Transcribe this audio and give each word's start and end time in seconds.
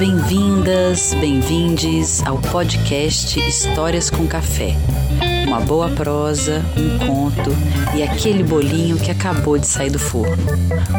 Bem-vindas, 0.00 1.12
bem-vindes 1.12 2.22
ao 2.24 2.38
podcast 2.38 3.38
Histórias 3.38 4.08
com 4.08 4.26
Café. 4.26 4.74
Uma 5.46 5.60
boa 5.60 5.90
prosa, 5.90 6.64
um 6.74 7.06
conto 7.06 7.50
e 7.94 8.02
aquele 8.02 8.42
bolinho 8.42 8.96
que 8.96 9.10
acabou 9.10 9.58
de 9.58 9.66
sair 9.66 9.90
do 9.90 9.98
forno. 9.98 10.42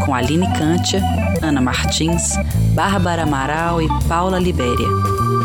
Com 0.05 0.13
Aline 0.13 0.45
Cântia, 0.53 1.01
Ana 1.41 1.59
Martins, 1.59 2.35
Bárbara 2.75 3.23
Amaral 3.23 3.81
e 3.81 3.87
Paula 4.07 4.37
Libéria. 4.37 4.87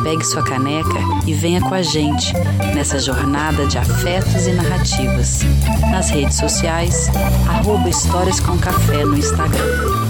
Pegue 0.02 0.22
sua 0.22 0.44
caneca 0.44 1.00
e 1.26 1.32
venha 1.32 1.62
com 1.62 1.72
a 1.72 1.80
gente 1.80 2.34
nessa 2.74 2.98
jornada 2.98 3.66
de 3.66 3.78
afetos 3.78 4.46
e 4.46 4.52
narrativas. 4.52 5.40
Nas 5.90 6.10
redes 6.10 6.36
sociais, 6.36 7.08
arroba 7.48 7.88
Histórias 7.88 8.38
com 8.38 8.58
Café 8.58 9.02
no 9.02 9.16
Instagram. 9.16 10.05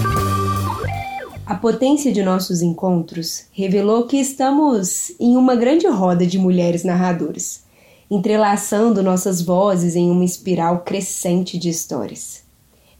A 1.47 1.55
potência 1.55 2.11
de 2.11 2.21
nossos 2.21 2.61
encontros 2.61 3.45
revelou 3.53 4.05
que 4.05 4.17
estamos 4.17 5.13
em 5.17 5.37
uma 5.37 5.55
grande 5.55 5.87
roda 5.87 6.27
de 6.27 6.37
mulheres 6.37 6.83
narradoras, 6.83 7.63
entrelaçando 8.11 9.01
nossas 9.01 9.41
vozes 9.41 9.95
em 9.95 10.11
uma 10.11 10.25
espiral 10.25 10.81
crescente 10.81 11.57
de 11.57 11.69
histórias, 11.69 12.43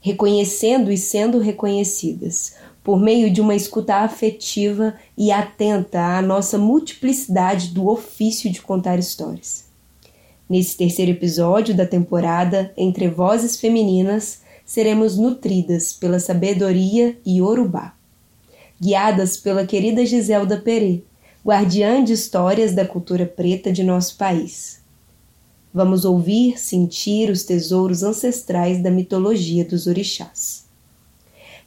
reconhecendo 0.00 0.90
e 0.90 0.96
sendo 0.96 1.38
reconhecidas 1.38 2.54
por 2.82 2.98
meio 2.98 3.30
de 3.30 3.42
uma 3.42 3.54
escuta 3.54 3.96
afetiva 3.96 4.94
e 5.14 5.30
atenta 5.30 6.16
à 6.16 6.22
nossa 6.22 6.56
multiplicidade 6.56 7.68
do 7.68 7.86
ofício 7.86 8.50
de 8.50 8.62
contar 8.62 8.98
histórias. 8.98 9.66
Nesse 10.48 10.74
terceiro 10.74 11.10
episódio 11.10 11.76
da 11.76 11.84
temporada 11.84 12.72
Entre 12.78 13.08
Vozes 13.08 13.60
Femininas, 13.60 14.40
seremos 14.64 15.18
nutridas 15.18 15.92
pela 15.92 16.18
sabedoria 16.18 17.14
e 17.26 17.42
Urubá 17.42 17.97
guiadas 18.80 19.36
pela 19.36 19.66
querida 19.66 20.06
Giselda 20.06 20.56
Perê, 20.56 21.02
guardiã 21.44 22.04
de 22.04 22.12
histórias 22.12 22.72
da 22.72 22.86
cultura 22.86 23.26
preta 23.26 23.72
de 23.72 23.82
nosso 23.82 24.16
país. 24.16 24.80
Vamos 25.74 26.04
ouvir, 26.04 26.58
sentir 26.58 27.30
os 27.30 27.42
tesouros 27.42 28.02
ancestrais 28.02 28.82
da 28.82 28.90
mitologia 28.90 29.64
dos 29.64 29.86
orixás. 29.86 30.64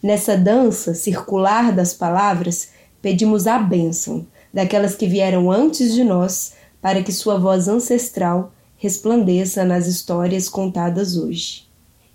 Nessa 0.02 0.38
dança 0.38 0.94
circular 0.94 1.72
das 1.72 1.94
palavras, 1.94 2.70
pedimos 3.02 3.46
a 3.46 3.60
bênção 3.60 4.26
daquelas 4.54 4.96
que 4.96 5.08
vieram 5.08 5.52
antes 5.52 5.94
de 5.94 6.04
nós 6.04 6.54
para 6.82 7.04
que 7.04 7.12
sua 7.12 7.38
voz 7.38 7.68
ancestral 7.68 8.54
resplandeça 8.78 9.64
nas 9.64 9.86
histórias 9.86 10.50
contadas 10.50 11.16
hoje. 11.16 11.68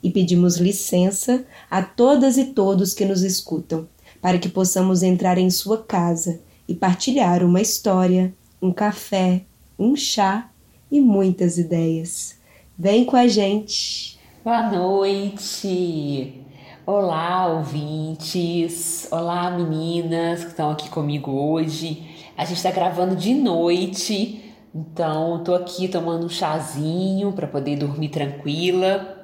E 0.03 0.11
pedimos 0.11 0.57
licença 0.57 1.45
a 1.71 1.83
todas 1.83 2.37
e 2.37 2.47
todos 2.47 2.93
que 2.93 3.05
nos 3.05 3.23
escutam 3.23 3.87
para 4.21 4.39
que 4.39 4.49
possamos 4.49 5.03
entrar 5.03 5.39
em 5.39 5.51
sua 5.51 5.83
casa 5.83 6.41
e 6.69 6.75
partilhar 6.75 7.45
uma 7.45 7.61
história, 7.61 8.35
um 8.61 8.73
café, 8.73 9.43
um 9.79 9.95
chá 9.95 10.51
e 10.91 11.01
muitas 11.01 11.59
ideias. 11.59 12.39
Vem 12.79 13.05
com 13.05 13.17
a 13.17 13.29
gente! 13.29 14.19
Boa 14.45 14.71
noite! 14.71 16.41
Olá, 16.85 17.47
ouvintes! 17.49 19.09
Olá, 19.11 19.51
meninas 19.51 20.45
que 20.45 20.51
estão 20.51 20.71
aqui 20.71 20.89
comigo 20.89 21.31
hoje. 21.33 22.07
A 22.37 22.45
gente 22.45 22.59
está 22.59 22.71
gravando 22.71 23.17
de 23.17 23.35
noite, 23.35 24.55
então 24.75 25.39
estou 25.39 25.55
aqui 25.55 25.89
tomando 25.89 26.27
um 26.27 26.29
chazinho 26.29 27.33
para 27.33 27.47
poder 27.47 27.77
dormir 27.77 28.11
tranquila. 28.11 29.16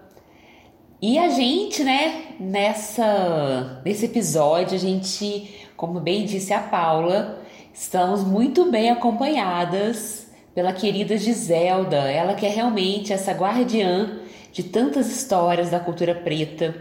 E 1.02 1.18
a 1.18 1.30
gente, 1.30 1.82
né, 1.82 2.26
nessa 2.38 3.82
nesse 3.84 4.04
episódio, 4.04 4.76
a 4.76 4.78
gente, 4.78 5.66
como 5.76 5.98
bem 5.98 6.24
disse 6.24 6.54
a 6.54 6.60
Paula, 6.60 7.42
estamos 7.74 8.22
muito 8.22 8.70
bem 8.70 8.88
acompanhadas 8.88 10.28
pela 10.54 10.72
querida 10.72 11.18
Giselda, 11.18 11.96
ela 11.96 12.34
que 12.34 12.46
é 12.46 12.48
realmente 12.48 13.12
essa 13.12 13.32
guardiã 13.32 14.20
de 14.52 14.62
tantas 14.62 15.10
histórias 15.10 15.70
da 15.70 15.80
cultura 15.80 16.14
preta. 16.14 16.72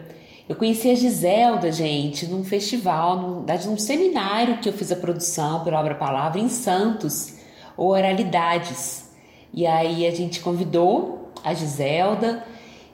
Eu 0.48 0.56
conheci 0.56 0.92
a 0.92 0.96
Giselda, 0.96 1.72
gente, 1.72 2.28
num 2.28 2.44
festival, 2.44 3.18
num, 3.18 3.46
num 3.66 3.78
seminário 3.80 4.60
que 4.60 4.70
eu 4.70 4.74
fiz 4.74 4.92
a 4.92 4.98
produção 4.98 5.64
pela 5.64 5.80
Obra 5.80 5.96
Palavra 5.96 6.40
em 6.40 6.48
Santos, 6.48 7.38
Oralidades. 7.76 9.10
E 9.52 9.66
aí 9.66 10.06
a 10.06 10.12
gente 10.12 10.42
convidou 10.42 11.32
a 11.44 11.56
Giselda 11.56 12.51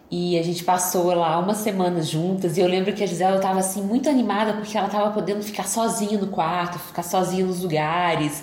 e 0.10 0.40
a 0.40 0.44
gente 0.44 0.64
passou 0.64 1.14
lá 1.14 1.38
uma 1.38 1.54
semana 1.54 2.02
juntas 2.02 2.58
e 2.58 2.62
eu 2.62 2.68
lembro 2.68 2.94
que 2.94 3.04
a 3.04 3.08
Gisela 3.08 3.36
estava 3.36 3.60
assim 3.60 3.82
muito 3.82 4.10
animada 4.10 4.54
porque 4.54 4.78
ela 4.78 4.88
estava 4.88 5.12
podendo 5.12 5.44
ficar 5.44 5.68
sozinha 5.68 6.18
no 6.18 6.28
quarto, 6.28 6.80
ficar 6.80 7.04
sozinha 7.04 7.46
nos 7.46 7.62
lugares. 7.62 8.42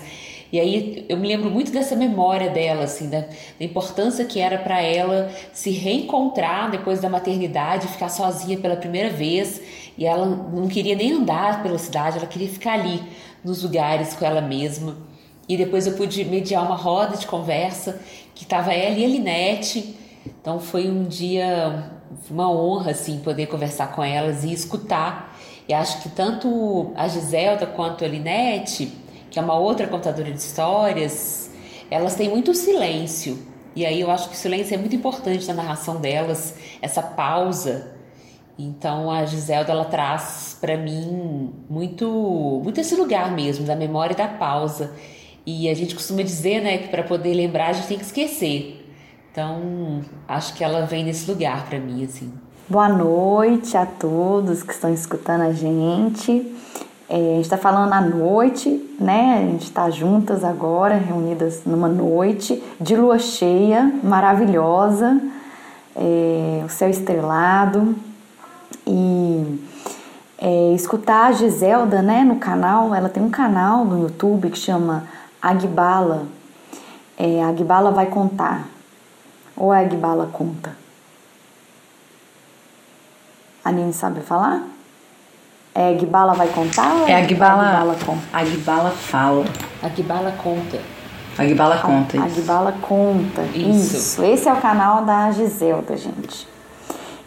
E 0.51 0.59
aí 0.59 1.05
eu 1.09 1.17
me 1.17 1.27
lembro 1.27 1.49
muito 1.49 1.71
dessa 1.71 1.95
memória 1.95 2.51
dela, 2.51 2.83
assim, 2.83 3.09
da, 3.09 3.21
da 3.21 3.65
importância 3.65 4.23
que 4.25 4.39
era 4.39 4.59
para 4.59 4.79
ela 4.79 5.31
se 5.51 5.71
reencontrar 5.71 6.69
depois 6.69 7.01
da 7.01 7.09
maternidade, 7.09 7.87
ficar 7.87 8.09
sozinha 8.09 8.57
pela 8.59 8.75
primeira 8.75 9.09
vez. 9.09 9.59
E 9.97 10.05
ela 10.05 10.25
não 10.25 10.67
queria 10.67 10.95
nem 10.95 11.13
andar 11.13 11.63
pela 11.63 11.79
cidade, 11.79 12.19
ela 12.19 12.27
queria 12.27 12.47
ficar 12.47 12.73
ali 12.73 13.01
nos 13.43 13.63
lugares 13.63 14.13
com 14.13 14.23
ela 14.23 14.39
mesma. 14.39 14.95
E 15.49 15.57
depois 15.57 15.87
eu 15.87 15.93
pude 15.93 16.23
mediar 16.25 16.63
uma 16.63 16.75
roda 16.75 17.17
de 17.17 17.25
conversa 17.25 17.99
que 18.35 18.43
estava 18.43 18.71
ela 18.71 18.97
e 18.97 19.03
a 19.03 19.07
Linete 19.07 19.95
então 20.25 20.59
foi 20.59 20.89
um 20.89 21.03
dia, 21.03 21.91
uma 22.29 22.51
honra 22.51 22.91
assim 22.91 23.19
poder 23.19 23.47
conversar 23.47 23.87
com 23.87 24.03
elas 24.03 24.43
e 24.43 24.51
escutar. 24.51 25.37
E 25.67 25.73
acho 25.73 26.01
que 26.01 26.09
tanto 26.09 26.91
a 26.95 27.07
Giselda 27.07 27.65
quanto 27.65 28.05
a 28.05 28.07
Linete, 28.07 28.91
que 29.29 29.39
é 29.39 29.41
uma 29.41 29.57
outra 29.57 29.87
contadora 29.87 30.31
de 30.31 30.37
histórias, 30.37 31.51
elas 31.89 32.15
têm 32.15 32.29
muito 32.29 32.53
silêncio. 32.53 33.37
E 33.75 33.85
aí 33.85 33.99
eu 33.99 34.09
acho 34.09 34.29
que 34.29 34.35
o 34.35 34.37
silêncio 34.37 34.73
é 34.73 34.77
muito 34.77 34.95
importante 34.95 35.47
na 35.47 35.53
narração 35.53 35.99
delas, 35.99 36.55
essa 36.81 37.01
pausa. 37.01 37.91
Então 38.57 39.11
a 39.11 39.25
Giselda 39.25 39.71
ela 39.71 39.85
traz 39.85 40.57
para 40.61 40.77
mim 40.77 41.53
muito, 41.69 42.61
muito 42.63 42.79
esse 42.79 42.95
lugar 42.95 43.31
mesmo 43.31 43.65
da 43.65 43.75
memória 43.75 44.13
e 44.13 44.17
da 44.17 44.27
pausa. 44.27 44.95
E 45.45 45.69
a 45.69 45.73
gente 45.73 45.93
costuma 45.93 46.23
dizer, 46.23 46.61
né, 46.61 46.77
que 46.77 46.87
para 46.87 47.03
poder 47.03 47.33
lembrar 47.33 47.69
a 47.69 47.73
gente 47.73 47.87
tem 47.87 47.97
que 47.97 48.05
esquecer. 48.05 48.74
Então, 49.35 49.99
acho 50.29 50.53
que 50.53 50.63
ela 50.63 50.85
vem 50.85 51.03
nesse 51.03 51.29
lugar 51.29 51.65
para 51.65 51.77
mim, 51.77 52.05
assim. 52.05 52.31
Boa 52.69 52.87
noite 52.87 53.75
a 53.75 53.85
todos 53.85 54.63
que 54.63 54.71
estão 54.71 54.93
escutando 54.93 55.41
a 55.41 55.51
gente. 55.51 56.55
É, 57.09 57.15
a 57.15 57.35
gente 57.35 57.41
está 57.41 57.57
falando 57.57 57.91
à 57.91 57.99
noite, 57.99 58.69
né? 58.97 59.39
A 59.43 59.51
gente 59.51 59.63
está 59.63 59.89
juntas 59.89 60.41
agora, 60.41 60.95
reunidas 60.95 61.63
numa 61.65 61.89
noite 61.89 62.63
de 62.79 62.95
lua 62.95 63.19
cheia, 63.19 63.93
maravilhosa, 64.01 65.21
é, 65.97 66.63
o 66.65 66.69
céu 66.69 66.89
estrelado. 66.89 67.93
E 68.87 69.59
é, 70.37 70.71
escutar 70.75 71.25
a 71.25 71.31
Giselda, 71.33 72.01
né, 72.01 72.23
no 72.23 72.37
canal, 72.37 72.95
ela 72.95 73.09
tem 73.09 73.21
um 73.21 73.29
canal 73.29 73.83
no 73.83 74.03
YouTube 74.03 74.49
que 74.49 74.57
chama 74.57 75.03
Agbala. 75.41 76.23
É, 77.17 77.43
Agbala 77.43 77.91
vai 77.91 78.05
contar 78.05 78.74
ou 79.55 79.71
a 79.71 79.79
Agbala 79.79 80.29
conta? 80.31 80.75
A 83.63 83.71
Nini 83.71 83.93
sabe 83.93 84.21
falar? 84.21 84.63
É 85.73 85.89
Agbala 85.89 86.33
vai 86.33 86.47
contar 86.49 86.93
ou 86.93 87.07
é 87.07 87.15
Agbala, 87.15 87.63
Agbala 87.63 87.95
conta? 88.05 88.21
Agbala 88.31 88.91
fala. 88.91 89.45
Agbala 89.81 90.31
conta. 90.31 90.79
Agbala 91.37 91.77
conta, 91.77 92.17
isso. 92.17 92.39
Agbala 92.39 92.71
conta, 92.81 93.41
isso. 93.53 93.97
isso. 93.97 94.23
Esse 94.23 94.47
é 94.47 94.53
o 94.53 94.61
canal 94.61 95.03
da 95.03 95.31
Giselda, 95.31 95.97
gente. 95.97 96.47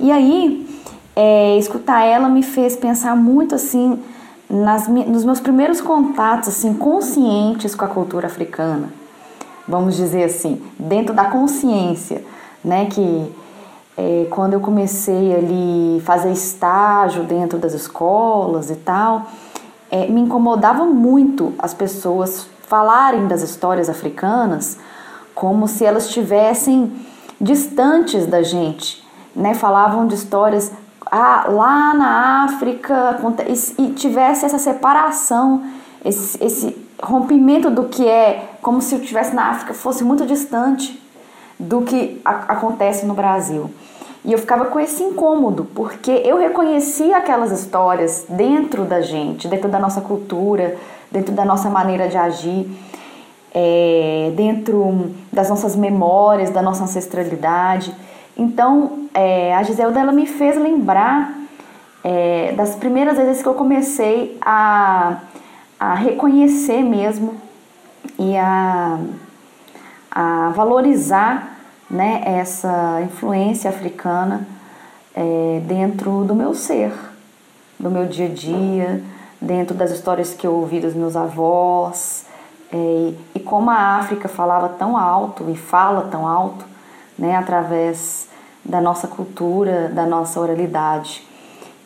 E 0.00 0.10
aí, 0.10 0.82
é, 1.14 1.58
escutar 1.58 2.04
ela 2.04 2.28
me 2.28 2.42
fez 2.42 2.76
pensar 2.76 3.14
muito 3.16 3.54
assim 3.54 4.02
nas, 4.48 4.88
nos 4.88 5.24
meus 5.24 5.40
primeiros 5.40 5.80
contatos 5.80 6.48
assim 6.48 6.72
conscientes 6.72 7.74
com 7.74 7.84
a 7.84 7.88
cultura 7.88 8.28
africana 8.28 8.88
vamos 9.68 9.96
dizer 9.96 10.24
assim, 10.24 10.62
dentro 10.78 11.14
da 11.14 11.26
consciência, 11.26 12.24
né? 12.64 12.86
Que 12.86 13.32
é, 13.96 14.26
quando 14.30 14.54
eu 14.54 14.60
comecei 14.60 15.34
ali 15.34 16.00
fazer 16.04 16.32
estágio 16.32 17.24
dentro 17.24 17.58
das 17.58 17.74
escolas 17.74 18.70
e 18.70 18.76
tal, 18.76 19.26
é, 19.90 20.06
me 20.06 20.20
incomodava 20.20 20.84
muito 20.84 21.52
as 21.58 21.74
pessoas 21.74 22.46
falarem 22.66 23.26
das 23.26 23.42
histórias 23.42 23.88
africanas 23.88 24.78
como 25.34 25.68
se 25.68 25.84
elas 25.84 26.06
estivessem 26.06 26.92
distantes 27.40 28.26
da 28.26 28.42
gente, 28.42 29.04
né? 29.36 29.54
Falavam 29.54 30.06
de 30.06 30.14
histórias 30.14 30.72
ah, 31.10 31.46
lá 31.48 31.94
na 31.94 32.44
África 32.44 33.18
e, 33.46 33.82
e 33.82 33.90
tivesse 33.92 34.44
essa 34.44 34.58
separação, 34.58 35.62
esse, 36.04 36.42
esse 36.42 36.87
rompimento 37.02 37.70
do 37.70 37.84
que 37.84 38.06
é 38.06 38.48
como 38.60 38.82
se 38.82 38.94
eu 38.94 39.00
estivesse 39.00 39.34
na 39.34 39.50
África 39.50 39.74
fosse 39.74 40.02
muito 40.02 40.26
distante 40.26 41.00
do 41.58 41.82
que 41.82 42.20
a, 42.24 42.52
acontece 42.52 43.06
no 43.06 43.14
Brasil. 43.14 43.70
E 44.24 44.32
eu 44.32 44.38
ficava 44.38 44.66
com 44.66 44.78
esse 44.78 45.02
incômodo, 45.02 45.64
porque 45.74 46.10
eu 46.10 46.36
reconhecia 46.36 47.16
aquelas 47.16 47.50
histórias 47.50 48.26
dentro 48.28 48.84
da 48.84 49.00
gente, 49.00 49.48
dentro 49.48 49.68
da 49.68 49.78
nossa 49.78 50.00
cultura, 50.00 50.76
dentro 51.10 51.32
da 51.32 51.44
nossa 51.44 51.70
maneira 51.70 52.08
de 52.08 52.16
agir, 52.16 52.68
é, 53.54 54.32
dentro 54.36 55.12
das 55.32 55.48
nossas 55.48 55.74
memórias, 55.74 56.50
da 56.50 56.60
nossa 56.60 56.84
ancestralidade. 56.84 57.94
Então, 58.36 59.08
é, 59.14 59.54
a 59.54 59.62
Giselda 59.62 59.98
ela 59.98 60.12
me 60.12 60.26
fez 60.26 60.56
lembrar 60.56 61.32
é, 62.04 62.52
das 62.56 62.76
primeiras 62.76 63.16
vezes 63.16 63.42
que 63.42 63.48
eu 63.48 63.54
comecei 63.54 64.36
a, 64.42 65.18
a 65.78 65.94
reconhecer 65.94 66.82
mesmo 66.82 67.36
e 68.18 68.36
a, 68.36 68.98
a 70.10 70.50
valorizar 70.50 71.56
né, 71.90 72.22
essa 72.24 73.00
influência 73.02 73.70
africana 73.70 74.46
é, 75.14 75.60
dentro 75.64 76.24
do 76.24 76.34
meu 76.34 76.54
ser, 76.54 76.92
do 77.78 77.90
meu 77.90 78.06
dia 78.06 78.26
a 78.26 78.28
dia, 78.28 79.02
dentro 79.40 79.74
das 79.74 79.90
histórias 79.90 80.34
que 80.34 80.46
eu 80.46 80.54
ouvi 80.54 80.80
dos 80.80 80.94
meus 80.94 81.16
avós. 81.16 82.26
É, 82.72 83.12
e 83.34 83.40
como 83.40 83.70
a 83.70 83.96
África 83.96 84.28
falava 84.28 84.68
tão 84.70 84.96
alto 84.96 85.48
e 85.48 85.56
fala 85.56 86.08
tão 86.10 86.26
alto, 86.26 86.64
né, 87.18 87.36
através 87.36 88.28
da 88.64 88.80
nossa 88.80 89.08
cultura, 89.08 89.88
da 89.88 90.04
nossa 90.04 90.38
oralidade. 90.40 91.26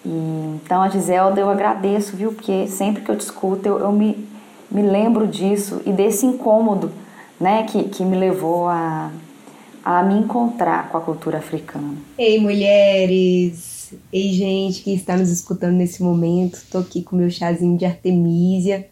E, 0.05 0.09
então 0.57 0.83
a 0.83 0.89
Giselda 0.89 1.41
eu 1.41 1.49
agradeço, 1.49 2.17
viu? 2.17 2.33
Porque 2.33 2.67
sempre 2.67 3.03
que 3.03 3.11
eu 3.11 3.17
discuto 3.17 3.67
eu, 3.69 3.79
eu 3.79 3.93
me, 3.93 4.29
me 4.71 4.83
lembro 4.83 5.27
disso 5.27 5.81
e 5.87 5.93
desse 5.93 6.27
incômodo 6.27 6.91
né, 7.41 7.65
que, 7.65 7.85
que 7.85 8.05
me 8.05 8.17
levou 8.17 8.69
a, 8.69 9.11
a 9.85 10.03
me 10.03 10.15
encontrar 10.15 10.89
com 10.89 10.97
a 10.97 11.01
cultura 11.01 11.39
africana. 11.39 11.95
Ei, 12.17 12.41
mulheres! 12.41 13.93
Ei, 14.13 14.33
gente 14.33 14.83
que 14.83 14.95
está 14.95 15.17
nos 15.17 15.29
escutando 15.29 15.75
nesse 15.75 16.03
momento. 16.03 16.55
Estou 16.55 16.81
aqui 16.81 17.03
com 17.03 17.17
meu 17.17 17.31
chazinho 17.31 17.77
de 17.77 17.85
artemisia, 17.85 18.89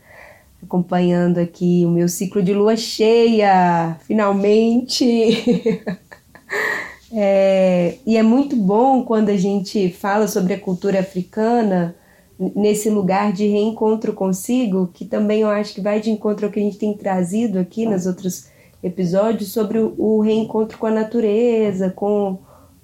acompanhando 0.62 1.38
aqui 1.38 1.84
o 1.86 1.90
meu 1.90 2.08
ciclo 2.08 2.42
de 2.42 2.52
lua 2.52 2.76
cheia, 2.76 3.96
finalmente! 4.06 5.04
é, 7.12 7.96
e 8.06 8.16
é 8.16 8.22
muito 8.22 8.54
bom 8.54 9.02
quando 9.04 9.30
a 9.30 9.36
gente 9.36 9.90
fala 9.90 10.28
sobre 10.28 10.54
a 10.54 10.60
cultura 10.60 11.00
africana 11.00 11.96
nesse 12.38 12.88
lugar 12.88 13.32
de 13.32 13.46
reencontro 13.46 14.12
consigo, 14.12 14.88
que 14.94 15.04
também 15.04 15.42
eu 15.42 15.48
acho 15.48 15.74
que 15.74 15.80
vai 15.80 16.00
de 16.00 16.10
encontro 16.10 16.46
ao 16.46 16.52
que 16.52 16.60
a 16.60 16.62
gente 16.62 16.78
tem 16.78 16.96
trazido 16.96 17.58
aqui 17.58 17.84
nas 17.84 18.06
outras 18.06 18.48
episódios 18.82 19.52
sobre 19.52 19.78
o, 19.78 19.94
o 19.98 20.20
reencontro 20.20 20.78
com 20.78 20.86
a 20.86 20.90
natureza, 20.90 21.90
com, 21.90 22.38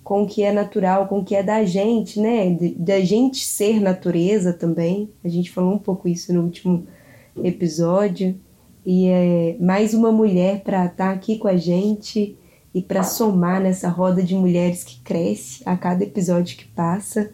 com 0.05 0.25
o 0.25 0.26
que 0.26 0.43
é 0.43 0.52
natural, 0.52 1.06
com 1.06 1.20
o 1.20 1.25
que 1.25 1.34
é 1.34 1.43
da 1.43 1.64
gente, 1.64 2.20
né? 2.20 2.55
Da 2.76 3.00
gente 3.00 3.46
ser 3.46 3.81
natureza 3.81 4.52
também. 4.52 5.08
A 5.25 5.28
gente 5.28 5.50
falou 5.50 5.73
um 5.73 5.78
pouco 5.78 6.06
isso 6.06 6.34
no 6.34 6.43
último 6.43 6.87
episódio. 7.43 8.38
E 8.84 9.06
é 9.08 9.56
mais 9.58 9.94
uma 9.94 10.12
mulher 10.12 10.61
para 10.62 10.84
estar 10.84 11.06
tá 11.08 11.11
aqui 11.12 11.38
com 11.38 11.49
a 11.49 11.56
gente 11.56 12.37
e 12.76 12.82
para 12.82 13.02
somar 13.02 13.58
nessa 13.58 13.88
roda 13.88 14.23
de 14.23 14.34
mulheres 14.34 14.84
que 14.84 15.00
cresce 15.00 15.62
a 15.64 15.78
cada 15.78 16.05
episódio 16.05 16.58
que 16.58 16.67
passa. 16.67 17.31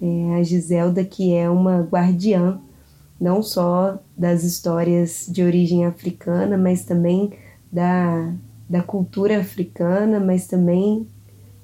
É 0.00 0.36
a 0.38 0.42
Giselda, 0.44 1.04
que 1.04 1.34
é 1.34 1.50
uma 1.50 1.80
guardiã, 1.80 2.60
não 3.20 3.42
só 3.42 3.98
das 4.16 4.44
histórias 4.44 5.26
de 5.28 5.42
origem 5.42 5.84
africana, 5.84 6.56
mas 6.56 6.84
também 6.84 7.32
da, 7.72 8.32
da 8.70 8.82
cultura 8.84 9.40
africana, 9.40 10.20
mas 10.20 10.46
também 10.46 11.08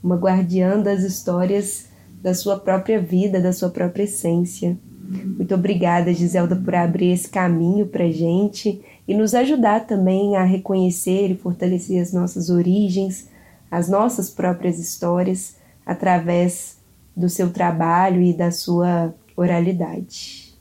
uma 0.03 0.17
guardiã 0.17 0.81
das 0.81 1.05
histórias 1.05 1.87
da 2.21 2.35
sua 2.35 2.59
própria 2.59 3.01
vida, 3.01 3.41
da 3.41 3.53
sua 3.53 3.71
própria 3.71 4.03
essência. 4.03 4.77
Muito 5.09 5.55
obrigada, 5.55 6.13
Giselda, 6.13 6.57
por 6.57 6.75
abrir 6.75 7.13
esse 7.13 7.29
caminho 7.29 7.87
para 7.87 8.11
gente 8.11 8.83
e 9.07 9.15
nos 9.15 9.35
ajudar 9.35 9.87
também 9.87 10.37
a 10.37 10.45
reconhecer 10.45 11.31
e 11.31 11.37
fortalecer 11.37 12.01
as 12.01 12.13
nossas 12.13 12.51
origens, 12.51 13.29
as 13.71 13.89
nossas 13.89 14.31
próprias 14.31 14.79
histórias, 14.79 15.57
através 15.85 16.77
do 17.17 17.29
seu 17.29 17.51
trabalho 17.51 18.23
e 18.23 18.33
da 18.33 18.51
sua 18.51 19.15
oralidade. 19.37 20.55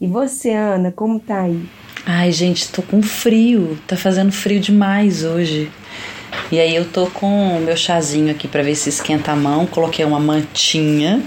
E 0.00 0.06
você, 0.06 0.52
Ana, 0.52 0.92
como 0.92 1.18
tá 1.18 1.42
aí? 1.42 1.66
Ai, 2.04 2.30
gente, 2.30 2.70
tô 2.70 2.82
com 2.82 3.02
frio. 3.02 3.78
Tá 3.86 3.96
fazendo 3.96 4.30
frio 4.30 4.60
demais 4.60 5.24
hoje. 5.24 5.70
E 6.52 6.60
aí 6.60 6.76
eu 6.76 6.84
tô 6.84 7.06
com 7.06 7.56
o 7.56 7.60
meu 7.60 7.76
chazinho 7.76 8.30
aqui 8.30 8.46
para 8.46 8.62
ver 8.62 8.74
se 8.74 8.90
esquenta 8.90 9.32
a 9.32 9.36
mão. 9.36 9.66
Coloquei 9.66 10.04
uma 10.04 10.20
mantinha 10.20 11.22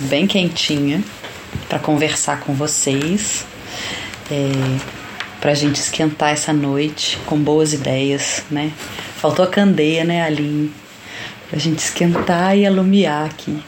bem 0.00 0.26
quentinha 0.26 1.02
para 1.68 1.78
conversar 1.78 2.40
com 2.40 2.54
vocês. 2.54 3.46
É, 4.30 5.03
pra 5.44 5.52
gente 5.52 5.76
esquentar 5.76 6.30
essa 6.30 6.54
noite 6.54 7.18
com 7.26 7.36
boas 7.36 7.74
ideias, 7.74 8.42
né? 8.50 8.72
Faltou 9.16 9.44
a 9.44 9.48
candeia, 9.48 10.02
né, 10.02 10.22
Aline? 10.22 10.72
Pra 11.50 11.58
gente 11.58 11.80
esquentar 11.80 12.56
e 12.56 12.64
alumiar 12.64 13.26
aqui. 13.26 13.62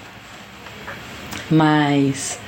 Mas 1.51 2.39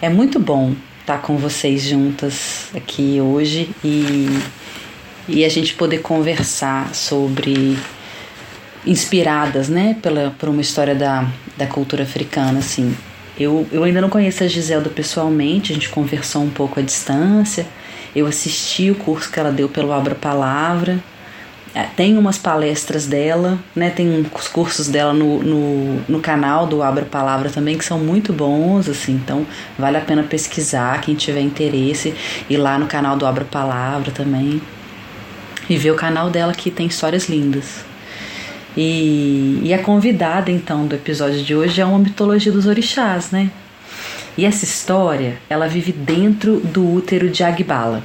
é 0.00 0.08
muito 0.08 0.38
bom 0.38 0.74
estar 1.02 1.18
com 1.18 1.36
vocês 1.36 1.82
juntas 1.82 2.70
aqui 2.74 3.20
hoje 3.20 3.68
e, 3.84 4.28
e 5.28 5.44
a 5.44 5.48
gente 5.50 5.74
poder 5.74 5.98
conversar 5.98 6.94
sobre 6.94 7.78
inspiradas, 8.86 9.68
né, 9.68 9.98
pela 10.00 10.34
por 10.38 10.48
uma 10.48 10.62
história 10.62 10.94
da, 10.94 11.28
da 11.54 11.66
cultura 11.66 12.04
africana, 12.04 12.60
assim. 12.60 12.96
Eu, 13.38 13.68
eu 13.70 13.84
ainda 13.84 14.00
não 14.00 14.08
conheço 14.08 14.42
a 14.42 14.48
Giselda 14.48 14.88
pessoalmente, 14.88 15.70
a 15.70 15.74
gente 15.74 15.90
conversou 15.90 16.42
um 16.42 16.50
pouco 16.50 16.80
à 16.80 16.82
distância. 16.82 17.66
Eu 18.14 18.26
assisti 18.26 18.90
o 18.90 18.94
curso 18.94 19.30
que 19.30 19.38
ela 19.38 19.50
deu 19.50 19.68
pelo 19.68 19.92
Abra 19.92 20.14
Palavra 20.14 21.02
é, 21.74 21.82
tem 21.96 22.16
umas 22.16 22.38
palestras 22.38 23.04
dela, 23.04 23.58
né? 23.74 23.90
Tem 23.90 24.24
os 24.32 24.46
cursos 24.46 24.86
dela 24.86 25.12
no, 25.12 25.42
no, 25.42 26.02
no, 26.08 26.20
canal 26.20 26.68
do 26.68 26.80
Abra 26.80 27.04
Palavra 27.04 27.50
também 27.50 27.76
que 27.76 27.84
são 27.84 27.98
muito 27.98 28.32
bons, 28.32 28.88
assim. 28.88 29.14
Então 29.14 29.44
vale 29.76 29.96
a 29.96 30.00
pena 30.00 30.22
pesquisar 30.22 31.00
quem 31.00 31.16
tiver 31.16 31.40
interesse 31.40 32.14
ir 32.48 32.58
lá 32.58 32.78
no 32.78 32.86
canal 32.86 33.16
do 33.16 33.26
Abra 33.26 33.44
Palavra 33.44 34.12
também 34.12 34.62
e 35.68 35.76
ver 35.76 35.90
o 35.90 35.96
canal 35.96 36.30
dela 36.30 36.52
que 36.52 36.70
tem 36.70 36.86
histórias 36.86 37.28
lindas. 37.28 37.84
E, 38.76 39.60
e 39.64 39.74
a 39.74 39.78
convidada 39.82 40.52
então 40.52 40.86
do 40.86 40.94
episódio 40.94 41.42
de 41.42 41.56
hoje 41.56 41.80
é 41.80 41.84
uma 41.84 41.98
mitologia 41.98 42.52
dos 42.52 42.66
orixás, 42.66 43.32
né? 43.32 43.50
E 44.36 44.44
essa 44.44 44.64
história 44.64 45.38
ela 45.48 45.68
vive 45.68 45.92
dentro 45.92 46.58
do 46.60 46.92
útero 46.92 47.30
de 47.30 47.44
Agbala. 47.44 48.02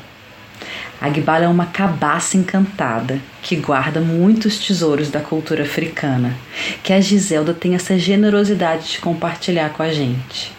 Agbala 1.02 1.46
é 1.46 1.48
uma 1.48 1.66
cabaça 1.66 2.36
encantada 2.38 3.20
que 3.42 3.56
guarda 3.56 4.02
muitos 4.02 4.60
tesouros 4.60 5.10
da 5.10 5.22
cultura 5.22 5.64
africana, 5.64 6.36
que 6.84 6.92
a 6.92 7.00
Giselda 7.00 7.54
tem 7.54 7.74
essa 7.74 7.98
generosidade 7.98 8.92
de 8.92 9.00
compartilhar 9.00 9.70
com 9.70 9.82
a 9.82 9.92
gente. 9.92 10.52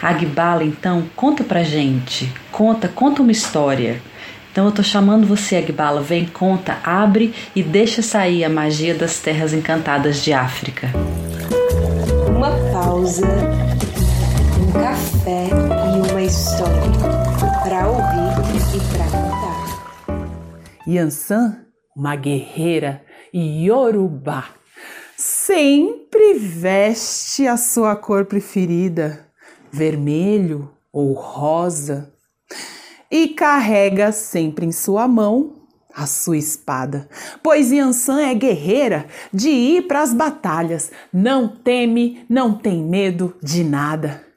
Agbala, 0.00 0.64
então, 0.64 1.04
conta 1.14 1.44
pra 1.44 1.62
gente, 1.62 2.32
conta, 2.50 2.88
conta 2.88 3.22
uma 3.22 3.32
história. 3.32 4.00
Então 4.50 4.66
eu 4.66 4.72
tô 4.72 4.82
chamando 4.82 5.26
você, 5.26 5.56
Agbala, 5.56 6.00
vem, 6.00 6.26
conta, 6.26 6.78
abre 6.82 7.34
e 7.54 7.62
deixa 7.62 8.02
sair 8.02 8.44
a 8.44 8.50
magia 8.50 8.94
das 8.94 9.18
terras 9.18 9.52
encantadas 9.52 10.22
de 10.22 10.32
África. 10.32 10.90
Uma 12.28 12.50
pausa, 12.72 13.26
um 14.72 14.80
café 14.80 15.48
e 15.50 16.10
uma 16.10 16.22
história 16.22 16.80
para 17.62 17.88
ouvir 17.88 18.32
e 18.74 18.80
para 18.90 19.04
contar. 19.04 20.78
Yansan, 20.88 21.66
uma 21.94 22.16
guerreira 22.16 23.04
Yorubá, 23.34 24.46
sempre 25.16 26.34
veste 26.34 27.46
a 27.46 27.58
sua 27.58 27.94
cor 27.94 28.24
preferida, 28.24 29.28
vermelho 29.70 30.70
ou 30.90 31.12
rosa, 31.12 32.10
e 33.10 33.28
carrega 33.28 34.10
sempre 34.10 34.64
em 34.64 34.72
sua 34.72 35.06
mão 35.06 35.56
a 35.94 36.06
sua 36.06 36.38
espada, 36.38 37.06
pois 37.42 37.70
Yansan 37.70 38.22
é 38.22 38.34
guerreira 38.34 39.06
de 39.30 39.50
ir 39.50 39.82
para 39.82 40.00
as 40.00 40.14
batalhas, 40.14 40.90
não 41.12 41.46
teme, 41.46 42.24
não 42.30 42.54
tem 42.54 42.82
medo 42.82 43.36
de 43.42 43.62
nada. 43.62 44.31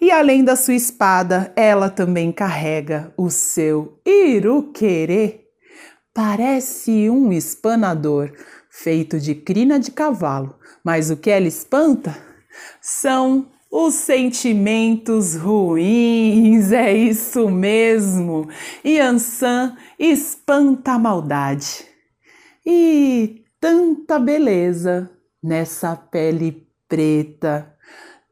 E 0.00 0.10
além 0.10 0.42
da 0.42 0.56
sua 0.56 0.74
espada, 0.74 1.52
ela 1.54 1.90
também 1.90 2.32
carrega 2.32 3.12
o 3.16 3.28
seu 3.30 4.00
iruquerê, 4.04 5.40
Parece 6.12 7.08
um 7.08 7.32
espanador 7.32 8.32
feito 8.68 9.20
de 9.20 9.34
crina 9.34 9.78
de 9.78 9.92
cavalo, 9.92 10.58
mas 10.84 11.08
o 11.08 11.16
que 11.16 11.30
ela 11.30 11.46
espanta 11.46 12.16
são 12.80 13.48
os 13.70 13.94
sentimentos 13.94 15.36
ruins, 15.36 16.72
é 16.72 16.92
isso 16.92 17.48
mesmo. 17.48 18.48
Yansan 18.84 19.76
espanta 19.98 20.92
a 20.92 20.98
maldade. 20.98 21.86
E 22.66 23.44
tanta 23.60 24.18
beleza 24.18 25.08
nessa 25.40 25.94
pele 25.94 26.66
preta. 26.88 27.69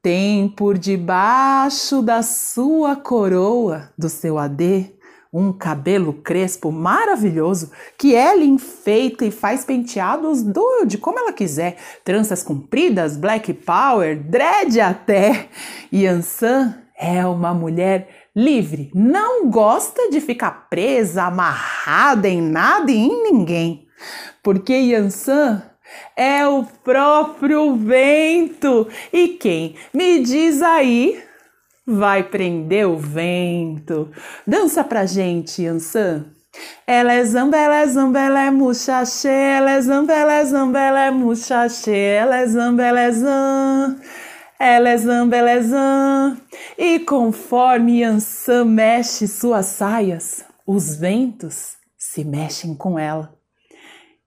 Tem 0.09 0.49
por 0.49 0.79
debaixo 0.79 2.00
da 2.00 2.23
sua 2.23 2.97
coroa, 2.97 3.93
do 3.99 4.09
seu 4.09 4.38
adê, 4.38 4.87
um 5.31 5.53
cabelo 5.53 6.15
crespo 6.15 6.73
maravilhoso 6.73 7.71
que 7.99 8.15
ela 8.15 8.43
enfeita 8.43 9.27
e 9.27 9.31
faz 9.31 9.67
penteados 9.67 10.43
do, 10.43 10.87
de 10.87 10.97
como 10.97 11.19
ela 11.19 11.35
quiser, 11.35 11.77
tranças 12.03 12.43
compridas, 12.43 13.19
black 13.19 13.53
power, 13.53 14.19
dread 14.19 14.81
até. 14.81 15.50
Yansan 15.93 16.75
é 16.99 17.27
uma 17.27 17.53
mulher 17.53 18.31
livre, 18.35 18.91
não 18.95 19.50
gosta 19.50 20.09
de 20.09 20.23
ficar 20.23 20.71
presa, 20.71 21.25
amarrada 21.25 22.27
em 22.27 22.41
nada 22.41 22.91
e 22.91 22.97
em 22.97 23.25
ninguém, 23.31 23.87
porque 24.43 24.73
Yansan 24.73 25.68
é 26.16 26.47
o 26.47 26.64
próprio 26.85 27.76
vento. 27.76 28.88
E 29.12 29.28
quem 29.28 29.76
me 29.92 30.23
diz 30.23 30.62
aí 30.62 31.23
vai 31.87 32.23
prender 32.23 32.87
o 32.87 32.99
vento. 32.99 34.11
Dança 34.47 34.85
pra 34.85 35.07
gente, 35.07 35.62
Yansan. 35.62 36.26
Ela 36.87 37.12
é 37.12 37.25
zamba, 37.25 37.57
ela 37.57 37.76
é 37.76 37.87
zamba, 37.87 38.21
ela 38.21 38.40
é 38.47 38.50
muxaxê, 38.50 39.28
ela 39.28 39.71
é 39.73 39.80
zamba, 39.80 40.12
ela 40.12 40.33
é 40.35 40.45
zamba, 40.45 40.80
ela 40.80 41.04
é 41.04 41.11
muxaxê, 41.11 41.97
ela 41.97 42.37
é 42.37 42.47
zamba, 42.47 42.83
ela 42.85 43.00
é 43.00 43.12
zamba. 43.12 44.00
Ela 44.61 44.88
é 44.88 44.97
zamba, 44.97 45.37
ela 45.37 45.50
é 45.50 45.61
zamba. 45.61 46.40
E 46.76 46.99
conforme 46.99 48.00
Yansan 48.00 48.64
mexe 48.64 49.28
suas 49.28 49.66
saias, 49.66 50.45
os 50.66 50.97
ventos 50.97 51.76
se 51.97 52.25
mexem 52.25 52.75
com 52.75 52.99
ela. 52.99 53.33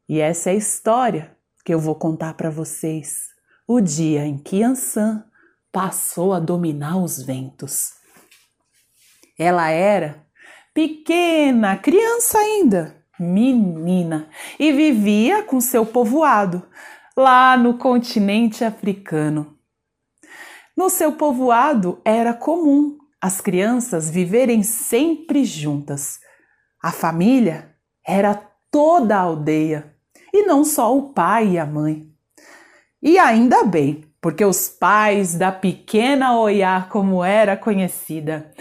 E 0.08 0.20
essa 0.22 0.50
é 0.50 0.54
a 0.54 0.56
história 0.56 1.32
que 1.64 1.74
eu 1.74 1.80
vou 1.80 1.96
contar 1.96 2.34
para 2.34 2.50
vocês. 2.50 3.30
O 3.68 3.80
dia 3.80 4.26
em 4.26 4.38
que 4.38 4.58
Yansan 4.58 5.24
passou 5.72 6.34
a 6.34 6.40
dominar 6.40 6.98
os 6.98 7.24
ventos. 7.24 7.92
Ela 9.38 9.70
era 9.70 10.26
pequena, 10.74 11.78
criança 11.78 12.38
ainda, 12.38 13.04
menina, 13.20 14.30
e 14.60 14.72
vivia 14.72 15.44
com 15.44 15.62
seu 15.62 15.86
povoado 15.86 16.68
lá 17.16 17.58
no 17.58 17.78
continente 17.78 18.64
africano. 18.64 19.58
No 20.76 20.90
seu 20.90 21.14
povoado 21.14 22.02
era 22.04 22.34
comum 22.34 22.98
as 23.22 23.40
crianças 23.40 24.10
viverem 24.10 24.64
sempre 24.64 25.46
juntas. 25.46 26.20
A 26.82 26.92
família 26.92 27.76
era 28.06 28.34
toda 28.72 29.16
a 29.16 29.22
aldeia 29.22 29.91
e 30.34 30.44
não 30.46 30.64
só 30.64 30.96
o 30.96 31.10
pai 31.10 31.52
e 31.52 31.60
a 31.60 31.66
mãe. 31.66 32.08
E 33.02 33.18
ainda 33.18 33.64
bem, 33.64 34.06
porque 34.22 34.46
os 34.46 34.70
pais 34.70 35.34
da 35.34 35.52
pequena 35.52 36.38
Oiá, 36.38 36.88
como 36.90 37.24
era 37.24 37.58
conhecida, 37.58 38.52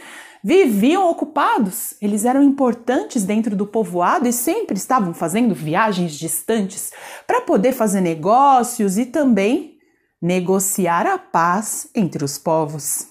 viviam 0.43 1.11
ocupados, 1.11 1.95
eles 2.01 2.25
eram 2.25 2.43
importantes 2.43 3.25
dentro 3.25 3.55
do 3.55 3.67
povoado 3.67 4.27
e 4.27 4.33
sempre 4.33 4.77
estavam 4.77 5.13
fazendo 5.13 5.55
viagens 5.55 6.15
distantes 6.15 6.91
para 7.27 7.43
poder 7.43 7.73
fazer 7.73 8.01
negócios 8.01 8.97
e 8.97 9.05
também 9.05 9.79
negociar 10.21 11.07
a 11.07 11.19
paz 11.19 11.89
entre 11.95 12.25
os 12.25 12.39
povos. 12.39 13.07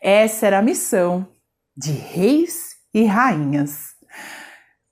Essa 0.00 0.46
era 0.46 0.58
a 0.58 0.62
missão 0.62 1.26
de 1.76 1.92
reis 1.92 2.76
e 2.92 3.04
rainhas. 3.04 3.94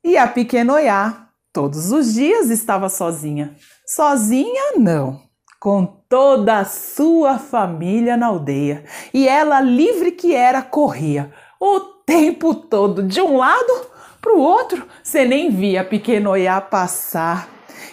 E 0.03 0.17
a 0.17 0.27
pequena 0.27 0.75
Oiá 0.75 1.25
Todos 1.57 1.91
os 1.91 2.13
dias 2.13 2.51
estava 2.51 2.91
sozinha. 2.91 3.57
Sozinha, 3.87 4.75
não. 4.77 5.23
Com 5.59 5.87
toda 6.07 6.59
a 6.59 6.67
sua 6.67 7.39
família 7.39 8.15
na 8.15 8.27
aldeia. 8.27 8.85
E 9.15 9.27
ela, 9.27 9.59
livre 9.63 10.13
que 10.13 10.35
era, 10.35 10.61
corria 10.61 11.33
o 11.59 11.81
tempo 11.81 12.55
todo 12.55 13.03
de 13.03 13.23
um 13.23 13.39
lado 13.39 13.87
para 14.21 14.35
o 14.35 14.39
outro. 14.39 14.87
Você 15.03 15.25
nem 15.25 15.51
via 15.51 15.81
a 15.81 15.85
pequena 15.85 16.29
Oiá 16.29 16.61
passar. 16.61 17.49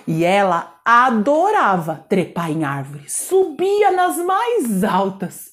E 0.06 0.26
ela 0.26 0.82
adorava 0.84 2.06
trepar 2.10 2.52
em 2.52 2.66
árvores, 2.66 3.14
subia 3.14 3.92
nas 3.92 4.18
mais 4.18 4.84
altas 4.84 5.52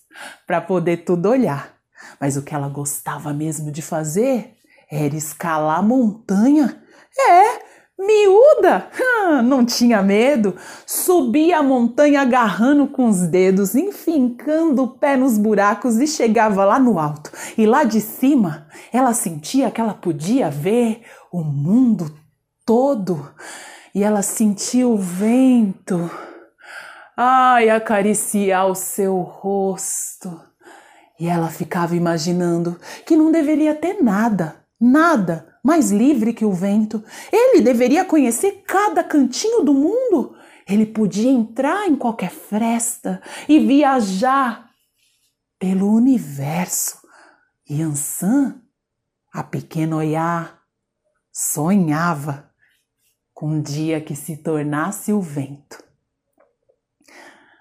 para 0.49 0.61
poder 0.61 1.05
tudo 1.05 1.29
olhar. 1.31 1.77
Mas 2.21 2.37
o 2.37 2.43
que 2.43 2.57
ela 2.57 2.69
gostava 2.69 3.33
mesmo 3.33 3.71
de 3.71 3.83
fazer 3.83 4.57
era 4.91 5.15
escalar 5.15 5.81
montanha. 5.81 6.83
É, 7.17 7.70
Miúda, 8.01 8.89
não 9.45 9.63
tinha 9.63 10.01
medo, 10.01 10.57
subia 10.87 11.59
a 11.59 11.63
montanha 11.63 12.23
agarrando 12.23 12.87
com 12.87 13.07
os 13.07 13.27
dedos, 13.27 13.75
enfincando 13.75 14.85
o 14.85 14.89
pé 14.89 15.19
nos 15.19 15.37
buracos 15.37 15.99
e 15.99 16.07
chegava 16.07 16.65
lá 16.65 16.79
no 16.79 16.99
alto. 16.99 17.31
E 17.59 17.67
lá 17.67 17.85
de 17.85 18.01
cima, 18.01 18.67
ela 18.91 19.13
sentia 19.13 19.71
que 19.71 19.83
ela 19.83 19.93
podia 19.93 20.49
ver 20.49 21.03
o 21.31 21.43
mundo 21.45 22.11
todo. 22.65 23.31
E 23.95 24.03
ela 24.03 24.23
sentia 24.23 24.89
o 24.89 24.97
vento, 24.97 26.11
ai, 27.15 27.69
acariciar 27.69 28.67
o 28.67 28.75
seu 28.75 29.21
rosto. 29.21 30.41
E 31.19 31.29
ela 31.29 31.49
ficava 31.49 31.95
imaginando 31.95 32.81
que 33.05 33.15
não 33.15 33.31
deveria 33.31 33.75
ter 33.75 34.03
nada, 34.03 34.57
nada 34.81 35.50
mais 35.63 35.91
livre 35.91 36.33
que 36.33 36.45
o 36.45 36.53
vento. 36.53 37.03
Ele 37.33 37.61
deveria 37.61 38.05
conhecer 38.05 38.63
cada 38.67 39.05
cantinho 39.05 39.63
do 39.63 39.75
mundo. 39.75 40.37
Ele 40.69 40.87
podia 40.87 41.31
entrar 41.31 41.89
em 41.89 41.97
qualquer 41.97 42.31
fresta 42.31 43.23
e 43.49 43.59
viajar 43.59 44.71
pelo 45.59 45.93
universo. 45.93 46.99
E 47.69 47.83
Ansan, 47.83 48.61
a 49.33 49.43
pequena 49.43 49.97
Oiá, 49.97 50.59
sonhava 51.33 52.51
com 53.33 53.49
um 53.49 53.63
dia 53.63 54.01
que 54.01 54.15
se 54.15 54.37
tornasse 54.37 55.13
o 55.13 55.21
vento. 55.21 55.83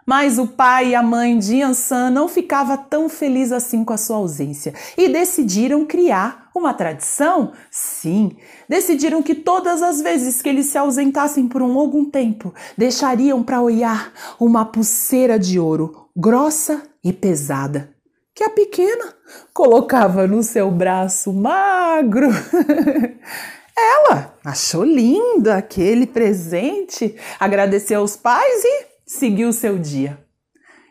Mas 0.05 0.39
o 0.39 0.47
pai 0.47 0.89
e 0.89 0.95
a 0.95 1.03
mãe 1.03 1.37
de 1.37 1.61
Ansan 1.61 2.09
não 2.09 2.27
ficavam 2.27 2.75
tão 2.75 3.07
felizes 3.07 3.51
assim 3.51 3.85
com 3.85 3.93
a 3.93 3.97
sua 3.97 4.17
ausência 4.17 4.73
e 4.97 5.07
decidiram 5.07 5.85
criar 5.85 6.48
uma 6.59 6.73
tradição. 6.73 7.53
Sim, 7.71 8.37
decidiram 8.67 9.23
que 9.23 9.33
todas 9.33 9.81
as 9.81 10.01
vezes 10.01 10.41
que 10.41 10.49
eles 10.49 10.67
se 10.67 10.77
ausentassem 10.77 11.47
por 11.47 11.61
um 11.61 11.79
algum 11.79 12.05
tempo, 12.05 12.53
deixariam 12.77 13.41
para 13.41 13.61
olhar 13.61 14.13
uma 14.39 14.65
pulseira 14.65 15.39
de 15.39 15.59
ouro 15.59 16.09
grossa 16.15 16.83
e 17.03 17.11
pesada 17.11 17.97
que 18.39 18.43
a 18.45 18.49
pequena 18.49 19.13
colocava 19.53 20.25
no 20.25 20.41
seu 20.43 20.71
braço 20.71 21.33
magro. 21.33 22.29
Ela 23.75 24.33
achou 24.45 24.85
lindo 24.85 25.51
aquele 25.51 26.07
presente, 26.07 27.17
agradeceu 27.37 27.99
aos 27.99 28.15
pais 28.15 28.63
e 28.63 28.85
seguiu 29.05 29.51
seu 29.51 29.77
dia. 29.77 30.17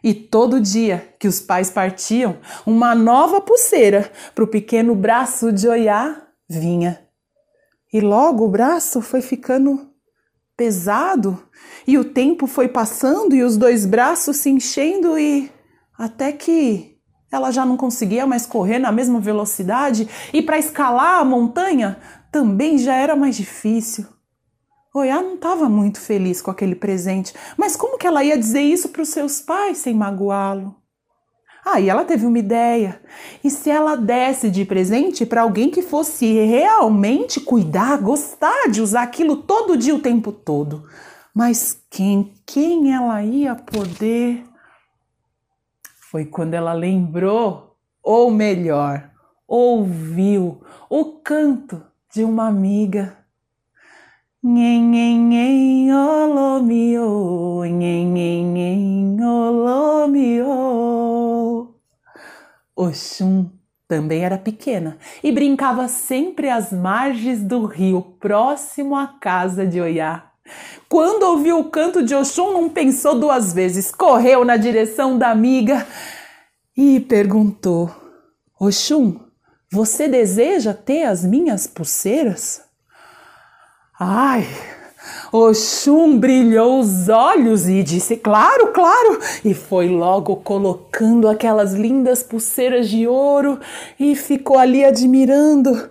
E 0.02 0.14
todo 0.14 0.60
dia 0.60 1.14
que 1.18 1.26
os 1.26 1.40
pais 1.40 1.70
partiam, 1.70 2.38
uma 2.66 2.94
nova 2.94 3.40
pulseira 3.40 4.10
para 4.34 4.44
o 4.44 4.48
pequeno 4.48 4.94
braço 4.94 5.52
de 5.52 5.68
Oiá 5.68 6.22
vinha. 6.48 7.00
E 7.92 8.00
logo 8.00 8.44
o 8.44 8.50
braço 8.50 9.00
foi 9.00 9.20
ficando 9.20 9.88
pesado, 10.56 11.42
e 11.86 11.96
o 11.96 12.04
tempo 12.04 12.46
foi 12.46 12.66
passando 12.66 13.34
e 13.34 13.44
os 13.44 13.56
dois 13.56 13.86
braços 13.86 14.38
se 14.38 14.50
enchendo, 14.50 15.16
e 15.16 15.50
até 15.96 16.32
que 16.32 16.98
ela 17.30 17.50
já 17.52 17.64
não 17.64 17.76
conseguia 17.76 18.26
mais 18.26 18.44
correr 18.44 18.78
na 18.78 18.90
mesma 18.90 19.20
velocidade, 19.20 20.08
e 20.32 20.42
para 20.42 20.58
escalar 20.58 21.20
a 21.20 21.24
montanha 21.24 21.98
também 22.32 22.76
já 22.76 22.94
era 22.94 23.14
mais 23.14 23.36
difícil. 23.36 24.06
Oiá 24.94 25.20
não 25.20 25.34
estava 25.34 25.68
muito 25.68 26.00
feliz 26.00 26.40
com 26.40 26.50
aquele 26.50 26.74
presente, 26.74 27.34
mas 27.56 27.76
como 27.76 27.98
que 27.98 28.06
ela 28.06 28.24
ia 28.24 28.38
dizer 28.38 28.62
isso 28.62 28.88
para 28.88 29.02
os 29.02 29.10
seus 29.10 29.40
pais 29.40 29.78
sem 29.78 29.94
magoá-lo? 29.94 30.74
Aí 31.64 31.90
ela 31.90 32.04
teve 32.04 32.24
uma 32.24 32.38
ideia. 32.38 33.00
E 33.44 33.50
se 33.50 33.68
ela 33.68 33.94
desse 33.94 34.50
de 34.50 34.64
presente 34.64 35.26
para 35.26 35.42
alguém 35.42 35.70
que 35.70 35.82
fosse 35.82 36.26
realmente 36.32 37.40
cuidar, 37.40 38.00
gostar 38.00 38.70
de 38.70 38.80
usar 38.80 39.02
aquilo 39.02 39.36
todo 39.36 39.76
dia, 39.76 39.94
o 39.94 40.00
tempo 40.00 40.32
todo? 40.32 40.84
Mas 41.34 41.78
quem, 41.90 42.32
quem 42.46 42.94
ela 42.94 43.22
ia 43.22 43.54
poder? 43.54 44.44
Foi 46.10 46.24
quando 46.24 46.54
ela 46.54 46.72
lembrou, 46.72 47.76
ou 48.02 48.30
melhor, 48.30 49.10
ouviu 49.46 50.62
o 50.88 51.04
canto 51.20 51.82
de 52.10 52.24
uma 52.24 52.46
amiga 52.46 53.18
Nhen, 54.40 54.92
nhen, 54.92 55.28
nhen, 55.30 55.92
olomio, 55.92 57.64
nhen, 57.64 58.12
nhen, 58.12 58.52
nhen, 58.54 59.20
olomio. 59.20 60.54
Oxum 62.76 63.50
também 63.88 64.22
era 64.22 64.38
pequena 64.38 64.96
e 65.24 65.32
brincava 65.32 65.88
sempre 65.88 66.48
às 66.48 66.72
margens 66.72 67.42
do 67.42 67.66
rio, 67.66 68.00
próximo 68.20 68.94
à 68.94 69.08
casa 69.08 69.66
de 69.66 69.80
Oiá. 69.80 70.30
Quando 70.88 71.24
ouviu 71.24 71.58
o 71.58 71.68
canto 71.68 72.04
de 72.04 72.14
Oxum, 72.14 72.52
não 72.52 72.68
pensou 72.68 73.18
duas 73.18 73.52
vezes, 73.52 73.90
correu 73.90 74.44
na 74.44 74.56
direção 74.56 75.18
da 75.18 75.30
amiga 75.30 75.84
e 76.76 77.00
perguntou: 77.00 77.90
Oxum, 78.60 79.18
você 79.68 80.06
deseja 80.06 80.72
ter 80.72 81.02
as 81.06 81.24
minhas 81.24 81.66
pulseiras? 81.66 82.67
Ai, 84.00 84.46
Oxum 85.32 86.20
brilhou 86.20 86.78
os 86.78 87.08
olhos 87.08 87.68
e 87.68 87.82
disse: 87.82 88.16
Claro, 88.16 88.68
claro! 88.68 89.18
E 89.44 89.52
foi 89.54 89.88
logo 89.88 90.36
colocando 90.36 91.26
aquelas 91.28 91.74
lindas 91.74 92.22
pulseiras 92.22 92.88
de 92.88 93.08
ouro 93.08 93.58
e 93.98 94.14
ficou 94.14 94.56
ali 94.56 94.84
admirando. 94.84 95.90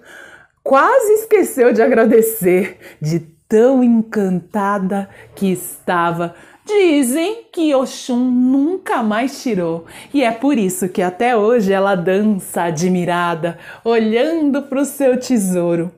Quase 0.64 1.16
esqueceu 1.16 1.74
de 1.74 1.82
agradecer, 1.82 2.78
de 3.02 3.20
tão 3.50 3.84
encantada 3.84 5.10
que 5.36 5.52
estava. 5.52 6.34
Dizem 6.66 7.48
que 7.52 7.76
Oxum 7.76 8.32
nunca 8.32 9.04
mais 9.04 9.44
tirou, 9.44 9.86
e 10.14 10.24
é 10.24 10.32
por 10.32 10.58
isso 10.58 10.88
que 10.88 11.02
até 11.02 11.36
hoje 11.36 11.74
ela 11.74 11.94
dança 11.94 12.64
admirada, 12.64 13.58
olhando 13.84 14.64
para 14.64 14.80
o 14.80 14.86
seu 14.86 15.20
tesouro. 15.20 15.92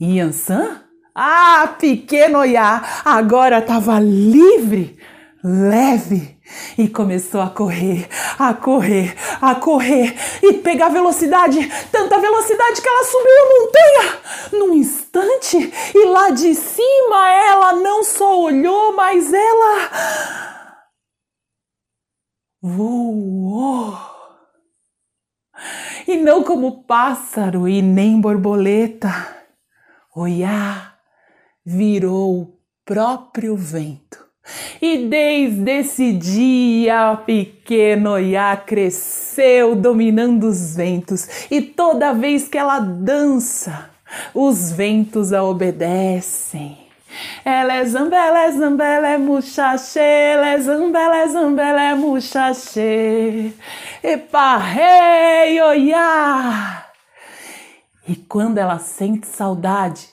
Yansan? 0.00 0.82
Ah, 1.14 1.74
pequeno 1.80 2.44
Iá, 2.44 3.02
agora 3.04 3.58
estava 3.58 3.98
livre, 3.98 4.98
leve 5.42 6.36
e 6.76 6.86
começou 6.88 7.40
a 7.40 7.48
correr, 7.48 8.06
a 8.38 8.52
correr, 8.52 9.16
a 9.40 9.54
correr 9.54 10.14
e 10.42 10.52
pegar 10.54 10.90
velocidade, 10.90 11.58
tanta 11.90 12.18
velocidade 12.18 12.82
que 12.82 12.88
ela 12.88 13.04
subiu 13.04 13.32
a 13.32 13.60
montanha 13.60 14.20
num 14.52 14.74
instante 14.74 15.72
e 15.94 16.04
lá 16.04 16.28
de 16.30 16.54
cima 16.54 17.32
ela 17.32 17.72
não 17.72 18.04
só 18.04 18.42
olhou, 18.42 18.94
mas 18.94 19.32
ela 19.32 19.90
voou. 22.60 23.96
E 26.06 26.16
não 26.18 26.42
como 26.44 26.84
pássaro 26.84 27.66
e 27.66 27.80
nem 27.80 28.20
borboleta. 28.20 29.35
Oiá 30.18 30.94
virou 31.62 32.40
o 32.40 32.58
próprio 32.86 33.54
vento. 33.54 34.24
E 34.80 35.06
desde 35.08 35.70
esse 35.70 36.10
dia, 36.14 37.20
pequeno 37.26 38.18
Iá 38.18 38.56
cresceu 38.56 39.76
dominando 39.76 40.44
os 40.44 40.74
ventos, 40.74 41.50
e 41.50 41.60
toda 41.60 42.14
vez 42.14 42.48
que 42.48 42.56
ela 42.56 42.78
dança, 42.78 43.90
os 44.32 44.72
ventos 44.72 45.34
a 45.34 45.44
obedecem. 45.44 46.78
Ela 47.44 47.74
é 47.74 47.84
zambela, 47.84 48.44
é 48.44 48.50
zambela, 48.52 49.08
é 49.08 49.18
muxaxê, 49.18 50.00
ela 50.00 50.48
é 50.48 50.58
zambela, 50.58 51.16
é 51.18 51.28
zambela, 51.28 51.82
é 51.82 51.94
muxaxê. 51.94 53.52
Epa, 54.02 54.56
rei, 54.56 55.60
oiá! 55.60 56.85
E 58.08 58.14
quando 58.14 58.58
ela 58.58 58.78
sente 58.78 59.26
saudade, 59.26 60.08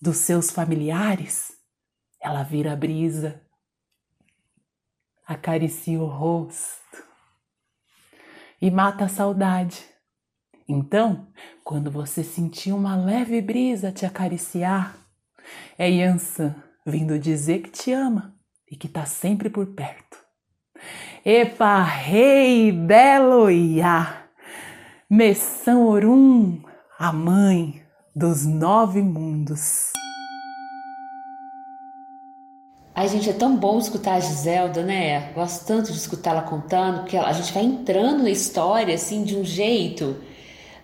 dos 0.00 0.16
seus 0.18 0.50
familiares, 0.50 1.52
ela 2.20 2.42
vira 2.42 2.74
brisa, 2.74 3.40
acaricia 5.26 6.00
o 6.00 6.06
rosto 6.06 7.04
e 8.60 8.70
mata 8.70 9.04
a 9.04 9.08
saudade. 9.08 9.84
Então, 10.66 11.28
quando 11.62 11.90
você 11.90 12.24
sentir 12.24 12.72
uma 12.72 12.96
leve 12.96 13.42
brisa 13.42 13.92
te 13.92 14.06
acariciar, 14.06 14.96
é 15.76 15.88
Yansan 15.90 16.54
vindo 16.86 17.18
dizer 17.18 17.60
que 17.60 17.70
te 17.70 17.92
ama 17.92 18.34
e 18.70 18.76
que 18.76 18.86
está 18.86 19.04
sempre 19.04 19.50
por 19.50 19.66
perto. 19.74 20.18
Epa, 21.24 21.82
rei 21.82 22.72
belo 22.72 23.50
Iá, 23.50 24.28
Messão 25.10 25.86
Orum, 25.86 26.62
a 27.00 27.14
mãe 27.14 27.82
dos 28.14 28.44
nove 28.44 29.00
mundos. 29.00 29.90
Ai, 32.94 33.08
gente, 33.08 33.30
é 33.30 33.32
tão 33.32 33.56
bom 33.56 33.78
escutar 33.78 34.16
a 34.16 34.20
Giselda, 34.20 34.82
né? 34.82 35.32
Gosto 35.32 35.64
tanto 35.64 35.90
de 35.90 35.96
escutar 35.96 36.32
ela 36.32 36.42
contando, 36.42 36.98
porque 36.98 37.16
a 37.16 37.32
gente 37.32 37.54
vai 37.54 37.62
entrando 37.62 38.22
na 38.22 38.28
história, 38.28 38.94
assim, 38.94 39.24
de 39.24 39.34
um 39.34 39.42
jeito. 39.42 40.14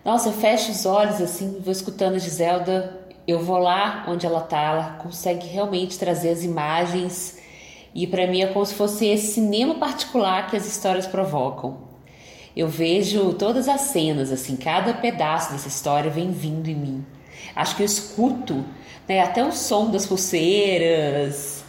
Nossa, 0.03 0.29
eu 0.29 0.33
fecho 0.33 0.71
os 0.71 0.87
olhos, 0.87 1.21
assim, 1.21 1.59
vou 1.63 1.71
escutando 1.71 2.15
a 2.15 2.19
Giselda, 2.19 2.99
eu 3.27 3.39
vou 3.43 3.59
lá 3.59 4.05
onde 4.07 4.25
ela 4.25 4.41
tá, 4.41 4.59
ela 4.59 4.97
consegue 4.97 5.45
realmente 5.45 5.99
trazer 5.99 6.29
as 6.29 6.43
imagens, 6.43 7.37
e 7.93 8.07
para 8.07 8.25
mim 8.25 8.41
é 8.41 8.47
como 8.47 8.65
se 8.65 8.73
fosse 8.73 9.05
esse 9.05 9.33
cinema 9.33 9.75
particular 9.75 10.49
que 10.49 10.57
as 10.57 10.65
histórias 10.65 11.05
provocam. 11.05 11.86
Eu 12.57 12.67
vejo 12.67 13.33
todas 13.33 13.69
as 13.69 13.81
cenas, 13.81 14.31
assim, 14.31 14.55
cada 14.55 14.91
pedaço 14.91 15.51
dessa 15.51 15.67
história 15.67 16.09
vem 16.09 16.31
vindo 16.31 16.67
em 16.67 16.73
mim. 16.73 17.05
Acho 17.55 17.75
que 17.75 17.83
eu 17.83 17.85
escuto 17.85 18.65
né, 19.07 19.19
até 19.19 19.45
o 19.45 19.51
som 19.51 19.91
das 19.91 20.07
pulseiras 20.07 21.63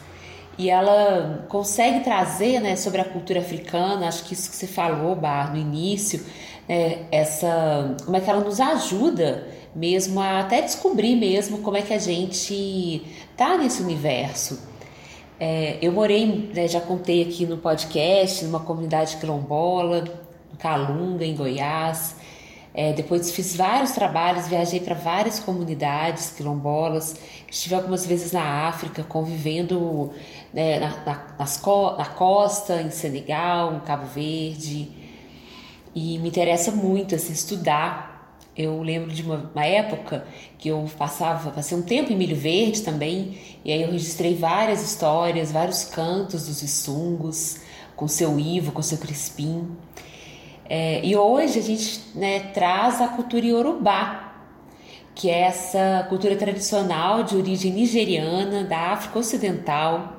e 0.56 0.70
ela 0.70 1.44
consegue 1.50 2.00
trazer 2.00 2.60
né, 2.60 2.74
sobre 2.74 3.02
a 3.02 3.04
cultura 3.04 3.40
africana, 3.40 4.08
acho 4.08 4.24
que 4.24 4.32
isso 4.32 4.48
que 4.48 4.56
você 4.56 4.66
falou, 4.66 5.14
Bar, 5.14 5.52
no 5.52 5.58
início, 5.58 6.24
né, 6.66 7.00
essa, 7.12 7.94
como 8.06 8.16
é 8.16 8.20
que 8.20 8.30
ela 8.30 8.40
nos 8.42 8.58
ajuda 8.58 9.46
mesmo 9.76 10.18
a 10.18 10.40
até 10.40 10.62
descobrir 10.62 11.16
mesmo 11.16 11.58
como 11.58 11.76
é 11.76 11.82
que 11.82 11.92
a 11.92 11.98
gente 11.98 13.02
tá 13.36 13.58
nesse 13.58 13.82
universo. 13.82 14.58
É, 15.38 15.76
eu 15.82 15.92
morei, 15.92 16.50
né, 16.54 16.66
já 16.66 16.80
contei 16.80 17.24
aqui 17.24 17.44
no 17.44 17.58
podcast, 17.58 18.42
numa 18.46 18.60
comunidade 18.60 19.18
quilombola, 19.18 20.27
Calunga, 20.58 21.24
em 21.24 21.34
Goiás, 21.34 22.14
é, 22.74 22.92
depois 22.92 23.32
fiz 23.32 23.56
vários 23.56 23.90
trabalhos, 23.90 24.46
viajei 24.46 24.78
para 24.78 24.94
várias 24.94 25.40
comunidades 25.40 26.30
quilombolas, 26.30 27.16
estive 27.50 27.74
algumas 27.74 28.06
vezes 28.06 28.30
na 28.30 28.68
África, 28.68 29.02
convivendo 29.02 30.12
né, 30.54 30.78
na, 30.78 30.90
na, 31.04 31.26
nas, 31.38 31.60
na 31.98 32.04
costa, 32.04 32.80
em 32.80 32.90
Senegal, 32.90 33.74
em 33.74 33.80
Cabo 33.80 34.06
Verde, 34.06 34.88
e 35.94 36.18
me 36.18 36.28
interessa 36.28 36.70
muito 36.70 37.16
assim, 37.16 37.32
estudar. 37.32 38.38
Eu 38.56 38.80
lembro 38.80 39.10
de 39.12 39.22
uma, 39.22 39.50
uma, 39.52 39.64
época 39.64 40.24
que 40.56 40.68
eu 40.68 40.88
passava, 40.96 41.50
passei 41.50 41.76
um 41.76 41.82
tempo 41.82 42.12
em 42.12 42.16
Milho 42.16 42.36
Verde 42.36 42.82
também, 42.82 43.38
e 43.64 43.72
aí 43.72 43.82
eu 43.82 43.90
registrei 43.90 44.36
várias 44.36 44.82
histórias, 44.82 45.50
vários 45.50 45.84
cantos 45.84 46.46
dos 46.46 46.62
Issungos, 46.62 47.58
com 47.96 48.06
seu 48.06 48.38
Ivo, 48.38 48.70
com 48.70 48.82
seu 48.82 48.98
Crispim. 48.98 49.68
É, 50.68 51.04
e 51.04 51.16
hoje 51.16 51.58
a 51.58 51.62
gente 51.62 52.00
né, 52.14 52.40
traz 52.52 53.00
a 53.00 53.08
cultura 53.08 53.46
iorubá, 53.46 54.34
que 55.14 55.30
é 55.30 55.40
essa 55.40 56.06
cultura 56.08 56.36
tradicional 56.36 57.22
de 57.22 57.36
origem 57.36 57.72
nigeriana, 57.72 58.64
da 58.64 58.92
África 58.92 59.18
Ocidental, 59.18 60.18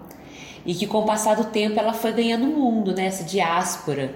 e 0.65 0.73
que 0.73 0.87
com 0.87 0.99
o 0.99 1.05
passar 1.05 1.35
do 1.35 1.45
tempo 1.45 1.79
ela 1.79 1.93
foi 1.93 2.11
ganhando 2.11 2.47
mundo, 2.47 2.93
né, 2.93 3.05
essa 3.05 3.23
diáspora. 3.23 4.13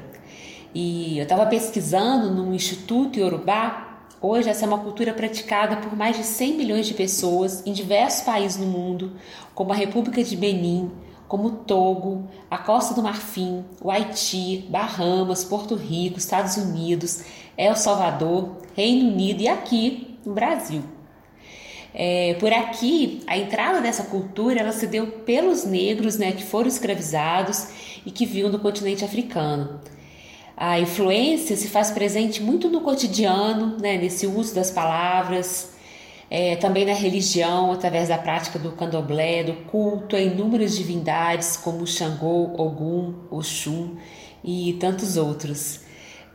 E 0.74 1.20
eu 1.20 1.24
estava 1.24 1.46
pesquisando 1.46 2.32
no 2.32 2.54
Instituto 2.54 3.20
Iorubá, 3.20 4.08
hoje 4.20 4.50
essa 4.50 4.66
é 4.66 4.68
uma 4.68 4.80
cultura 4.80 5.14
praticada 5.14 5.78
por 5.78 5.96
mais 5.96 6.18
de 6.18 6.24
100 6.24 6.58
milhões 6.58 6.88
de 6.88 6.96
pessoas 6.96 7.66
em 7.66 7.72
diversos 7.72 8.22
países 8.22 8.58
no 8.58 8.66
mundo, 8.66 9.14
como 9.54 9.72
a 9.72 9.76
República 9.76 10.24
de 10.24 10.36
Benin, 10.36 10.92
como 11.28 11.50
Togo, 11.52 12.28
a 12.50 12.58
Costa 12.58 12.94
do 12.94 13.02
Marfim, 13.02 13.64
o 13.82 13.90
Haiti, 13.90 14.66
Bahamas, 14.70 15.44
Porto 15.44 15.76
Rico, 15.76 16.20
Estados 16.20 16.58
Unidos, 16.58 17.24
El 17.58 17.76
Salvador, 17.76 18.58
Reino 18.76 19.10
Unido 19.12 19.42
e 19.42 19.48
aqui 19.48 20.18
no 20.26 20.34
Brasil. 20.34 20.84
É, 21.94 22.36
por 22.40 22.52
aqui, 22.52 23.22
a 23.28 23.38
entrada 23.38 23.80
dessa 23.80 24.06
cultura 24.06 24.60
ela 24.60 24.72
se 24.72 24.88
deu 24.88 25.08
pelos 25.08 25.64
negros 25.64 26.18
né, 26.18 26.32
que 26.32 26.44
foram 26.44 26.68
escravizados 26.68 27.68
e 28.06 28.10
que 28.10 28.26
viviam 28.26 28.50
no 28.50 28.60
continente 28.60 29.06
africano. 29.06 29.80
A 30.58 30.80
influência 30.80 31.56
se 31.56 31.68
faz 31.68 31.92
presente 31.92 32.42
muito 32.42 32.70
no 32.70 32.82
cotidiano, 32.82 33.78
né, 33.80 33.98
nesse 33.98 34.26
uso 34.26 34.54
das 34.56 34.72
palavras, 34.72 35.73
é, 36.34 36.56
também 36.56 36.84
na 36.84 36.94
religião, 36.94 37.72
através 37.72 38.10
da 38.10 38.18
prática 38.18 38.58
do 38.58 38.72
candomblé, 38.72 39.44
do 39.44 39.54
culto 39.70 40.16
a 40.16 40.20
inúmeras 40.20 40.76
divindades 40.76 41.56
como 41.56 41.86
Xangô, 41.86 42.56
Ogum, 42.58 43.14
Oxum 43.30 43.98
e 44.44 44.74
tantos 44.80 45.16
outros. 45.16 45.82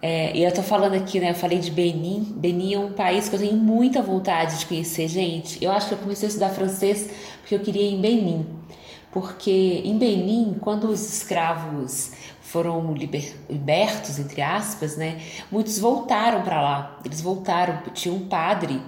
É, 0.00 0.36
e 0.36 0.44
eu 0.44 0.54
tô 0.54 0.62
falando 0.62 0.94
aqui, 0.94 1.18
né? 1.18 1.30
Eu 1.30 1.34
falei 1.34 1.58
de 1.58 1.72
Benin. 1.72 2.32
Benin 2.36 2.74
é 2.74 2.78
um 2.78 2.92
país 2.92 3.28
que 3.28 3.34
eu 3.34 3.40
tenho 3.40 3.56
muita 3.56 4.00
vontade 4.00 4.60
de 4.60 4.66
conhecer, 4.66 5.08
gente. 5.08 5.62
Eu 5.64 5.72
acho 5.72 5.88
que 5.88 5.94
eu 5.94 5.98
comecei 5.98 6.26
a 6.26 6.28
estudar 6.28 6.50
francês 6.50 7.10
porque 7.40 7.56
eu 7.56 7.58
queria 7.58 7.82
ir 7.82 7.94
em 7.94 8.00
Benin. 8.00 8.46
Porque 9.10 9.82
em 9.84 9.98
Benin, 9.98 10.58
quando 10.60 10.84
os 10.84 11.12
escravos 11.12 12.12
foram 12.40 12.94
liber, 12.94 13.34
libertos, 13.50 14.20
entre 14.20 14.42
aspas, 14.42 14.96
né? 14.96 15.20
Muitos 15.50 15.76
voltaram 15.76 16.42
para 16.42 16.62
lá. 16.62 17.00
Eles 17.04 17.20
voltaram. 17.20 17.82
Tinha 17.92 18.14
um 18.14 18.28
padre 18.28 18.80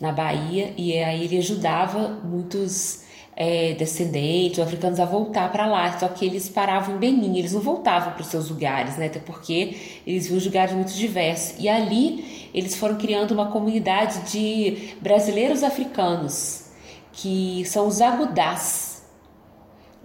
na 0.00 0.12
Bahia 0.12 0.72
e 0.76 0.96
aí 0.98 1.24
ele 1.24 1.38
ajudava 1.38 2.20
muitos 2.24 3.04
é, 3.36 3.74
descendentes 3.74 4.60
africanos 4.60 5.00
a 5.00 5.04
voltar 5.04 5.50
para 5.50 5.66
lá, 5.66 5.98
só 5.98 6.08
que 6.08 6.24
eles 6.24 6.48
paravam 6.48 6.96
em 6.96 6.98
Benin, 6.98 7.38
eles 7.38 7.52
não 7.52 7.60
voltavam 7.60 8.12
para 8.12 8.22
os 8.22 8.28
seus 8.28 8.48
lugares, 8.48 8.96
né? 8.96 9.06
Até 9.06 9.18
porque 9.18 9.76
eles 10.06 10.28
viam 10.28 10.40
lugares 10.40 10.72
muito 10.74 10.92
diversos. 10.92 11.56
E 11.58 11.68
ali 11.68 12.48
eles 12.54 12.76
foram 12.76 12.96
criando 12.96 13.32
uma 13.32 13.50
comunidade 13.50 14.30
de 14.30 14.94
brasileiros 15.00 15.62
africanos, 15.62 16.66
que 17.12 17.64
são 17.64 17.88
os 17.88 18.00
agudás. 18.00 18.94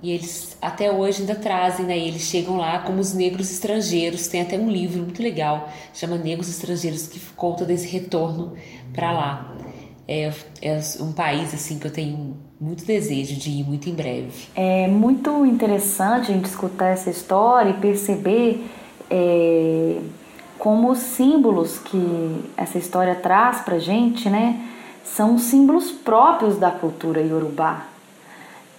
E 0.01 0.11
eles 0.11 0.57
até 0.61 0.89
hoje 0.91 1.21
ainda 1.21 1.35
trazem, 1.35 1.85
né? 1.85 1.97
Eles 1.97 2.23
chegam 2.23 2.57
lá 2.57 2.79
como 2.79 2.99
os 2.99 3.13
negros 3.13 3.51
estrangeiros. 3.51 4.27
Tem 4.27 4.41
até 4.41 4.57
um 4.57 4.71
livro 4.71 5.03
muito 5.03 5.21
legal, 5.21 5.69
chama 5.93 6.17
Negros 6.17 6.49
Estrangeiros, 6.49 7.05
que 7.07 7.19
conta 7.35 7.65
desse 7.65 7.87
retorno 7.87 8.55
para 8.93 9.11
lá. 9.11 9.58
É, 10.11 10.33
é 10.63 10.79
um 11.01 11.11
país 11.11 11.53
assim 11.53 11.77
que 11.77 11.85
eu 11.85 11.93
tenho 11.93 12.35
muito 12.59 12.83
desejo 12.83 13.35
de 13.35 13.51
ir 13.51 13.63
muito 13.63 13.87
em 13.87 13.93
breve. 13.93 14.47
É 14.55 14.87
muito 14.87 15.45
interessante 15.45 16.31
a 16.31 16.33
gente 16.33 16.45
escutar 16.45 16.87
essa 16.87 17.11
história 17.11 17.69
e 17.69 17.73
perceber 17.73 18.65
é, 19.07 19.99
como 20.57 20.89
os 20.89 20.97
símbolos 20.97 21.77
que 21.77 22.43
essa 22.57 22.79
história 22.79 23.13
traz 23.13 23.61
para 23.61 23.77
gente, 23.77 24.27
né, 24.31 24.59
são 25.03 25.37
símbolos 25.37 25.91
próprios 25.91 26.57
da 26.57 26.71
cultura 26.71 27.21
iorubá. 27.21 27.85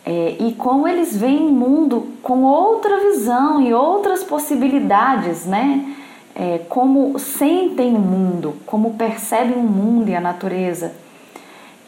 É, 0.05 0.37
e 0.41 0.53
como 0.55 0.89
eles 0.89 1.17
veem 1.17 1.47
o 1.47 1.53
mundo 1.53 2.09
com 2.25 2.43
outra 2.43 2.99
visão 3.09 3.63
e 3.63 3.73
outras 3.73 4.25
possibilidades, 4.25 5.47
né? 5.47 5.95
É, 6.35 6.59
como 6.69 7.17
sentem 7.19 7.95
o 7.95 8.01
mundo, 8.01 8.57
como 8.67 8.95
percebem 8.95 9.57
o 9.57 9.63
mundo 9.63 10.09
e 10.09 10.17
a 10.17 10.21
natureza. 10.21 10.93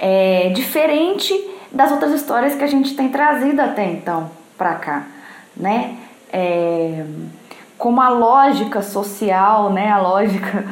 É 0.05 0.49
diferente 0.49 1.33
das 1.71 1.93
outras 1.93 2.13
histórias 2.13 2.57
que 2.57 2.65
a 2.65 2.67
gente 2.67 2.97
tem 2.97 3.09
trazido 3.09 3.61
até 3.63 3.89
então 3.89 4.29
para 4.59 4.75
cá, 4.75 5.07
né? 5.57 5.97
É, 6.33 7.05
como 7.79 8.01
a 8.01 8.09
lógica 8.09 8.83
social, 8.83 9.73
né? 9.73 9.93
A 9.93 10.01
lógica 10.01 10.67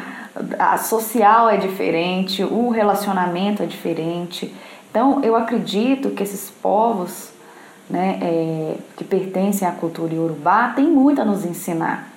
a 0.59 0.79
social 0.79 1.49
é 1.49 1.57
diferente, 1.57 2.43
o 2.43 2.71
relacionamento 2.71 3.63
é 3.63 3.67
diferente. 3.67 4.53
Então, 4.91 5.23
eu 5.23 5.37
acredito 5.37 6.11
que 6.11 6.23
esses 6.23 6.51
povos, 6.51 7.31
né, 7.89 8.19
é, 8.21 8.75
que 8.97 9.05
pertencem 9.05 9.67
à 9.67 9.73
cultura 9.73 10.13
iorubá, 10.13 10.71
têm 10.71 10.87
muito 10.87 11.21
a 11.21 11.25
nos 11.25 11.45
ensinar, 11.45 12.11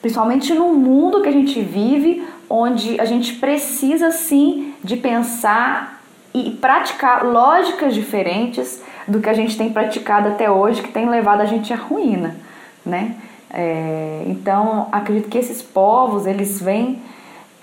principalmente 0.00 0.54
no 0.54 0.72
mundo 0.72 1.20
que 1.22 1.28
a 1.28 1.32
gente 1.32 1.60
vive, 1.60 2.26
onde 2.48 2.98
a 2.98 3.04
gente 3.04 3.34
precisa 3.34 4.10
sim 4.10 4.74
de 4.82 4.96
pensar 4.96 5.97
e 6.34 6.50
praticar 6.50 7.24
lógicas 7.24 7.94
diferentes 7.94 8.82
do 9.06 9.20
que 9.20 9.28
a 9.28 9.34
gente 9.34 9.56
tem 9.56 9.72
praticado 9.72 10.28
até 10.28 10.50
hoje, 10.50 10.82
que 10.82 10.92
tem 10.92 11.08
levado 11.08 11.40
a 11.40 11.46
gente 11.46 11.72
à 11.72 11.76
ruína, 11.76 12.36
né? 12.84 13.16
É, 13.50 14.24
então, 14.26 14.88
acredito 14.92 15.28
que 15.28 15.38
esses 15.38 15.62
povos, 15.62 16.26
eles 16.26 16.60
vêm 16.60 17.00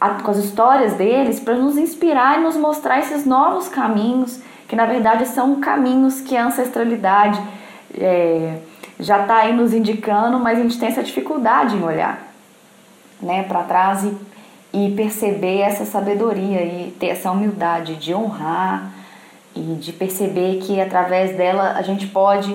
a, 0.02 0.10
com 0.10 0.32
as 0.32 0.38
histórias 0.38 0.94
deles 0.94 1.40
para 1.40 1.56
nos 1.56 1.78
inspirar 1.78 2.40
e 2.40 2.42
nos 2.42 2.58
mostrar 2.58 3.00
esses 3.00 3.26
novos 3.26 3.68
caminhos, 3.68 4.40
que 4.68 4.76
na 4.76 4.86
verdade 4.86 5.28
são 5.28 5.60
caminhos 5.60 6.22
que 6.22 6.36
a 6.36 6.46
ancestralidade 6.46 7.40
é, 7.94 8.58
já 9.00 9.22
está 9.22 9.38
aí 9.38 9.54
nos 9.54 9.74
indicando, 9.74 10.40
mas 10.40 10.58
a 10.58 10.62
gente 10.64 10.80
tem 10.80 10.90
essa 10.90 11.04
dificuldade 11.04 11.76
em 11.76 11.84
olhar 11.84 12.26
né, 13.22 13.44
para 13.44 13.64
trás 13.64 14.04
e 14.04 14.18
e 14.76 14.92
perceber 14.92 15.60
essa 15.60 15.86
sabedoria 15.86 16.62
e 16.62 16.92
ter 17.00 17.08
essa 17.08 17.32
humildade 17.32 17.96
de 17.96 18.14
honrar 18.14 18.92
e 19.56 19.62
de 19.76 19.94
perceber 19.94 20.58
que 20.58 20.82
através 20.82 21.38
dela 21.38 21.76
a 21.78 21.82
gente 21.82 22.08
pode 22.08 22.54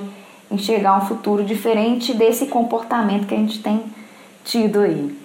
enxergar 0.51 0.99
um 0.99 1.07
futuro 1.07 1.43
diferente 1.43 2.13
desse 2.13 2.47
comportamento 2.47 3.27
que 3.27 3.35
a 3.35 3.39
gente 3.39 3.63
tem 3.63 3.85
tido 4.45 4.81
aí. 4.81 5.19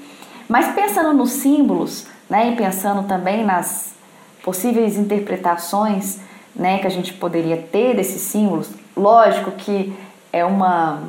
Mas 0.48 0.74
pensando 0.74 1.14
nos 1.14 1.32
símbolos, 1.32 2.08
né, 2.30 2.52
e 2.52 2.56
pensando 2.56 3.06
também 3.06 3.44
nas 3.44 3.94
possíveis 4.42 4.96
interpretações, 4.96 6.22
né, 6.56 6.78
que 6.78 6.88
a 6.88 6.92
gente 6.92 7.14
poderia 7.14 7.58
ter 7.58 7.94
desses 7.94 8.22
símbolos, 8.22 8.70
lógico 8.96 9.52
que 9.52 9.94
é 10.32 10.46
uma 10.46 11.04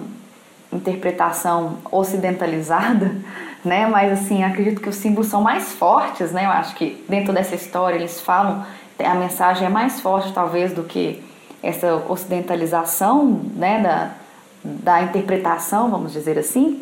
interpretação 0.73 1.77
ocidentalizada, 1.93 3.15
né? 3.67 3.87
Mas 3.87 4.13
assim, 4.13 4.43
acredito 4.43 4.81
que 4.81 4.89
os 4.89 4.97
símbolos 4.97 5.27
são 5.27 5.43
mais 5.43 5.73
fortes, 5.73 6.33
né? 6.33 6.47
Eu 6.47 6.51
acho 6.51 6.75
que 6.75 7.05
dentro 7.09 7.33
dessa 7.33 7.55
história 7.55 7.97
eles 7.97 8.21
falam, 8.21 8.65
a 8.99 9.15
mensagem 9.15 9.67
é 9.67 9.69
mais 9.69 10.01
forte 10.01 10.33
talvez 10.33 10.73
do 10.73 10.85
que 10.85 11.23
essa 11.63 11.97
ocidentalização, 12.09 13.41
né? 13.55 13.83
Da, 13.83 14.11
da 14.65 15.03
interpretação, 15.03 15.91
vamos 15.91 16.13
dizer 16.13 16.39
assim. 16.39 16.81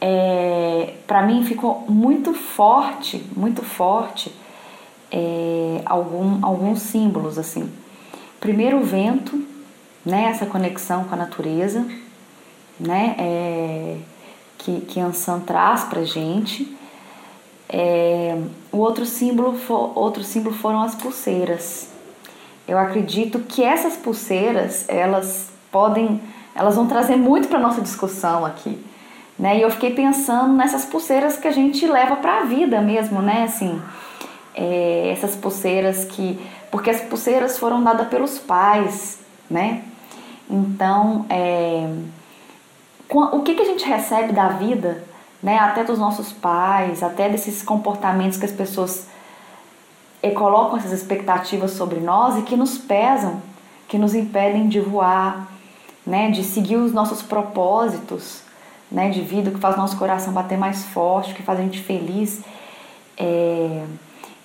É, 0.00 0.94
para 1.06 1.22
mim 1.22 1.44
ficou 1.44 1.84
muito 1.88 2.32
forte, 2.32 3.22
muito 3.36 3.62
forte 3.62 4.34
é, 5.10 5.82
algum, 5.84 6.38
alguns 6.44 6.82
símbolos 6.82 7.38
assim. 7.38 7.70
Primeiro 8.38 8.78
o 8.78 8.84
vento, 8.84 9.42
né? 10.04 10.24
Essa 10.24 10.46
conexão 10.46 11.04
com 11.04 11.14
a 11.14 11.18
natureza, 11.18 11.86
né? 12.78 13.14
É, 13.18 13.96
que, 14.60 14.80
que 14.82 15.00
Ansan 15.00 15.40
traz 15.40 15.84
para 15.84 16.04
gente. 16.04 16.76
É, 17.68 18.36
o 18.70 18.78
outro 18.78 19.06
símbolo, 19.06 19.56
for, 19.56 19.92
outro 19.96 20.22
símbolo 20.22 20.54
foram 20.54 20.82
as 20.82 20.94
pulseiras. 20.94 21.88
Eu 22.66 22.78
acredito 22.78 23.40
que 23.40 23.62
essas 23.62 23.96
pulseiras 23.96 24.88
elas 24.88 25.50
podem, 25.72 26.20
elas 26.54 26.76
vão 26.76 26.86
trazer 26.86 27.16
muito 27.16 27.48
para 27.48 27.58
nossa 27.58 27.80
discussão 27.80 28.44
aqui, 28.44 28.78
né? 29.38 29.58
E 29.58 29.62
eu 29.62 29.70
fiquei 29.70 29.94
pensando 29.94 30.52
nessas 30.52 30.84
pulseiras 30.84 31.36
que 31.36 31.48
a 31.48 31.52
gente 31.52 31.86
leva 31.86 32.16
para 32.16 32.40
a 32.40 32.44
vida 32.44 32.80
mesmo, 32.80 33.22
né? 33.22 33.44
Assim, 33.44 33.80
é, 34.54 35.10
essas 35.12 35.34
pulseiras 35.34 36.04
que, 36.04 36.38
porque 36.70 36.90
as 36.90 37.00
pulseiras 37.00 37.58
foram 37.58 37.82
dadas 37.82 38.08
pelos 38.08 38.38
pais, 38.38 39.18
né? 39.48 39.82
Então, 40.48 41.24
é, 41.28 41.88
o 43.12 43.42
que, 43.42 43.54
que 43.54 43.62
a 43.62 43.64
gente 43.64 43.84
recebe 43.84 44.32
da 44.32 44.48
vida, 44.48 45.04
né, 45.42 45.58
até 45.58 45.82
dos 45.82 45.98
nossos 45.98 46.32
pais, 46.32 47.02
até 47.02 47.28
desses 47.28 47.62
comportamentos 47.62 48.38
que 48.38 48.44
as 48.44 48.52
pessoas 48.52 49.06
colocam 50.34 50.76
essas 50.76 50.92
expectativas 50.92 51.72
sobre 51.72 51.98
nós 51.98 52.38
e 52.38 52.42
que 52.42 52.56
nos 52.56 52.76
pesam, 52.76 53.40
que 53.88 53.98
nos 53.98 54.14
impedem 54.14 54.68
de 54.68 54.78
voar, 54.80 55.48
né, 56.06 56.30
de 56.30 56.44
seguir 56.44 56.76
os 56.76 56.92
nossos 56.92 57.22
propósitos 57.22 58.42
né, 58.90 59.08
de 59.08 59.20
vida, 59.22 59.50
que 59.50 59.58
faz 59.58 59.76
nosso 59.76 59.96
coração 59.96 60.32
bater 60.32 60.58
mais 60.58 60.84
forte, 60.84 61.34
que 61.34 61.42
faz 61.42 61.58
a 61.58 61.62
gente 61.62 61.80
feliz. 61.80 62.42
É, 63.16 63.84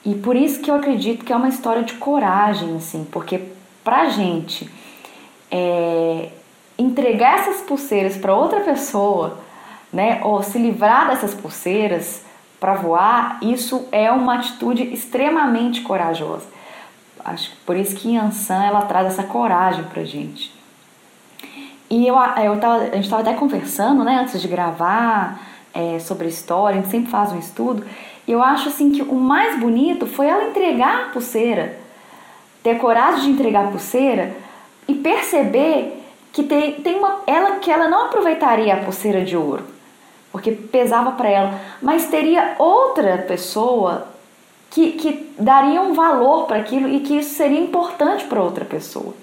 e 0.05 0.15
por 0.15 0.35
isso 0.35 0.61
que 0.61 0.69
eu 0.69 0.75
acredito 0.75 1.25
que 1.25 1.33
é 1.33 1.35
uma 1.35 1.49
história 1.49 1.83
de 1.83 1.93
coragem, 1.95 2.75
assim, 2.75 3.05
porque 3.11 3.41
pra 3.83 4.09
gente 4.09 4.69
é, 5.49 6.29
entregar 6.77 7.39
essas 7.39 7.61
pulseiras 7.61 8.17
para 8.17 8.35
outra 8.35 8.61
pessoa, 8.61 9.39
né, 9.91 10.19
ou 10.23 10.43
se 10.43 10.57
livrar 10.57 11.07
dessas 11.07 11.33
pulseiras 11.33 12.23
para 12.59 12.73
voar, 12.73 13.39
isso 13.41 13.87
é 13.91 14.11
uma 14.11 14.35
atitude 14.35 14.83
extremamente 14.93 15.81
corajosa. 15.81 16.47
Acho 17.23 17.51
que 17.51 17.57
por 17.65 17.75
isso 17.75 17.95
que 17.95 18.13
Yansan 18.13 18.63
ela 18.63 18.81
traz 18.83 19.07
essa 19.07 19.23
coragem 19.23 19.83
para 19.85 20.03
gente. 20.03 20.53
E 21.89 22.05
eu, 22.05 22.15
eu 22.43 22.59
tava, 22.59 22.83
a 22.83 22.95
gente 22.95 23.03
estava 23.03 23.21
até 23.21 23.33
conversando, 23.33 24.03
né, 24.03 24.19
antes 24.21 24.41
de 24.41 24.47
gravar 24.47 25.39
é, 25.73 25.99
sobre 25.99 26.25
a 26.25 26.29
história, 26.29 26.79
a 26.79 26.81
gente 26.81 26.91
sempre 26.91 27.11
faz 27.11 27.31
um 27.31 27.39
estudo. 27.39 27.85
E 28.27 28.31
eu 28.31 28.41
acho 28.41 28.69
assim 28.69 28.91
que 28.91 29.01
o 29.01 29.15
mais 29.15 29.59
bonito 29.59 30.07
foi 30.07 30.27
ela 30.27 30.45
entregar 30.45 31.01
a 31.01 31.09
pulseira, 31.09 31.77
ter 32.63 32.77
coragem 32.79 33.25
de 33.25 33.29
entregar 33.31 33.65
a 33.65 33.71
pulseira 33.71 34.35
e 34.87 34.95
perceber 34.95 36.04
que 36.35 36.43
tem, 36.43 36.73
tem 36.81 36.97
uma 36.97 37.21
ela 37.25 37.59
que 37.59 37.71
ela 37.71 37.87
não 37.87 38.07
aproveitaria 38.07 38.73
a 38.73 38.83
pulseira 38.83 39.23
de 39.23 39.37
ouro, 39.37 39.63
porque 40.33 40.51
pesava 40.51 41.13
para 41.13 41.29
ela, 41.29 41.61
mas 41.81 42.09
teria 42.09 42.55
outra 42.59 43.19
pessoa 43.19 44.09
que, 44.69 44.91
que 44.91 45.33
daria 45.39 45.81
um 45.81 45.93
valor 45.93 46.45
para 46.45 46.57
aquilo 46.57 46.89
e 46.89 46.99
que 46.99 47.19
isso 47.19 47.35
seria 47.35 47.61
importante 47.61 48.25
para 48.25 48.43
outra 48.43 48.65
pessoa. 48.65 49.13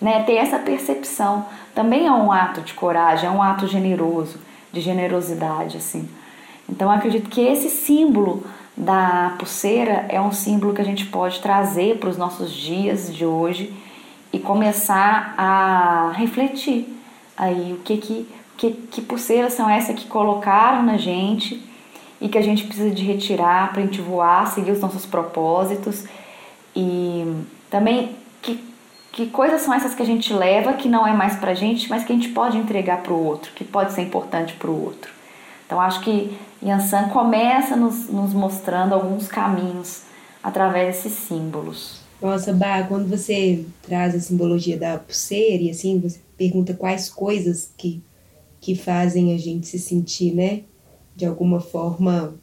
Né? 0.00 0.24
Ter 0.24 0.34
essa 0.34 0.58
percepção 0.58 1.46
também 1.72 2.08
é 2.08 2.10
um 2.10 2.32
ato 2.32 2.62
de 2.62 2.74
coragem, 2.74 3.28
é 3.28 3.30
um 3.30 3.40
ato 3.40 3.68
generoso, 3.68 4.40
de 4.72 4.80
generosidade 4.80 5.76
assim. 5.76 6.08
Então 6.68 6.90
acredito 6.90 7.30
que 7.30 7.42
esse 7.42 7.70
símbolo 7.70 8.42
da 8.76 9.36
pulseira 9.38 10.04
é 10.08 10.20
um 10.20 10.32
símbolo 10.32 10.74
que 10.74 10.80
a 10.80 10.84
gente 10.84 11.06
pode 11.06 11.38
trazer 11.38 11.98
para 11.98 12.10
os 12.10 12.16
nossos 12.16 12.52
dias 12.52 13.14
de 13.14 13.24
hoje 13.24 13.72
e 14.34 14.40
começar 14.40 15.32
a 15.38 16.10
refletir 16.16 16.88
aí 17.36 17.72
o 17.72 17.76
que 17.84 17.96
que, 17.98 18.28
que, 18.56 18.72
que 18.72 19.00
pulseiras 19.00 19.52
são 19.52 19.70
essas 19.70 19.94
que 19.94 20.08
colocaram 20.08 20.82
na 20.82 20.96
gente 20.96 21.64
e 22.20 22.28
que 22.28 22.36
a 22.36 22.42
gente 22.42 22.64
precisa 22.64 22.90
de 22.90 23.04
retirar 23.04 23.72
para 23.72 23.82
a 23.82 23.84
gente 23.84 24.00
voar, 24.00 24.48
seguir 24.48 24.72
os 24.72 24.80
nossos 24.80 25.06
propósitos 25.06 26.04
e 26.74 27.44
também 27.70 28.16
que 28.42 28.74
que 29.12 29.26
coisas 29.26 29.60
são 29.60 29.72
essas 29.72 29.94
que 29.94 30.02
a 30.02 30.06
gente 30.06 30.32
leva 30.32 30.72
que 30.72 30.88
não 30.88 31.06
é 31.06 31.12
mais 31.12 31.36
pra 31.36 31.54
gente, 31.54 31.88
mas 31.88 32.02
que 32.02 32.12
a 32.12 32.16
gente 32.16 32.30
pode 32.30 32.58
entregar 32.58 33.00
pro 33.04 33.14
outro, 33.14 33.52
que 33.52 33.62
pode 33.62 33.92
ser 33.92 34.02
importante 34.02 34.54
pro 34.54 34.72
outro. 34.72 35.12
Então 35.64 35.80
acho 35.80 36.00
que 36.00 36.36
Yansan 36.60 37.10
começa 37.10 37.76
nos, 37.76 38.08
nos 38.08 38.34
mostrando 38.34 38.92
alguns 38.92 39.28
caminhos 39.28 40.02
através 40.42 40.96
desses 40.96 41.12
símbolos. 41.12 42.03
Nossa, 42.24 42.54
Bah, 42.54 42.84
quando 42.84 43.06
você 43.06 43.66
traz 43.82 44.14
a 44.14 44.18
simbologia 44.18 44.78
da 44.78 44.96
pulseira 44.96 45.64
e 45.64 45.70
assim, 45.70 45.98
você 45.98 46.20
pergunta 46.38 46.72
quais 46.72 47.10
coisas 47.10 47.70
que, 47.76 48.02
que 48.62 48.74
fazem 48.74 49.34
a 49.34 49.36
gente 49.36 49.66
se 49.66 49.78
sentir, 49.78 50.32
né, 50.32 50.62
de 51.14 51.26
alguma 51.26 51.60
forma 51.60 52.34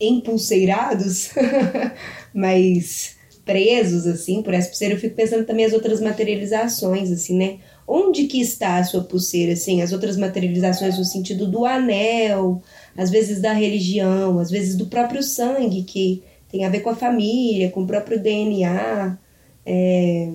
empulseirados, 0.00 1.28
mas 2.32 3.16
presos, 3.44 4.06
assim, 4.06 4.40
por 4.40 4.54
essa 4.54 4.70
pulseira, 4.70 4.94
eu 4.94 4.98
fico 4.98 5.14
pensando 5.14 5.44
também 5.44 5.66
as 5.66 5.74
outras 5.74 6.00
materializações, 6.00 7.12
assim, 7.12 7.36
né? 7.36 7.58
Onde 7.86 8.24
que 8.24 8.40
está 8.40 8.78
a 8.78 8.84
sua 8.84 9.04
pulseira, 9.04 9.52
assim? 9.52 9.82
As 9.82 9.92
outras 9.92 10.16
materializações 10.16 10.96
no 10.96 11.04
sentido 11.04 11.46
do 11.46 11.66
anel, 11.66 12.62
às 12.96 13.10
vezes 13.10 13.42
da 13.42 13.52
religião, 13.52 14.38
às 14.38 14.50
vezes 14.50 14.74
do 14.74 14.86
próprio 14.86 15.22
sangue, 15.22 15.82
que 15.82 16.22
tem 16.48 16.64
a 16.64 16.68
ver 16.68 16.80
com 16.80 16.90
a 16.90 16.96
família, 16.96 17.70
com 17.70 17.82
o 17.82 17.86
próprio 17.86 18.22
DNA, 18.22 19.18
é, 19.64 20.32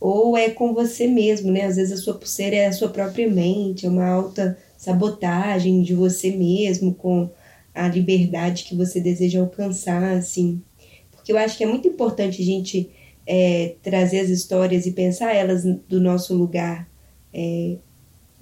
ou 0.00 0.36
é 0.36 0.50
com 0.50 0.74
você 0.74 1.06
mesmo, 1.06 1.50
né? 1.50 1.66
Às 1.66 1.76
vezes 1.76 1.92
a 1.92 2.02
sua 2.02 2.14
pulseira 2.14 2.56
é 2.56 2.66
a 2.66 2.72
sua 2.72 2.88
própria 2.88 3.28
mente, 3.28 3.86
é 3.86 3.88
uma 3.88 4.06
alta 4.06 4.58
sabotagem 4.76 5.82
de 5.82 5.94
você 5.94 6.30
mesmo 6.30 6.94
com 6.94 7.30
a 7.74 7.88
liberdade 7.88 8.64
que 8.64 8.74
você 8.74 9.00
deseja 9.00 9.40
alcançar, 9.40 10.16
assim 10.16 10.62
porque 11.22 11.32
eu 11.32 11.38
acho 11.38 11.56
que 11.56 11.62
é 11.62 11.66
muito 11.68 11.86
importante 11.86 12.42
a 12.42 12.44
gente 12.44 12.90
é, 13.24 13.76
trazer 13.80 14.18
as 14.18 14.28
histórias 14.28 14.86
e 14.86 14.90
pensar 14.90 15.32
elas 15.32 15.62
do 15.88 16.00
nosso 16.00 16.34
lugar, 16.34 16.88
é, 17.32 17.76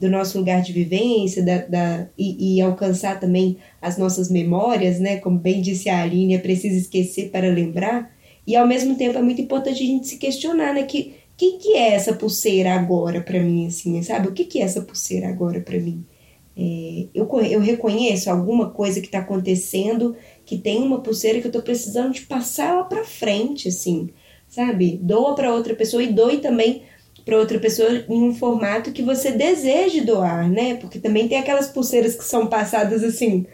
do 0.00 0.08
nosso 0.08 0.38
lugar 0.38 0.62
de 0.62 0.72
vivência, 0.72 1.44
da, 1.44 1.58
da 1.58 2.08
e, 2.16 2.56
e, 2.56 2.60
alcançar 2.60 3.20
também 3.20 3.58
as 3.82 3.98
nossas 3.98 4.30
memórias, 4.30 4.98
né? 4.98 5.18
Como 5.18 5.38
bem 5.38 5.60
disse 5.60 5.90
a 5.90 6.02
Aline, 6.02 6.34
é 6.34 6.38
preciso 6.38 6.76
esquecer 6.76 7.30
para 7.30 7.48
lembrar. 7.48 8.10
E 8.46 8.56
ao 8.56 8.66
mesmo 8.66 8.96
tempo 8.96 9.18
é 9.18 9.22
muito 9.22 9.42
importante 9.42 9.82
a 9.82 9.86
gente 9.86 10.08
se 10.08 10.16
questionar, 10.16 10.72
né? 10.72 10.84
Que 10.84 11.20
que, 11.40 11.52
que 11.52 11.72
é 11.72 11.94
essa 11.94 12.12
pulseira 12.12 12.74
agora 12.74 13.22
para 13.22 13.40
mim, 13.40 13.66
assim, 13.66 14.02
sabe? 14.02 14.28
O 14.28 14.32
que, 14.32 14.44
que 14.44 14.60
é 14.60 14.62
essa 14.62 14.82
pulseira 14.82 15.26
agora 15.26 15.58
para 15.58 15.80
mim? 15.80 16.04
É, 16.54 17.06
eu, 17.14 17.26
eu 17.50 17.60
reconheço 17.60 18.28
alguma 18.28 18.68
coisa 18.68 19.00
que 19.00 19.06
está 19.06 19.20
acontecendo 19.20 20.14
que 20.44 20.58
tem 20.58 20.82
uma 20.82 21.00
pulseira 21.00 21.40
que 21.40 21.46
eu 21.46 21.52
tô 21.52 21.62
precisando 21.62 22.12
de 22.12 22.20
passar 22.22 22.72
ela 22.74 22.84
para 22.84 23.06
frente, 23.06 23.68
assim, 23.68 24.10
sabe? 24.46 24.98
Doa 25.02 25.34
para 25.34 25.54
outra 25.54 25.74
pessoa 25.74 26.02
e 26.02 26.12
doe 26.12 26.38
também 26.38 26.82
para 27.30 27.38
outra 27.38 27.60
pessoa 27.60 28.04
em 28.08 28.28
um 28.28 28.34
formato 28.34 28.90
que 28.90 29.02
você 29.02 29.30
deseje 29.30 30.00
doar, 30.00 30.50
né? 30.50 30.74
Porque 30.74 30.98
também 30.98 31.28
tem 31.28 31.38
aquelas 31.38 31.68
pulseiras 31.68 32.16
que 32.16 32.24
são 32.24 32.48
passadas 32.48 33.04
assim, 33.04 33.46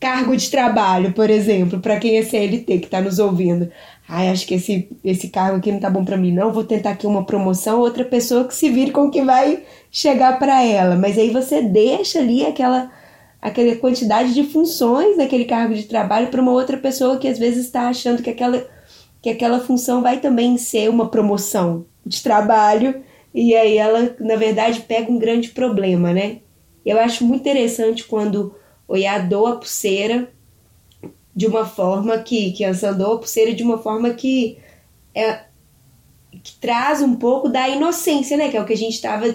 cargo 0.00 0.36
de 0.36 0.50
trabalho, 0.50 1.12
por 1.12 1.30
exemplo, 1.30 1.78
para 1.78 2.00
quem 2.00 2.18
é 2.18 2.22
CLT 2.22 2.78
que 2.78 2.86
está 2.86 3.00
nos 3.00 3.20
ouvindo. 3.20 3.70
Ai, 4.08 4.28
acho 4.28 4.44
que 4.44 4.54
esse, 4.54 4.88
esse 5.04 5.28
cargo 5.28 5.58
aqui 5.58 5.70
não 5.70 5.78
tá 5.78 5.88
bom 5.88 6.04
para 6.04 6.16
mim, 6.16 6.32
não. 6.32 6.52
Vou 6.52 6.64
tentar 6.64 6.90
aqui 6.90 7.06
uma 7.06 7.24
promoção, 7.24 7.78
outra 7.78 8.04
pessoa 8.04 8.44
que 8.44 8.54
se 8.54 8.70
vire 8.70 8.90
com 8.90 9.02
o 9.02 9.10
que 9.10 9.22
vai 9.22 9.62
chegar 9.88 10.36
para 10.40 10.64
ela. 10.64 10.96
Mas 10.96 11.16
aí 11.16 11.30
você 11.30 11.62
deixa 11.62 12.18
ali 12.18 12.44
aquela 12.44 12.90
aquela 13.40 13.76
quantidade 13.76 14.34
de 14.34 14.42
funções 14.42 15.16
naquele 15.16 15.44
cargo 15.44 15.74
de 15.74 15.84
trabalho 15.84 16.26
para 16.28 16.42
uma 16.42 16.50
outra 16.50 16.76
pessoa 16.76 17.18
que 17.18 17.28
às 17.28 17.38
vezes 17.38 17.66
está 17.66 17.88
achando 17.88 18.20
que 18.20 18.30
aquela, 18.30 18.66
que 19.22 19.30
aquela 19.30 19.60
função 19.60 20.02
vai 20.02 20.18
também 20.18 20.58
ser 20.58 20.90
uma 20.90 21.08
promoção 21.08 21.86
de 22.06 22.22
trabalho 22.22 23.02
e 23.34 23.54
aí 23.54 23.76
ela, 23.76 24.16
na 24.20 24.36
verdade, 24.36 24.80
pega 24.80 25.10
um 25.10 25.18
grande 25.18 25.48
problema, 25.50 26.12
né? 26.12 26.38
Eu 26.84 26.98
acho 26.98 27.24
muito 27.24 27.40
interessante 27.40 28.04
quando 28.04 28.54
o 28.86 28.96
Iá 28.96 29.18
doa 29.18 29.54
a 29.54 29.56
pulseira 29.56 30.32
de 31.34 31.46
uma 31.46 31.66
forma 31.66 32.16
que, 32.18 32.52
que 32.52 32.64
doa 32.96 33.16
a 33.16 33.18
pulseira 33.18 33.52
de 33.52 33.62
uma 33.62 33.76
forma 33.76 34.10
que, 34.14 34.58
é, 35.14 35.40
que 36.42 36.54
traz 36.60 37.02
um 37.02 37.16
pouco 37.16 37.48
da 37.48 37.68
inocência, 37.68 38.36
né? 38.36 38.48
Que 38.48 38.56
é 38.56 38.62
o 38.62 38.64
que 38.64 38.72
a 38.72 38.76
gente 38.76 38.94
estava 38.94 39.26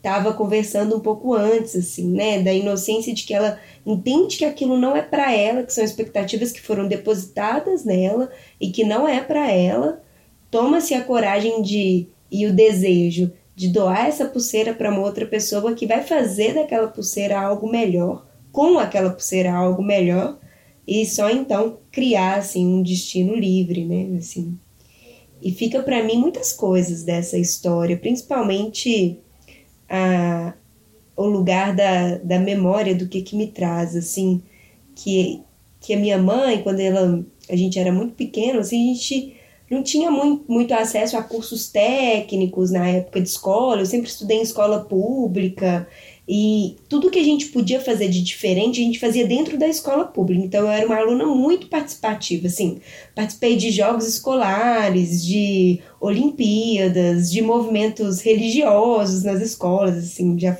estava 0.00 0.32
conversando 0.32 0.96
um 0.96 1.00
pouco 1.00 1.34
antes, 1.34 1.76
assim, 1.76 2.10
né, 2.10 2.40
da 2.40 2.52
inocência 2.52 3.12
de 3.12 3.22
que 3.22 3.34
ela 3.34 3.60
entende 3.84 4.38
que 4.38 4.46
aquilo 4.46 4.78
não 4.78 4.96
é 4.96 5.02
para 5.02 5.30
ela, 5.30 5.62
que 5.62 5.72
são 5.72 5.84
expectativas 5.84 6.50
que 6.50 6.60
foram 6.60 6.88
depositadas 6.88 7.84
nela 7.84 8.30
e 8.58 8.70
que 8.70 8.82
não 8.82 9.06
é 9.06 9.20
para 9.20 9.50
ela. 9.52 10.02
Toma-se 10.50 10.94
a 10.94 11.04
coragem 11.04 11.62
de 11.62 12.08
e 12.30 12.46
o 12.46 12.52
desejo 12.54 13.32
de 13.54 13.68
doar 13.68 14.06
essa 14.06 14.24
pulseira 14.24 14.72
para 14.72 14.90
uma 14.90 15.02
outra 15.02 15.26
pessoa 15.26 15.74
que 15.74 15.86
vai 15.86 16.02
fazer 16.02 16.54
daquela 16.54 16.88
pulseira 16.88 17.38
algo 17.38 17.70
melhor, 17.70 18.26
com 18.50 18.78
aquela 18.78 19.10
pulseira 19.10 19.52
algo 19.52 19.82
melhor 19.82 20.38
e 20.86 21.04
só 21.04 21.30
então 21.30 21.78
criar 21.90 22.38
assim 22.38 22.66
um 22.66 22.82
destino 22.82 23.34
livre, 23.34 23.84
né, 23.84 24.16
assim. 24.18 24.58
E 25.42 25.52
fica 25.52 25.82
para 25.82 26.02
mim 26.02 26.18
muitas 26.18 26.52
coisas 26.52 27.02
dessa 27.02 27.38
história, 27.38 27.96
principalmente 27.96 29.18
a, 29.88 30.54
o 31.16 31.26
lugar 31.26 31.74
da, 31.74 32.18
da 32.18 32.38
memória 32.38 32.94
do 32.94 33.08
que, 33.08 33.22
que 33.22 33.36
me 33.36 33.46
traz, 33.46 33.96
assim, 33.96 34.42
que, 34.94 35.42
que 35.80 35.94
a 35.94 35.98
minha 35.98 36.18
mãe, 36.18 36.62
quando 36.62 36.80
ela, 36.80 37.24
a 37.48 37.56
gente 37.56 37.78
era 37.78 37.92
muito 37.92 38.14
pequeno, 38.14 38.60
assim, 38.60 38.90
a 38.90 38.94
gente 38.94 39.36
não 39.70 39.82
tinha 39.82 40.10
muito, 40.10 40.44
muito 40.50 40.74
acesso 40.74 41.16
a 41.16 41.22
cursos 41.22 41.68
técnicos 41.68 42.70
na 42.70 42.88
época 42.88 43.20
de 43.20 43.28
escola, 43.28 43.80
eu 43.80 43.86
sempre 43.86 44.08
estudei 44.08 44.38
em 44.38 44.42
escola 44.42 44.80
pública, 44.80 45.86
e 46.32 46.76
tudo 46.88 47.10
que 47.10 47.18
a 47.18 47.24
gente 47.24 47.46
podia 47.46 47.80
fazer 47.80 48.08
de 48.08 48.22
diferente, 48.22 48.80
a 48.80 48.84
gente 48.84 49.00
fazia 49.00 49.26
dentro 49.26 49.58
da 49.58 49.66
escola 49.66 50.04
pública. 50.04 50.44
Então 50.44 50.60
eu 50.60 50.70
era 50.70 50.86
uma 50.86 50.96
aluna 50.96 51.26
muito 51.26 51.66
participativa, 51.66 52.46
assim. 52.46 52.80
Participei 53.16 53.56
de 53.56 53.72
jogos 53.72 54.06
escolares, 54.06 55.26
de 55.26 55.80
Olimpíadas, 56.00 57.32
de 57.32 57.42
movimentos 57.42 58.20
religiosos 58.20 59.24
nas 59.24 59.40
escolas, 59.40 59.98
assim, 59.98 60.38
já 60.38 60.56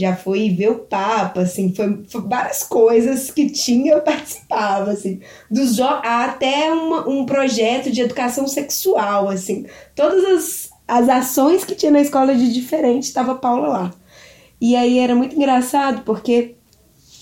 já 0.00 0.16
fui 0.16 0.50
ver 0.50 0.70
o 0.70 0.78
Papa, 0.80 1.40
assim, 1.42 1.74
foi, 1.74 2.02
foi, 2.08 2.20
várias 2.22 2.62
coisas 2.62 3.30
que 3.30 3.50
tinha, 3.50 3.92
eu 3.92 4.02
participava, 4.02 4.90
assim, 4.92 5.20
dos 5.50 5.78
até 5.80 6.72
uma, 6.72 7.08
um 7.08 7.26
projeto 7.26 7.90
de 7.90 8.00
educação 8.00 8.48
sexual, 8.48 9.28
assim, 9.28 9.66
todas 9.94 10.24
as, 10.24 10.70
as 10.88 11.08
ações 11.08 11.64
que 11.64 11.74
tinha 11.74 11.92
na 11.92 12.00
escola 12.00 12.34
de 12.34 12.52
diferente, 12.52 13.04
estava 13.04 13.34
Paula 13.34 13.68
lá. 13.68 13.90
E 14.60 14.76
aí 14.76 14.98
era 14.98 15.14
muito 15.14 15.34
engraçado 15.36 16.02
porque 16.02 16.56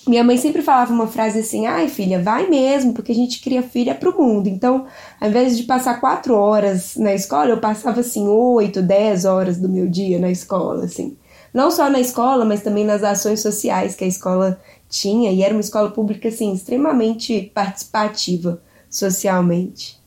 minha 0.08 0.24
mãe 0.24 0.36
sempre 0.36 0.62
falava 0.62 0.92
uma 0.92 1.06
frase 1.06 1.40
assim: 1.40 1.66
ai 1.66 1.88
filha, 1.88 2.20
vai 2.20 2.48
mesmo, 2.48 2.92
porque 2.94 3.12
a 3.12 3.14
gente 3.14 3.40
cria 3.40 3.62
filha 3.62 3.94
pro 3.94 4.16
mundo. 4.18 4.48
Então, 4.48 4.86
ao 5.20 5.28
invés 5.28 5.56
de 5.56 5.64
passar 5.64 6.00
quatro 6.00 6.34
horas 6.34 6.96
na 6.96 7.14
escola, 7.14 7.50
eu 7.50 7.60
passava 7.60 8.00
assim 8.00 8.26
oito, 8.26 8.82
dez 8.82 9.24
horas 9.24 9.58
do 9.58 9.68
meu 9.68 9.86
dia 9.86 10.18
na 10.18 10.30
escola, 10.30 10.84
assim. 10.84 11.16
Não 11.58 11.72
só 11.72 11.90
na 11.90 11.98
escola, 11.98 12.44
mas 12.44 12.62
também 12.62 12.84
nas 12.84 13.02
ações 13.02 13.40
sociais 13.40 13.96
que 13.96 14.04
a 14.04 14.06
escola 14.06 14.60
tinha, 14.88 15.32
e 15.32 15.42
era 15.42 15.52
uma 15.52 15.60
escola 15.60 15.90
pública 15.90 16.28
assim, 16.28 16.52
extremamente 16.52 17.50
participativa 17.52 18.62
socialmente. 18.88 19.98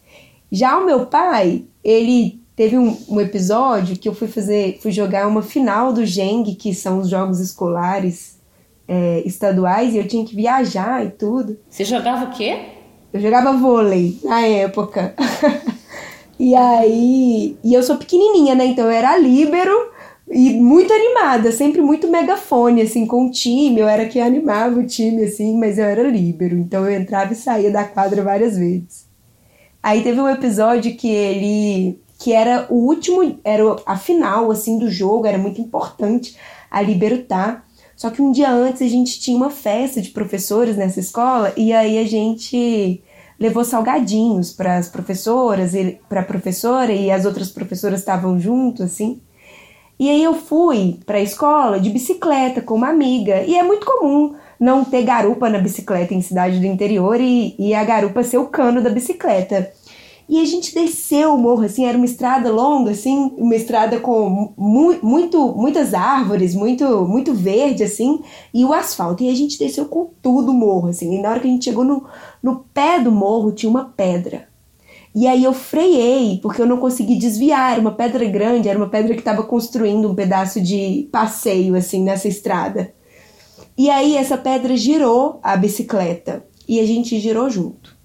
Já 0.50 0.78
o 0.78 0.86
meu 0.86 1.08
pai, 1.08 1.66
ele 1.84 2.40
Teve 2.56 2.78
um, 2.78 2.96
um, 3.10 3.20
episódio 3.20 3.98
que 3.98 4.08
eu 4.08 4.14
fui 4.14 4.28
fazer, 4.28 4.78
fui 4.82 4.92
jogar 4.92 5.28
uma 5.28 5.42
final 5.42 5.92
do 5.92 6.06
Geng, 6.06 6.44
que 6.54 6.76
são 6.76 7.00
os 7.00 7.10
jogos 7.10 7.40
escolares 7.40 8.38
é, 8.88 9.24
estaduais, 9.26 9.96
e 9.96 9.98
eu 9.98 10.08
tinha 10.08 10.24
que 10.24 10.36
viajar 10.36 11.04
e 11.04 11.10
tudo. 11.10 11.58
Você 11.68 11.84
jogava 11.84 12.26
o 12.26 12.32
quê? 12.32 12.60
Eu 13.12 13.20
jogava 13.20 13.54
vôlei 13.54 14.20
na 14.24 14.42
época. 14.46 15.16
e 16.38 16.54
aí. 16.54 17.58
E 17.64 17.74
eu 17.74 17.82
sou 17.82 17.98
pequenininha, 17.98 18.54
né? 18.54 18.66
Então 18.66 18.86
eu 18.86 18.92
era 18.92 19.18
líbero 19.18 19.91
e 20.32 20.54
muito 20.54 20.94
animada, 20.94 21.52
sempre 21.52 21.82
muito 21.82 22.08
megafone, 22.08 22.82
assim, 22.82 23.06
com 23.06 23.28
o 23.28 23.32
time. 23.32 23.82
Eu 23.82 23.88
era 23.88 24.08
que 24.08 24.20
animava 24.20 24.80
o 24.80 24.86
time, 24.86 25.24
assim, 25.24 25.58
mas 25.58 25.78
eu 25.78 25.86
era 25.86 26.04
líbero. 26.04 26.58
Então 26.58 26.86
eu 26.86 27.00
entrava 27.00 27.34
e 27.34 27.36
saía 27.36 27.70
da 27.70 27.84
quadra 27.84 28.24
várias 28.24 28.58
vezes. 28.58 29.08
Aí 29.84 30.02
teve 30.04 30.22
um 30.22 30.30
episódio 30.30 30.96
que 30.96 31.10
ele 31.10 32.00
que 32.20 32.34
era 32.34 32.68
o 32.70 32.76
último, 32.76 33.40
era 33.44 33.64
a 33.84 33.98
final 33.98 34.52
assim 34.52 34.78
do 34.78 34.92
jogo, 34.92 35.26
era 35.26 35.40
muito 35.40 35.60
importante 35.60 36.38
a 36.70 36.80
libertar. 36.80 37.66
Só 37.96 38.12
que 38.12 38.22
um 38.22 38.32
dia 38.32 38.52
antes 38.52 38.84
a 38.84 38.88
gente 38.88 39.20
tinha 39.20 39.36
uma 39.36 39.50
festa 39.50 40.00
de 40.00 40.12
professores 40.12 40.78
nessa 40.78 41.00
escola 41.00 41.52
e 41.58 41.74
aí 41.74 41.98
a 41.98 42.06
gente 42.06 43.04
levou 43.40 43.66
salgadinhos 43.66 44.54
para 44.54 44.78
as 44.78 44.88
professoras, 44.88 45.72
para 46.08 46.22
a 46.22 46.26
professora 46.26 46.94
e 46.94 47.10
as 47.10 47.26
outras 47.26 47.50
professoras 47.50 48.00
estavam 48.00 48.40
junto 48.40 48.84
assim. 48.84 49.20
E 50.00 50.10
aí 50.10 50.24
eu 50.24 50.34
fui 50.34 51.00
para 51.06 51.18
a 51.18 51.22
escola 51.22 51.80
de 51.80 51.90
bicicleta 51.90 52.62
com 52.62 52.76
uma 52.76 52.90
amiga 52.90 53.44
e 53.44 53.56
é 53.56 53.64
muito 53.64 53.86
comum 53.86 54.34
não 54.60 54.84
ter 54.84 55.04
garupa 55.04 55.50
na 55.50 55.58
bicicleta 55.58 56.14
em 56.14 56.22
cidade 56.22 56.60
do 56.60 56.66
interior 56.66 57.20
e, 57.20 57.56
e 57.58 57.74
a 57.74 57.84
garupa 57.84 58.24
ser 58.24 58.38
o 58.38 58.48
cano 58.48 58.82
da 58.82 58.90
bicicleta. 58.90 59.72
E 60.32 60.40
a 60.40 60.46
gente 60.46 60.74
desceu 60.74 61.34
o 61.34 61.38
morro, 61.38 61.66
assim, 61.66 61.86
era 61.86 61.98
uma 61.98 62.06
estrada 62.06 62.50
longa, 62.50 62.92
assim, 62.92 63.34
uma 63.38 63.54
estrada 63.54 64.00
com 64.00 64.54
mu 64.56 64.98
muito, 65.04 65.54
muitas 65.58 65.94
árvores, 65.94 66.56
muito, 66.56 67.06
muito 67.06 67.34
verde, 67.34 67.84
assim, 67.84 68.22
e 68.54 68.64
o 68.64 68.72
asfalto. 68.72 69.24
E 69.24 69.30
a 69.30 69.36
gente 69.36 69.60
desceu 69.60 69.86
com 69.86 70.10
tudo 70.22 70.52
o 70.52 70.54
morro, 70.54 70.88
assim. 70.88 71.14
E 71.16 71.22
na 71.22 71.32
hora 71.32 71.40
que 71.42 71.48
a 71.48 71.52
gente 71.52 71.66
chegou 71.66 71.84
no, 71.84 72.06
no 72.42 72.64
pé 72.74 72.98
do 72.98 73.12
morro, 73.12 73.52
tinha 73.52 73.70
uma 73.70 73.84
pedra. 73.86 74.48
E 75.14 75.28
aí 75.28 75.44
eu 75.44 75.54
freiei, 75.54 76.40
porque 76.42 76.62
eu 76.62 76.66
não 76.66 76.78
consegui 76.78 77.18
desviar, 77.18 77.74
era 77.74 77.82
uma 77.82 77.92
pedra 77.92 78.24
grande, 78.26 78.70
era 78.70 78.78
uma 78.78 78.90
pedra 78.90 79.14
que 79.14 79.20
estava 79.20 79.44
construindo 79.44 80.10
um 80.10 80.16
pedaço 80.16 80.62
de 80.62 81.10
passeio, 81.12 81.76
assim, 81.76 82.02
nessa 82.02 82.30
estrada. 82.30 82.94
E 83.78 83.90
aí 83.90 84.16
essa 84.16 84.38
pedra 84.38 84.76
girou 84.78 85.40
a 85.44 85.58
bicicleta, 85.58 86.46
e 86.68 86.80
a 86.80 86.86
gente 86.86 87.20
girou 87.20 87.50
junto. 87.50 87.98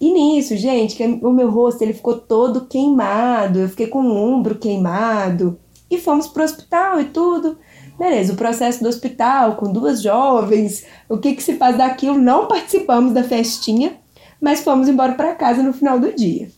E 0.00 0.10
nisso, 0.10 0.56
gente, 0.56 0.96
que 0.96 1.04
o 1.04 1.30
meu 1.30 1.50
rosto 1.50 1.82
ele 1.82 1.92
ficou 1.92 2.18
todo 2.18 2.66
queimado, 2.66 3.60
eu 3.60 3.68
fiquei 3.68 3.86
com 3.86 4.02
o 4.02 4.16
ombro 4.16 4.54
queimado. 4.54 5.58
E 5.90 5.98
fomos 5.98 6.26
pro 6.26 6.42
hospital 6.42 7.00
e 7.00 7.04
tudo. 7.04 7.58
Beleza, 7.98 8.32
o 8.32 8.36
processo 8.36 8.82
do 8.82 8.88
hospital 8.88 9.56
com 9.56 9.70
duas 9.70 10.00
jovens, 10.00 10.86
o 11.06 11.18
que 11.18 11.34
que 11.34 11.42
se 11.42 11.56
faz 11.56 11.76
daquilo? 11.76 12.16
Não 12.16 12.46
participamos 12.46 13.12
da 13.12 13.22
festinha, 13.22 13.98
mas 14.40 14.60
fomos 14.60 14.88
embora 14.88 15.12
para 15.12 15.34
casa 15.34 15.62
no 15.62 15.72
final 15.72 15.98
do 16.00 16.12
dia. 16.12 16.50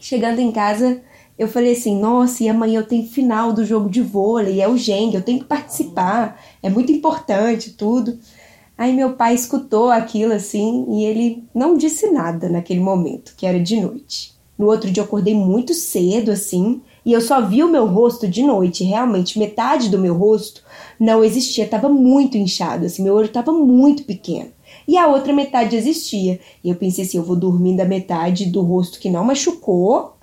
Chegando 0.00 0.40
em 0.40 0.50
casa, 0.50 1.00
eu 1.38 1.48
falei 1.48 1.72
assim: 1.72 1.98
nossa, 1.98 2.42
e 2.42 2.48
amanhã 2.48 2.80
eu 2.80 2.86
tenho 2.86 3.06
final 3.08 3.52
do 3.52 3.64
jogo 3.64 3.90
de 3.90 4.00
vôlei, 4.00 4.60
é 4.60 4.68
o 4.68 4.76
Geng, 4.76 5.14
eu 5.14 5.22
tenho 5.22 5.40
que 5.40 5.44
participar, 5.44 6.40
é 6.62 6.70
muito 6.70 6.92
importante 6.92 7.72
tudo. 7.72 8.18
Aí 8.76 8.92
meu 8.92 9.12
pai 9.12 9.34
escutou 9.34 9.90
aquilo 9.90 10.32
assim 10.32 10.86
e 10.88 11.04
ele 11.04 11.44
não 11.54 11.76
disse 11.76 12.10
nada 12.10 12.48
naquele 12.48 12.80
momento, 12.80 13.34
que 13.36 13.46
era 13.46 13.60
de 13.60 13.80
noite. 13.80 14.32
No 14.58 14.66
outro 14.66 14.90
dia 14.90 15.02
eu 15.02 15.06
acordei 15.06 15.34
muito 15.34 15.74
cedo 15.74 16.30
assim 16.30 16.80
e 17.04 17.12
eu 17.12 17.20
só 17.20 17.40
vi 17.40 17.62
o 17.62 17.68
meu 17.68 17.86
rosto 17.86 18.28
de 18.28 18.42
noite. 18.42 18.84
Realmente, 18.84 19.38
metade 19.38 19.88
do 19.88 19.98
meu 19.98 20.14
rosto 20.14 20.62
não 20.98 21.22
existia, 21.22 21.64
estava 21.64 21.88
muito 21.88 22.36
inchado, 22.36 22.86
assim, 22.86 23.02
meu 23.02 23.14
olho 23.14 23.26
estava 23.26 23.52
muito 23.52 24.04
pequeno. 24.04 24.50
E 24.86 24.96
a 24.96 25.06
outra 25.06 25.32
metade 25.32 25.76
existia. 25.76 26.40
E 26.62 26.70
eu 26.70 26.74
pensei 26.74 27.04
assim: 27.04 27.18
eu 27.18 27.24
vou 27.24 27.36
dormir 27.36 27.76
da 27.76 27.84
metade 27.84 28.46
do 28.46 28.62
rosto 28.62 28.98
que 28.98 29.10
não 29.10 29.24
machucou, 29.24 30.14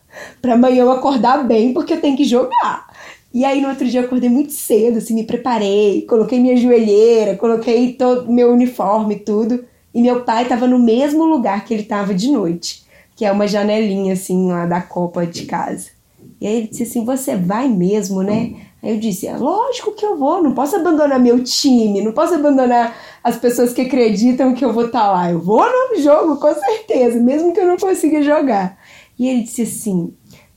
para 0.42 0.54
amanhã 0.54 0.84
eu 0.84 0.92
acordar 0.92 1.44
bem, 1.46 1.74
porque 1.74 1.94
eu 1.94 2.02
tenho 2.02 2.18
que 2.18 2.24
jogar. 2.24 2.88
E 3.34 3.46
aí 3.46 3.62
no 3.62 3.70
outro 3.70 3.88
dia 3.88 4.02
eu 4.02 4.06
acordei 4.06 4.30
muito 4.30 4.54
cedo, 4.54 4.98
assim, 4.98 5.14
me 5.14 5.24
preparei, 5.24 6.02
coloquei 6.04 6.40
minha 6.40 6.58
joelheira, 6.58 7.36
coloquei 7.36 7.94
todo 7.94 8.32
meu 8.32 8.52
uniforme 8.52 9.16
e 9.16 9.20
tudo. 9.20 9.64
E 9.94 10.02
meu 10.02 10.24
pai 10.24 10.44
estava 10.44 10.68
no 10.68 10.80
mesmo 10.80 11.26
lugar 11.26 11.66
que 11.66 11.74
ele 11.74 11.84
estava 11.84 12.14
de 12.14 12.32
noite, 12.32 12.84
que 13.16 13.26
é 13.26 13.32
uma 13.32 13.48
janelinha 13.48 14.14
assim 14.14 14.50
lá 14.50 14.66
da 14.66 14.82
copa 14.82 15.26
de 15.26 15.46
casa. 15.46 15.99
E 16.40 16.48
aí 16.48 16.58
ele 16.58 16.68
disse 16.68 16.84
assim: 16.84 17.06
"Você 17.06 17.36
vai 17.36 17.68
mesmo, 17.68 18.22
né?" 18.22 18.56
Aí 18.82 18.92
eu 18.92 19.00
disse: 19.00 19.28
é 19.28 19.36
"Lógico 19.36 19.94
que 19.94 20.06
eu 20.06 20.18
vou, 20.18 20.42
não 20.42 20.54
posso 20.54 20.76
abandonar 20.76 21.20
meu 21.20 21.44
time, 21.44 22.02
não 22.02 22.12
posso 22.12 22.34
abandonar 22.34 22.96
as 23.24 23.38
pessoas 23.38 23.74
que 23.74 23.82
acreditam 23.82 24.54
que 24.54 24.64
eu 24.64 24.74
vou 24.74 24.86
estar 24.86 25.02
tá 25.02 25.12
lá. 25.12 25.32
Eu 25.32 25.40
vou 25.40 25.66
no 25.66 26.02
jogo, 26.02 26.38
com 26.38 26.54
certeza, 26.54 27.20
mesmo 27.20 27.54
que 27.54 27.60
eu 27.60 27.68
não 27.68 27.78
consiga 27.78 28.22
jogar." 28.22 28.78
E 29.18 29.28
ele 29.28 29.44
disse 29.44 29.64
assim: 29.64 30.14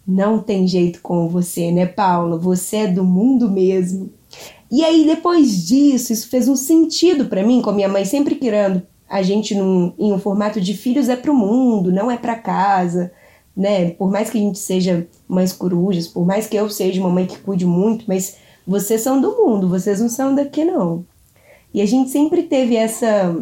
não 0.06 0.38
tem 0.38 0.66
jeito 0.66 1.00
com 1.00 1.28
você, 1.28 1.70
né, 1.70 1.86
Paula? 1.86 2.38
Você 2.38 2.76
é 2.78 2.86
do 2.86 3.04
mundo 3.04 3.50
mesmo. 3.50 4.10
E 4.70 4.82
aí, 4.84 5.04
depois 5.04 5.66
disso, 5.66 6.12
isso 6.12 6.28
fez 6.28 6.48
um 6.48 6.56
sentido 6.56 7.26
para 7.26 7.42
mim, 7.42 7.60
com 7.60 7.70
a 7.70 7.74
minha 7.74 7.88
mãe 7.88 8.04
sempre 8.04 8.36
criando 8.36 8.82
a 9.08 9.20
gente 9.20 9.54
num, 9.54 9.92
em 9.98 10.10
um 10.10 10.18
formato 10.18 10.58
de 10.58 10.74
filhos 10.74 11.10
é 11.10 11.16
pro 11.16 11.34
mundo, 11.34 11.92
não 11.92 12.10
é 12.10 12.16
para 12.16 12.34
casa, 12.34 13.12
né? 13.56 13.90
Por 13.90 14.10
mais 14.10 14.30
que 14.30 14.38
a 14.38 14.40
gente 14.40 14.58
seja 14.58 15.06
mães 15.28 15.52
corujas, 15.52 16.08
por 16.08 16.26
mais 16.26 16.46
que 16.46 16.56
eu 16.56 16.68
seja 16.68 17.00
uma 17.00 17.10
mãe 17.10 17.26
que 17.26 17.38
cuide 17.38 17.66
muito, 17.66 18.04
mas 18.08 18.36
vocês 18.66 19.00
são 19.00 19.20
do 19.20 19.36
mundo, 19.36 19.68
vocês 19.68 20.00
não 20.00 20.08
são 20.08 20.34
daqui 20.34 20.64
não. 20.64 21.04
E 21.72 21.80
a 21.80 21.86
gente 21.86 22.10
sempre 22.10 22.42
teve 22.44 22.76
essa 22.76 23.34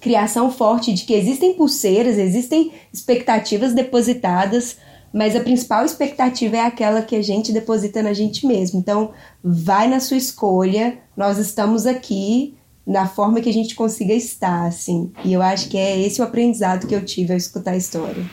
criação 0.00 0.50
forte 0.50 0.92
de 0.92 1.04
que 1.04 1.14
existem 1.14 1.54
pulseiras, 1.54 2.18
existem 2.18 2.72
expectativas 2.92 3.72
depositadas 3.72 4.76
mas 5.14 5.36
a 5.36 5.40
principal 5.40 5.84
expectativa 5.84 6.56
é 6.56 6.60
aquela 6.60 7.00
que 7.00 7.14
a 7.14 7.22
gente 7.22 7.52
deposita 7.52 8.02
na 8.02 8.12
gente 8.12 8.44
mesmo. 8.44 8.80
Então, 8.80 9.12
vai 9.44 9.86
na 9.86 10.00
sua 10.00 10.16
escolha, 10.16 10.98
nós 11.16 11.38
estamos 11.38 11.86
aqui 11.86 12.56
na 12.84 13.06
forma 13.06 13.40
que 13.40 13.48
a 13.48 13.52
gente 13.52 13.76
consiga 13.76 14.12
estar, 14.12 14.66
assim. 14.66 15.12
E 15.24 15.32
eu 15.32 15.40
acho 15.40 15.68
que 15.68 15.78
é 15.78 16.00
esse 16.00 16.20
o 16.20 16.24
aprendizado 16.24 16.88
que 16.88 16.94
eu 16.96 17.04
tive 17.04 17.32
ao 17.32 17.38
escutar 17.38 17.70
a 17.70 17.76
história. 17.76 18.28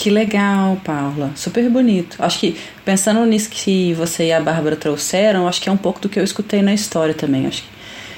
Que 0.00 0.08
legal, 0.08 0.80
Paula. 0.82 1.30
Super 1.36 1.68
bonito. 1.68 2.16
Acho 2.20 2.40
que 2.40 2.56
pensando 2.86 3.22
nisso 3.26 3.50
que 3.50 3.92
você 3.92 4.28
e 4.28 4.32
a 4.32 4.40
Bárbara 4.40 4.74
trouxeram, 4.74 5.46
acho 5.46 5.60
que 5.60 5.68
é 5.68 5.72
um 5.72 5.76
pouco 5.76 6.00
do 6.00 6.08
que 6.08 6.18
eu 6.18 6.24
escutei 6.24 6.62
na 6.62 6.72
história 6.72 7.12
também. 7.12 7.46
Acho 7.46 7.60
que, 7.64 7.68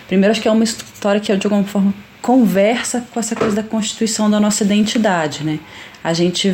primeiro, 0.07 0.31
acho 0.31 0.41
que 0.41 0.47
é 0.47 0.51
uma 0.53 0.63
história 0.63 1.21
que 1.21 1.37
de 1.37 1.45
alguma 1.45 1.65
forma 1.65 1.93
conversa 2.21 3.05
com 3.13 3.19
essa 3.19 3.35
coisa 3.35 3.57
da 3.57 3.65
constituição 3.65 4.31
da 4.31 4.39
nossa 4.39 4.63
identidade, 4.63 5.43
né? 5.43 5.59
A 6.05 6.13
gente 6.13 6.53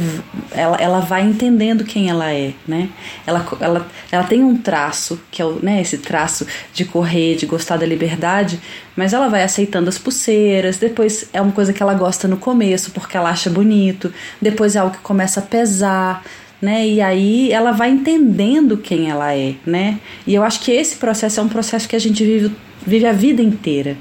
ela, 0.52 0.76
ela 0.76 1.00
vai 1.00 1.22
entendendo 1.22 1.84
quem 1.84 2.10
ela 2.10 2.32
é, 2.32 2.52
né? 2.66 2.88
Ela, 3.26 3.46
ela, 3.60 3.86
ela 4.10 4.24
tem 4.24 4.42
um 4.44 4.56
traço, 4.56 5.20
que 5.30 5.40
é 5.40 5.44
o, 5.44 5.58
né, 5.62 5.80
esse 5.80 5.98
traço 5.98 6.46
de 6.72 6.84
correr, 6.84 7.36
de 7.36 7.46
gostar 7.46 7.76
da 7.76 7.86
liberdade, 7.86 8.60
mas 8.96 9.12
ela 9.12 9.28
vai 9.28 9.42
aceitando 9.42 9.88
as 9.88 9.98
pulseiras, 9.98 10.76
depois 10.76 11.28
é 11.32 11.40
uma 11.40 11.52
coisa 11.52 11.72
que 11.72 11.82
ela 11.82 11.94
gosta 11.94 12.28
no 12.28 12.36
começo 12.36 12.90
porque 12.90 13.16
ela 13.16 13.30
acha 13.30 13.48
bonito, 13.48 14.12
depois 14.40 14.76
é 14.76 14.80
algo 14.80 14.94
que 14.94 15.02
começa 15.02 15.40
a 15.40 15.42
pesar, 15.42 16.22
né? 16.60 16.86
E 16.86 17.00
aí 17.00 17.52
ela 17.52 17.72
vai 17.72 17.90
entendendo 17.90 18.76
quem 18.76 19.08
ela 19.08 19.34
é, 19.34 19.54
né? 19.64 19.98
E 20.26 20.34
eu 20.34 20.42
acho 20.42 20.60
que 20.60 20.72
esse 20.72 20.96
processo 20.96 21.40
é 21.40 21.42
um 21.42 21.48
processo 21.48 21.88
que 21.88 21.96
a 21.96 22.00
gente 22.00 22.24
vive, 22.24 22.54
vive 22.86 23.06
a 23.06 23.12
vida 23.12 23.40
inteira 23.42 23.96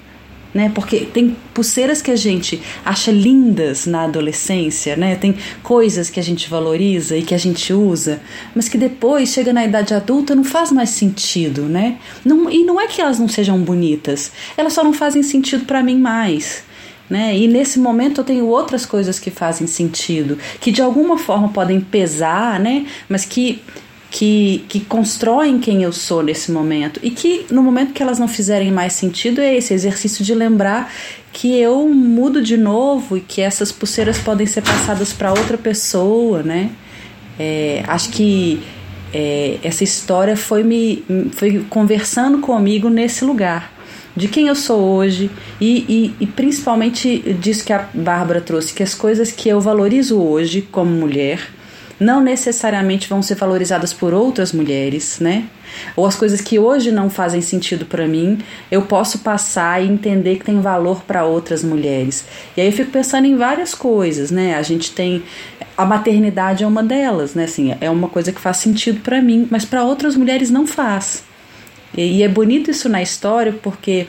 né? 0.57 0.71
Porque 0.73 1.01
tem 1.01 1.37
pulseiras 1.53 2.01
que 2.01 2.09
a 2.09 2.15
gente 2.15 2.59
acha 2.83 3.11
lindas 3.11 3.85
na 3.85 4.05
adolescência, 4.05 4.95
né? 4.97 5.15
Tem 5.15 5.35
coisas 5.61 6.09
que 6.09 6.19
a 6.19 6.23
gente 6.23 6.49
valoriza 6.49 7.15
e 7.15 7.21
que 7.21 7.35
a 7.35 7.37
gente 7.37 7.71
usa, 7.71 8.19
mas 8.55 8.67
que 8.67 8.75
depois 8.75 9.29
chega 9.29 9.53
na 9.53 9.63
idade 9.63 9.93
adulta 9.93 10.33
não 10.33 10.43
faz 10.43 10.71
mais 10.71 10.89
sentido, 10.89 11.61
né? 11.61 11.99
Não, 12.25 12.49
e 12.49 12.63
não 12.63 12.81
é 12.81 12.87
que 12.87 12.99
elas 12.99 13.19
não 13.19 13.27
sejam 13.27 13.59
bonitas, 13.59 14.31
elas 14.57 14.73
só 14.73 14.83
não 14.83 14.93
fazem 14.93 15.21
sentido 15.21 15.63
para 15.65 15.83
mim 15.83 15.99
mais. 15.99 16.65
Né? 17.07 17.37
E 17.37 17.47
nesse 17.47 17.79
momento 17.79 18.19
eu 18.19 18.25
tenho 18.25 18.47
outras 18.47 18.85
coisas 18.85 19.17
que 19.17 19.31
fazem 19.31 19.65
sentido, 19.65 20.37
que 20.59 20.73
de 20.73 20.81
alguma 20.81 21.17
forma 21.17 21.47
podem 21.47 21.79
pesar, 21.79 22.59
né? 22.59 22.85
mas 23.07 23.23
que 23.23 23.61
que, 24.09 24.63
que 24.69 24.79
constroem 24.79 25.59
quem 25.59 25.83
eu 25.83 25.91
sou 25.91 26.23
nesse 26.23 26.51
momento 26.51 26.99
e 27.03 27.11
que 27.11 27.45
no 27.51 27.61
momento 27.61 27.93
que 27.93 28.01
elas 28.01 28.17
não 28.17 28.27
fizerem 28.27 28.71
mais 28.71 28.93
sentido 28.93 29.41
é 29.41 29.55
esse 29.55 29.73
exercício 29.73 30.23
de 30.23 30.33
lembrar 30.33 30.91
que 31.33 31.59
eu 31.59 31.87
mudo 31.89 32.41
de 32.41 32.57
novo 32.57 33.17
e 33.17 33.21
que 33.21 33.41
essas 33.41 33.71
pulseiras 33.71 34.17
podem 34.17 34.47
ser 34.47 34.61
passadas 34.61 35.13
para 35.13 35.31
outra 35.31 35.57
pessoa, 35.57 36.41
né? 36.41 36.71
É, 37.37 37.83
acho 37.87 38.09
que 38.09 38.59
é, 39.13 39.59
essa 39.61 39.83
história 39.83 40.35
foi 40.35 40.63
me 40.63 41.03
foi 41.33 41.63
conversando 41.69 42.39
comigo 42.39 42.89
nesse 42.89 43.23
lugar 43.23 43.71
de 44.15 44.27
quem 44.27 44.47
eu 44.47 44.55
sou 44.55 44.79
hoje 44.79 45.29
e, 45.61 45.85
e, 45.87 46.15
e 46.21 46.25
principalmente 46.25 47.19
disso 47.39 47.63
que 47.63 47.71
a 47.71 47.87
Bárbara 47.93 48.41
trouxe, 48.41 48.73
que 48.73 48.81
as 48.81 48.95
coisas 48.95 49.31
que 49.31 49.47
eu 49.47 49.61
valorizo 49.61 50.19
hoje 50.19 50.67
como 50.71 50.89
mulher 50.89 51.56
não 51.99 52.21
necessariamente 52.21 53.09
vão 53.09 53.21
ser 53.21 53.35
valorizadas 53.35 53.91
por 53.91 54.13
outras 54.13 54.51
mulheres, 54.51 55.19
né? 55.19 55.45
Ou 55.95 56.05
as 56.05 56.15
coisas 56.15 56.41
que 56.41 56.59
hoje 56.59 56.91
não 56.91 57.09
fazem 57.09 57.41
sentido 57.41 57.85
para 57.85 58.07
mim, 58.07 58.39
eu 58.71 58.83
posso 58.83 59.19
passar 59.19 59.83
e 59.83 59.87
entender 59.87 60.37
que 60.37 60.45
tem 60.45 60.61
valor 60.61 61.03
para 61.03 61.25
outras 61.25 61.63
mulheres. 61.63 62.25
E 62.55 62.61
aí 62.61 62.67
eu 62.67 62.73
fico 62.73 62.91
pensando 62.91 63.25
em 63.25 63.35
várias 63.35 63.73
coisas, 63.73 64.31
né? 64.31 64.55
A 64.55 64.61
gente 64.61 64.91
tem 64.91 65.23
a 65.77 65.85
maternidade 65.85 66.63
é 66.63 66.67
uma 66.67 66.83
delas, 66.83 67.35
né? 67.35 67.43
Assim, 67.43 67.75
é 67.79 67.89
uma 67.89 68.09
coisa 68.09 68.31
que 68.31 68.41
faz 68.41 68.57
sentido 68.57 69.01
para 69.01 69.21
mim, 69.21 69.47
mas 69.51 69.63
para 69.63 69.83
outras 69.83 70.15
mulheres 70.15 70.49
não 70.49 70.65
faz. 70.65 71.23
E, 71.95 72.23
é 72.23 72.27
bonito 72.27 72.71
isso 72.71 72.89
na 72.89 73.01
história 73.01 73.53
porque 73.53 74.07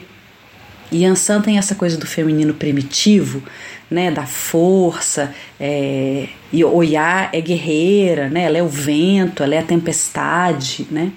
Yansan 0.91 1.41
tem 1.41 1.57
essa 1.57 1.75
coisa 1.75 1.97
do 1.97 2.07
feminino 2.07 2.53
primitivo, 2.53 3.43
né, 3.89 4.11
da 4.11 4.25
força, 4.25 5.33
é, 5.59 6.27
e 6.51 6.63
Oiá 6.63 7.29
é 7.33 7.41
guerreira, 7.41 8.29
né, 8.29 8.43
ela 8.43 8.57
é 8.57 8.63
o 8.63 8.67
vento, 8.67 9.43
ela 9.43 9.55
é 9.55 9.59
a 9.59 9.63
tempestade, 9.63 10.87
né, 10.91 11.11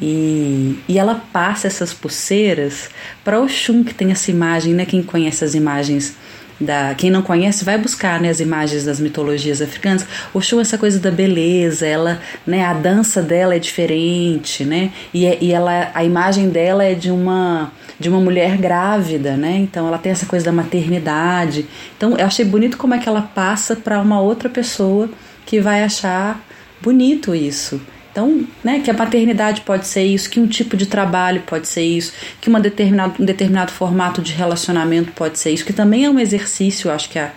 e, 0.00 0.78
e 0.88 0.98
ela 0.98 1.22
passa 1.32 1.66
essas 1.66 1.92
pulseiras 1.92 2.90
para 3.24 3.40
Oxum, 3.40 3.84
que 3.84 3.94
tem 3.94 4.10
essa 4.10 4.30
imagem, 4.30 4.74
né, 4.74 4.84
quem 4.84 5.02
conhece 5.02 5.44
as 5.44 5.54
imagens 5.54 6.16
da 6.60 6.94
quem 6.94 7.10
não 7.10 7.22
conhece 7.22 7.64
vai 7.64 7.78
buscar 7.78 8.20
né, 8.20 8.28
as 8.28 8.40
imagens 8.40 8.84
das 8.84 8.98
mitologias 8.98 9.62
africanas 9.62 10.06
o 10.34 10.40
show 10.40 10.58
é 10.58 10.62
essa 10.62 10.76
coisa 10.76 10.98
da 10.98 11.10
beleza 11.10 11.86
ela 11.86 12.20
né 12.46 12.64
a 12.64 12.74
dança 12.74 13.22
dela 13.22 13.54
é 13.54 13.58
diferente 13.58 14.64
né 14.64 14.90
e, 15.14 15.26
é, 15.26 15.38
e 15.40 15.52
ela 15.52 15.90
a 15.94 16.04
imagem 16.04 16.48
dela 16.50 16.84
é 16.84 16.94
de 16.94 17.10
uma 17.10 17.70
de 17.98 18.08
uma 18.08 18.20
mulher 18.20 18.56
grávida, 18.56 19.36
né? 19.36 19.56
Então 19.56 19.88
ela 19.88 19.98
tem 19.98 20.12
essa 20.12 20.24
coisa 20.24 20.44
da 20.44 20.52
maternidade. 20.52 21.66
Então 21.96 22.16
eu 22.16 22.24
achei 22.24 22.44
bonito 22.44 22.78
como 22.78 22.94
é 22.94 22.98
que 22.98 23.08
ela 23.08 23.22
passa 23.22 23.74
para 23.74 24.00
uma 24.00 24.20
outra 24.20 24.48
pessoa 24.48 25.10
que 25.44 25.60
vai 25.60 25.82
achar 25.82 26.40
bonito 26.80 27.34
isso. 27.34 27.80
Então, 28.18 28.44
né, 28.64 28.80
que 28.80 28.90
a 28.90 28.94
maternidade 28.94 29.60
pode 29.60 29.86
ser 29.86 30.02
isso, 30.02 30.28
que 30.28 30.40
um 30.40 30.46
tipo 30.48 30.76
de 30.76 30.86
trabalho 30.86 31.40
pode 31.46 31.68
ser 31.68 31.84
isso, 31.84 32.12
que 32.40 32.48
uma 32.48 32.58
determinado, 32.58 33.22
um 33.22 33.24
determinado 33.24 33.70
formato 33.70 34.20
de 34.20 34.32
relacionamento 34.32 35.12
pode 35.12 35.38
ser 35.38 35.52
isso, 35.52 35.64
que 35.64 35.72
também 35.72 36.04
é 36.04 36.10
um 36.10 36.18
exercício, 36.18 36.90
acho 36.90 37.08
que 37.10 37.16
a, 37.16 37.30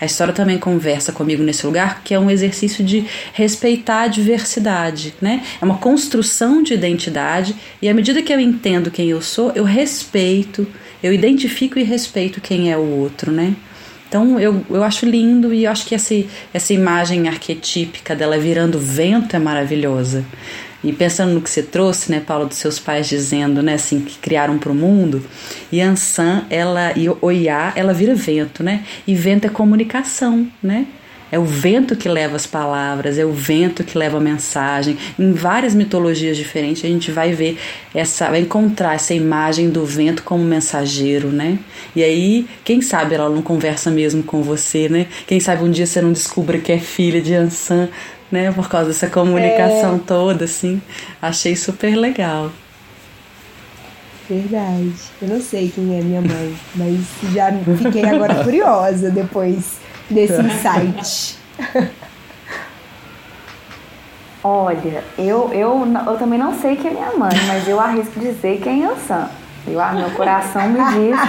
a 0.00 0.06
história 0.06 0.32
também 0.32 0.56
conversa 0.56 1.10
comigo 1.10 1.42
nesse 1.42 1.66
lugar, 1.66 2.02
que 2.04 2.14
é 2.14 2.20
um 2.20 2.30
exercício 2.30 2.84
de 2.84 3.04
respeitar 3.32 4.02
a 4.02 4.06
diversidade, 4.06 5.12
né? 5.20 5.42
É 5.60 5.64
uma 5.64 5.78
construção 5.78 6.62
de 6.62 6.72
identidade 6.72 7.56
e 7.82 7.88
à 7.88 7.94
medida 7.94 8.22
que 8.22 8.32
eu 8.32 8.38
entendo 8.38 8.92
quem 8.92 9.10
eu 9.10 9.20
sou, 9.20 9.50
eu 9.56 9.64
respeito, 9.64 10.68
eu 11.02 11.12
identifico 11.12 11.80
e 11.80 11.82
respeito 11.82 12.40
quem 12.40 12.70
é 12.70 12.76
o 12.76 12.88
outro, 13.00 13.32
né? 13.32 13.56
Então 14.08 14.40
eu, 14.40 14.64
eu 14.70 14.82
acho 14.82 15.04
lindo 15.04 15.52
e 15.52 15.66
acho 15.66 15.86
que 15.86 15.94
essa, 15.94 16.14
essa 16.52 16.72
imagem 16.72 17.28
arquetípica 17.28 18.16
dela 18.16 18.38
virando 18.38 18.78
vento 18.78 19.36
é 19.36 19.38
maravilhosa. 19.38 20.24
E 20.82 20.92
pensando 20.92 21.34
no 21.34 21.40
que 21.40 21.50
você 21.50 21.62
trouxe, 21.62 22.10
né, 22.10 22.22
Paulo, 22.24 22.46
dos 22.46 22.56
seus 22.56 22.78
pais 22.78 23.08
dizendo, 23.08 23.62
né, 23.62 23.74
assim, 23.74 24.00
que 24.00 24.16
criaram 24.18 24.58
para 24.58 24.70
o 24.70 24.74
mundo, 24.74 25.24
Yansan, 25.72 26.46
ela 26.48 26.92
e 26.96 27.08
Oiá, 27.20 27.72
ela 27.74 27.92
vira 27.92 28.14
vento, 28.14 28.62
né? 28.62 28.84
E 29.06 29.12
vento 29.12 29.44
é 29.44 29.50
comunicação, 29.50 30.46
né? 30.62 30.86
É 31.30 31.38
o 31.38 31.44
vento 31.44 31.94
que 31.94 32.08
leva 32.08 32.36
as 32.36 32.46
palavras, 32.46 33.18
é 33.18 33.24
o 33.24 33.32
vento 33.32 33.84
que 33.84 33.98
leva 33.98 34.16
a 34.16 34.20
mensagem. 34.20 34.96
Em 35.18 35.32
várias 35.32 35.74
mitologias 35.74 36.36
diferentes 36.36 36.84
a 36.84 36.88
gente 36.88 37.10
vai 37.10 37.32
ver 37.32 37.58
essa, 37.94 38.30
vai 38.30 38.40
encontrar 38.40 38.94
essa 38.94 39.12
imagem 39.12 39.68
do 39.68 39.84
vento 39.84 40.22
como 40.22 40.42
mensageiro, 40.42 41.28
né? 41.28 41.58
E 41.94 42.02
aí, 42.02 42.46
quem 42.64 42.80
sabe 42.80 43.14
ela 43.14 43.28
não 43.28 43.42
conversa 43.42 43.90
mesmo 43.90 44.22
com 44.22 44.42
você, 44.42 44.88
né? 44.88 45.06
Quem 45.26 45.38
sabe 45.38 45.62
um 45.62 45.70
dia 45.70 45.86
você 45.86 46.00
não 46.00 46.12
descubra 46.12 46.58
que 46.58 46.72
é 46.72 46.78
filha 46.78 47.20
de 47.20 47.34
Ansan, 47.34 47.88
né? 48.32 48.50
Por 48.52 48.68
causa 48.68 48.88
dessa 48.88 49.08
comunicação 49.08 49.96
é... 49.96 50.00
toda, 50.06 50.46
assim. 50.46 50.80
Achei 51.20 51.54
super 51.54 51.94
legal. 51.94 52.50
Verdade. 54.28 54.92
Eu 55.22 55.28
não 55.28 55.40
sei 55.40 55.72
quem 55.74 55.98
é 55.98 56.02
minha 56.02 56.20
mãe, 56.20 56.54
mas 56.74 56.98
já 57.32 57.50
fiquei 57.78 58.04
agora 58.04 58.36
curiosa 58.44 59.10
depois 59.10 59.78
desse 60.10 60.40
insight? 60.40 61.38
Olha, 64.42 65.04
eu, 65.18 65.52
eu, 65.52 65.86
eu 66.06 66.16
também 66.16 66.38
não 66.38 66.54
sei 66.54 66.76
quem 66.76 66.92
é 66.92 66.94
minha 66.94 67.12
mãe, 67.12 67.36
mas 67.46 67.66
eu 67.66 67.80
arrisco 67.80 68.20
dizer 68.20 68.60
quem 68.60 68.82
eu 68.82 68.96
sou. 68.96 69.24
Eu, 69.66 69.80
ah, 69.80 69.92
meu 69.92 70.10
coração 70.10 70.68
me 70.68 70.78
diz. 70.92 71.18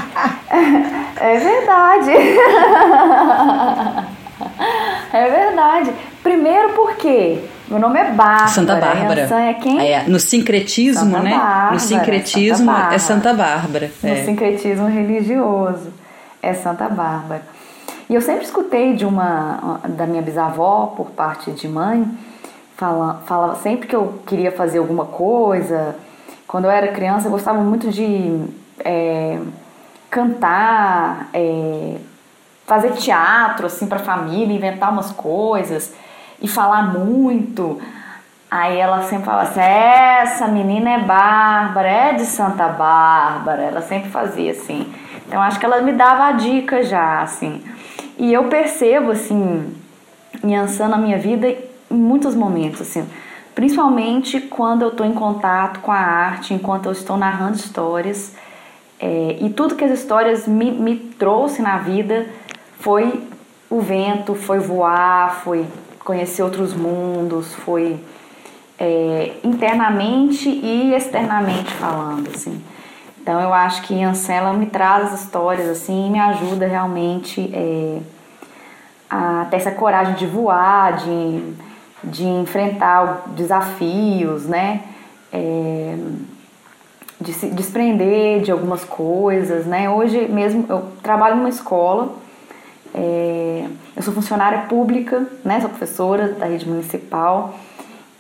É 1.22 1.38
verdade. 1.38 2.12
É 5.12 5.30
verdade. 5.30 5.92
Primeiro 6.24 6.70
porque 6.70 7.40
meu 7.68 7.80
nome 7.80 8.00
é 8.00 8.12
Bárbara. 8.12 8.48
Santa 8.48 8.76
Bárbara. 8.76 9.22
é 9.22 9.54
quem? 9.56 9.80
É, 9.80 10.04
no 10.08 10.20
sincretismo, 10.20 11.12
Santa 11.12 11.22
né? 11.22 11.32
Bárbara, 11.32 11.74
no 11.74 11.80
sincretismo 11.80 12.72
Santa 12.72 12.94
é 12.94 12.98
Santa 12.98 13.34
Bárbara. 13.34 13.92
No 14.02 14.10
é. 14.10 14.24
sincretismo 14.24 14.88
religioso 14.88 15.92
é 16.42 16.54
Santa 16.54 16.88
Bárbara. 16.88 17.42
E 18.10 18.16
eu 18.16 18.22
sempre 18.22 18.44
escutei 18.44 18.96
de 18.96 19.06
uma 19.06 19.82
da 19.90 20.08
minha 20.08 20.22
bisavó 20.22 20.88
por 20.98 21.12
parte 21.12 21.52
de 21.52 21.68
mãe, 21.68 22.10
fala, 22.76 23.22
falava 23.28 23.56
sempre 23.58 23.88
que 23.88 23.96
eu 23.96 24.20
queria 24.26 24.52
fazer 24.52 24.80
alguma 24.80 25.06
coisa. 25.06 25.96
Quando 26.48 26.66
eu 26.66 26.72
era 26.72 26.88
criança, 26.88 27.28
eu 27.28 27.32
gostava 27.32 27.62
muito 27.62 27.92
de 27.92 28.46
é, 28.80 29.40
cantar, 30.10 31.30
é, 31.32 31.98
fazer 32.66 32.94
teatro 32.94 33.68
assim 33.68 33.86
para 33.86 34.00
família, 34.00 34.56
inventar 34.56 34.92
umas 34.92 35.12
coisas 35.12 35.94
e 36.42 36.48
falar 36.48 36.92
muito. 36.92 37.80
Aí 38.50 38.76
ela 38.76 39.04
sempre 39.04 39.26
falava 39.26 39.50
assim: 39.50 39.60
essa 39.60 40.48
menina 40.48 40.90
é 40.90 41.00
Bárbara, 41.04 41.88
é 41.88 42.14
de 42.14 42.26
Santa 42.26 42.70
Bárbara. 42.70 43.62
Ela 43.62 43.82
sempre 43.82 44.10
fazia 44.10 44.50
assim. 44.50 44.92
Então 45.28 45.40
acho 45.40 45.60
que 45.60 45.66
ela 45.68 45.80
me 45.82 45.92
dava 45.92 46.26
a 46.26 46.32
dica 46.32 46.82
já, 46.82 47.22
assim. 47.22 47.64
E 48.20 48.34
eu 48.34 48.44
percebo, 48.50 49.12
assim, 49.12 49.74
Yansan 50.44 50.90
na 50.90 50.98
minha 50.98 51.18
vida 51.18 51.48
em 51.50 51.96
muitos 51.96 52.36
momentos, 52.36 52.82
assim, 52.82 53.08
principalmente 53.56 54.42
quando 54.42 54.82
eu 54.82 54.90
estou 54.90 55.06
em 55.06 55.14
contato 55.14 55.80
com 55.80 55.92
a 55.92 55.98
arte, 55.98 56.54
enquanto 56.54 56.88
eu 56.88 56.92
estou 56.92 57.16
narrando 57.16 57.56
histórias. 57.56 58.36
É, 59.00 59.38
e 59.40 59.50
tudo 59.50 59.76
que 59.76 59.86
as 59.86 59.92
histórias 59.98 60.46
me, 60.46 60.70
me 60.70 60.98
trouxe 60.98 61.62
na 61.62 61.78
vida 61.78 62.28
foi 62.80 63.24
o 63.70 63.80
vento, 63.80 64.36
foi 64.36 64.60
voar, 64.60 65.42
foi 65.42 65.66
conhecer 66.04 66.44
outros 66.44 66.74
mundos, 66.74 67.54
foi 67.54 67.98
é, 68.78 69.32
internamente 69.46 70.50
e 70.50 70.94
externamente 70.94 71.72
falando, 71.72 72.30
assim. 72.36 72.62
Então 73.22 73.40
eu 73.42 73.54
acho 73.54 73.84
que 73.84 74.02
Ansela 74.04 74.54
me 74.54 74.66
traz 74.66 75.14
as 75.14 75.24
histórias 75.24 75.68
assim 75.68 76.08
e 76.08 76.10
me 76.10 76.20
ajuda 76.20 76.66
realmente 76.68 77.50
é, 77.54 78.00
a 79.10 79.46
ter 79.50 79.58
essa 79.58 79.72
coragem 79.72 80.16
de 80.16 80.26
voar, 80.26 80.98
de, 80.98 81.54
de 82.04 82.26
enfrentar 82.26 83.24
desafios, 83.28 84.46
né? 84.46 84.82
É, 85.32 85.96
de 87.22 87.34
se 87.34 87.48
desprender 87.48 88.42
de 88.42 88.52
algumas 88.52 88.86
coisas, 88.86 89.66
né? 89.66 89.90
Hoje 89.90 90.28
mesmo 90.28 90.66
eu 90.70 90.86
trabalho 91.04 91.36
numa 91.36 91.50
escola, 91.50 92.14
é, 92.96 93.66
eu 93.96 94.02
sou 94.02 94.14
funcionária 94.14 94.62
pública, 94.62 95.28
né? 95.44 95.60
Sou 95.60 95.70
professora 95.70 96.30
da 96.30 96.46
rede 96.46 96.68
municipal 96.68 97.54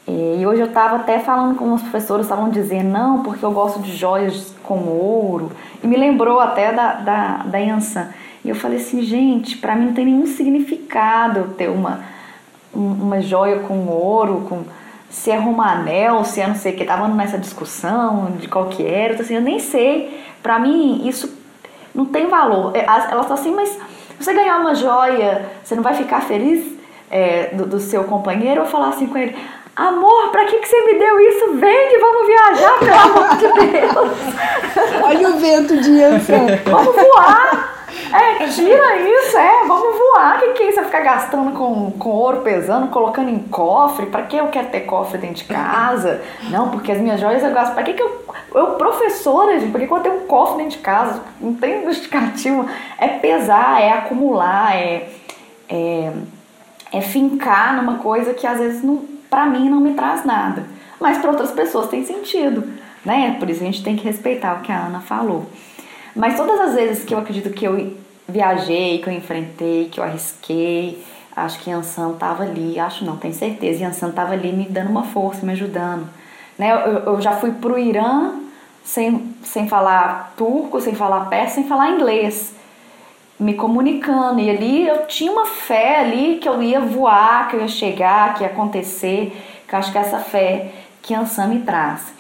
e 0.10 0.46
hoje 0.46 0.62
eu 0.62 0.68
estava 0.68 0.96
até 0.96 1.20
falando 1.20 1.56
com 1.56 1.72
os 1.74 1.82
professores, 1.82 2.26
estavam 2.26 2.50
dizendo, 2.50 2.90
não, 2.90 3.22
porque 3.22 3.46
eu 3.46 3.52
gosto 3.52 3.80
de 3.80 3.96
joias 3.96 4.56
com 4.64 4.80
ouro. 4.80 5.52
E 5.84 5.88
me 5.88 5.96
lembrou 5.96 6.40
até 6.40 6.72
da, 6.74 6.94
da, 6.94 7.38
da 7.44 7.58
Yansan. 7.60 8.08
E 8.44 8.50
eu 8.50 8.56
falei 8.56 8.78
assim, 8.78 9.02
gente, 9.02 9.58
para 9.58 9.76
mim 9.76 9.86
não 9.86 9.94
tem 9.94 10.06
nenhum 10.06 10.26
significado 10.26 11.54
ter 11.58 11.70
uma, 11.70 12.02
uma 12.74 13.22
joia 13.22 13.60
com 13.60 13.88
ouro, 13.88 14.46
com 14.50 14.64
se 15.10 15.32
é 15.32 15.38
romanel, 15.38 16.24
se 16.24 16.42
é 16.42 16.48
não 16.48 16.56
sei 16.56 16.74
o 16.74 16.76
que. 16.76 16.86
Tava 16.86 17.08
nessa 17.08 17.38
discussão 17.38 18.32
de 18.40 18.48
qual 18.48 18.66
que 18.66 18.86
era. 18.86 19.14
Então, 19.14 19.26
assim, 19.26 19.36
eu 19.36 19.42
nem 19.42 19.60
sei. 19.60 20.24
Para 20.42 20.58
mim, 20.58 21.08
isso 21.08 21.32
não 21.94 22.06
tem 22.06 22.28
valor. 22.28 22.76
É, 22.76 22.84
ela 22.84 23.24
tá 23.24 23.34
assim, 23.34 23.54
mas 23.54 23.78
você 24.20 24.34
ganhar 24.34 24.58
uma 24.60 24.74
joia, 24.74 25.50
você 25.64 25.76
não 25.76 25.84
vai 25.84 25.94
ficar 25.94 26.22
feliz 26.22 26.78
é, 27.12 27.48
do, 27.54 27.66
do 27.66 27.80
seu 27.80 28.04
companheiro? 28.06 28.62
Eu 28.62 28.66
falar 28.66 28.90
assim 28.90 29.08
com 29.08 29.18
ele 29.18 29.36
Amor, 29.80 30.30
pra 30.30 30.44
que, 30.44 30.58
que 30.58 30.68
você 30.68 30.82
me 30.82 31.00
deu 31.00 31.18
isso? 31.22 31.54
Vende, 31.54 31.98
vamos 32.02 32.28
viajar, 32.28 32.80
pelo 32.80 32.94
amor 32.96 33.38
de 33.38 33.72
Deus. 33.72 35.02
Olha 35.02 35.30
o 35.30 35.40
vento 35.40 35.80
de 35.80 36.04
Ansan. 36.04 36.48
Vamos 36.66 36.94
voar. 36.94 37.86
É, 38.12 38.46
tira 38.48 38.98
isso, 38.98 39.38
é, 39.38 39.66
vamos 39.66 39.98
voar. 39.98 40.36
O 40.36 40.40
que, 40.40 40.48
que 40.50 40.64
é 40.64 40.70
isso? 40.70 40.84
Ficar 40.84 41.00
gastando 41.00 41.58
com, 41.58 41.92
com 41.92 42.10
ouro 42.10 42.42
pesando, 42.42 42.90
colocando 42.90 43.30
em 43.30 43.40
cofre? 43.40 44.08
Pra 44.08 44.24
que 44.24 44.36
eu 44.36 44.48
quero 44.48 44.68
ter 44.68 44.82
cofre 44.82 45.18
dentro 45.18 45.38
de 45.38 45.44
casa? 45.46 46.22
Não, 46.50 46.72
porque 46.72 46.92
as 46.92 47.00
minhas 47.00 47.22
joias 47.22 47.42
eu 47.42 47.54
gasto. 47.54 47.74
Pra 47.74 47.84
que, 47.84 47.94
que 47.94 48.04
eu. 48.04 48.26
Eu, 48.54 48.68
professora, 48.72 49.58
gente, 49.62 49.72
por 49.72 49.80
que, 49.80 49.88
que 49.88 49.94
eu 49.94 50.00
tenho 50.02 50.16
um 50.24 50.28
cofre 50.28 50.58
dentro 50.58 50.78
de 50.78 50.84
casa? 50.84 51.22
Não 51.40 51.54
tem 51.54 51.86
justificativo. 51.86 52.68
É 52.98 53.08
pesar, 53.08 53.82
é 53.82 53.94
acumular, 53.94 54.76
é, 54.76 55.08
é, 55.70 56.12
é 56.92 57.00
fincar 57.00 57.78
numa 57.78 58.00
coisa 58.00 58.34
que 58.34 58.46
às 58.46 58.60
vezes 58.60 58.84
não 58.84 59.19
para 59.30 59.46
mim 59.46 59.70
não 59.70 59.80
me 59.80 59.94
traz 59.94 60.26
nada, 60.26 60.66
mas 61.00 61.18
para 61.18 61.30
outras 61.30 61.52
pessoas 61.52 61.90
tem 61.90 62.06
sentido, 62.06 62.64
né? 63.06 63.36
Por 63.40 63.50
isso 63.50 63.62
a 63.62 63.66
gente 63.66 63.84
tem 63.84 63.96
que 63.96 64.04
respeitar 64.04 64.58
o 64.58 64.62
que 64.62 64.72
a 64.72 64.88
Ana 64.88 65.00
falou. 65.00 65.46
Mas 66.16 66.36
todas 66.36 66.60
as 66.60 66.76
vezes 66.76 67.04
que 67.04 67.14
eu 67.14 67.20
acredito 67.20 67.52
que 67.52 67.66
eu 67.66 67.94
viajei, 68.28 69.00
que 69.00 69.08
eu 69.08 69.14
enfrentei, 69.14 69.90
que 69.90 70.00
eu 70.00 70.04
arrisquei, 70.04 71.04
acho 71.36 71.60
que 71.60 71.70
Yansan 71.70 72.14
estava 72.14 72.44
ali, 72.44 72.80
acho 72.80 73.06
não, 73.06 73.18
tenho 73.18 73.34
certeza, 73.34 73.84
Yansan 73.84 74.10
estava 74.10 74.34
ali 74.34 74.52
me 74.52 74.66
dando 74.66 74.90
uma 74.90 75.04
força, 75.04 75.46
me 75.46 75.54
ajudando. 75.54 76.08
Né? 76.58 76.72
Eu, 76.72 77.14
eu 77.14 77.22
já 77.22 77.34
fui 77.34 77.52
pro 77.52 77.78
Irã 77.78 78.34
sem, 78.84 79.34
sem 79.44 79.68
falar 79.68 80.34
turco, 80.36 80.82
sem 80.82 80.96
falar 80.96 81.30
persa, 81.30 81.56
sem 81.56 81.68
falar 81.68 81.92
inglês 81.92 82.59
me 83.40 83.54
comunicando. 83.54 84.40
E 84.40 84.50
ali 84.50 84.88
eu 84.88 85.06
tinha 85.08 85.32
uma 85.32 85.46
fé 85.46 86.00
ali 86.00 86.40
que 86.40 86.50
eu 86.50 86.62
ia 86.62 86.80
voar, 86.80 87.48
que 87.48 87.56
eu 87.56 87.62
ia 87.62 87.68
chegar, 87.68 88.34
que 88.36 88.44
ia 88.44 88.50
acontecer, 88.50 89.32
que 89.68 89.74
eu 89.74 89.80
acho 89.80 89.92
que 89.92 89.98
é 89.98 90.02
essa 90.02 90.20
fé 90.20 90.72
que 91.02 91.14
Ansan 91.14 91.48
me 91.48 91.60
traz. 91.62 92.19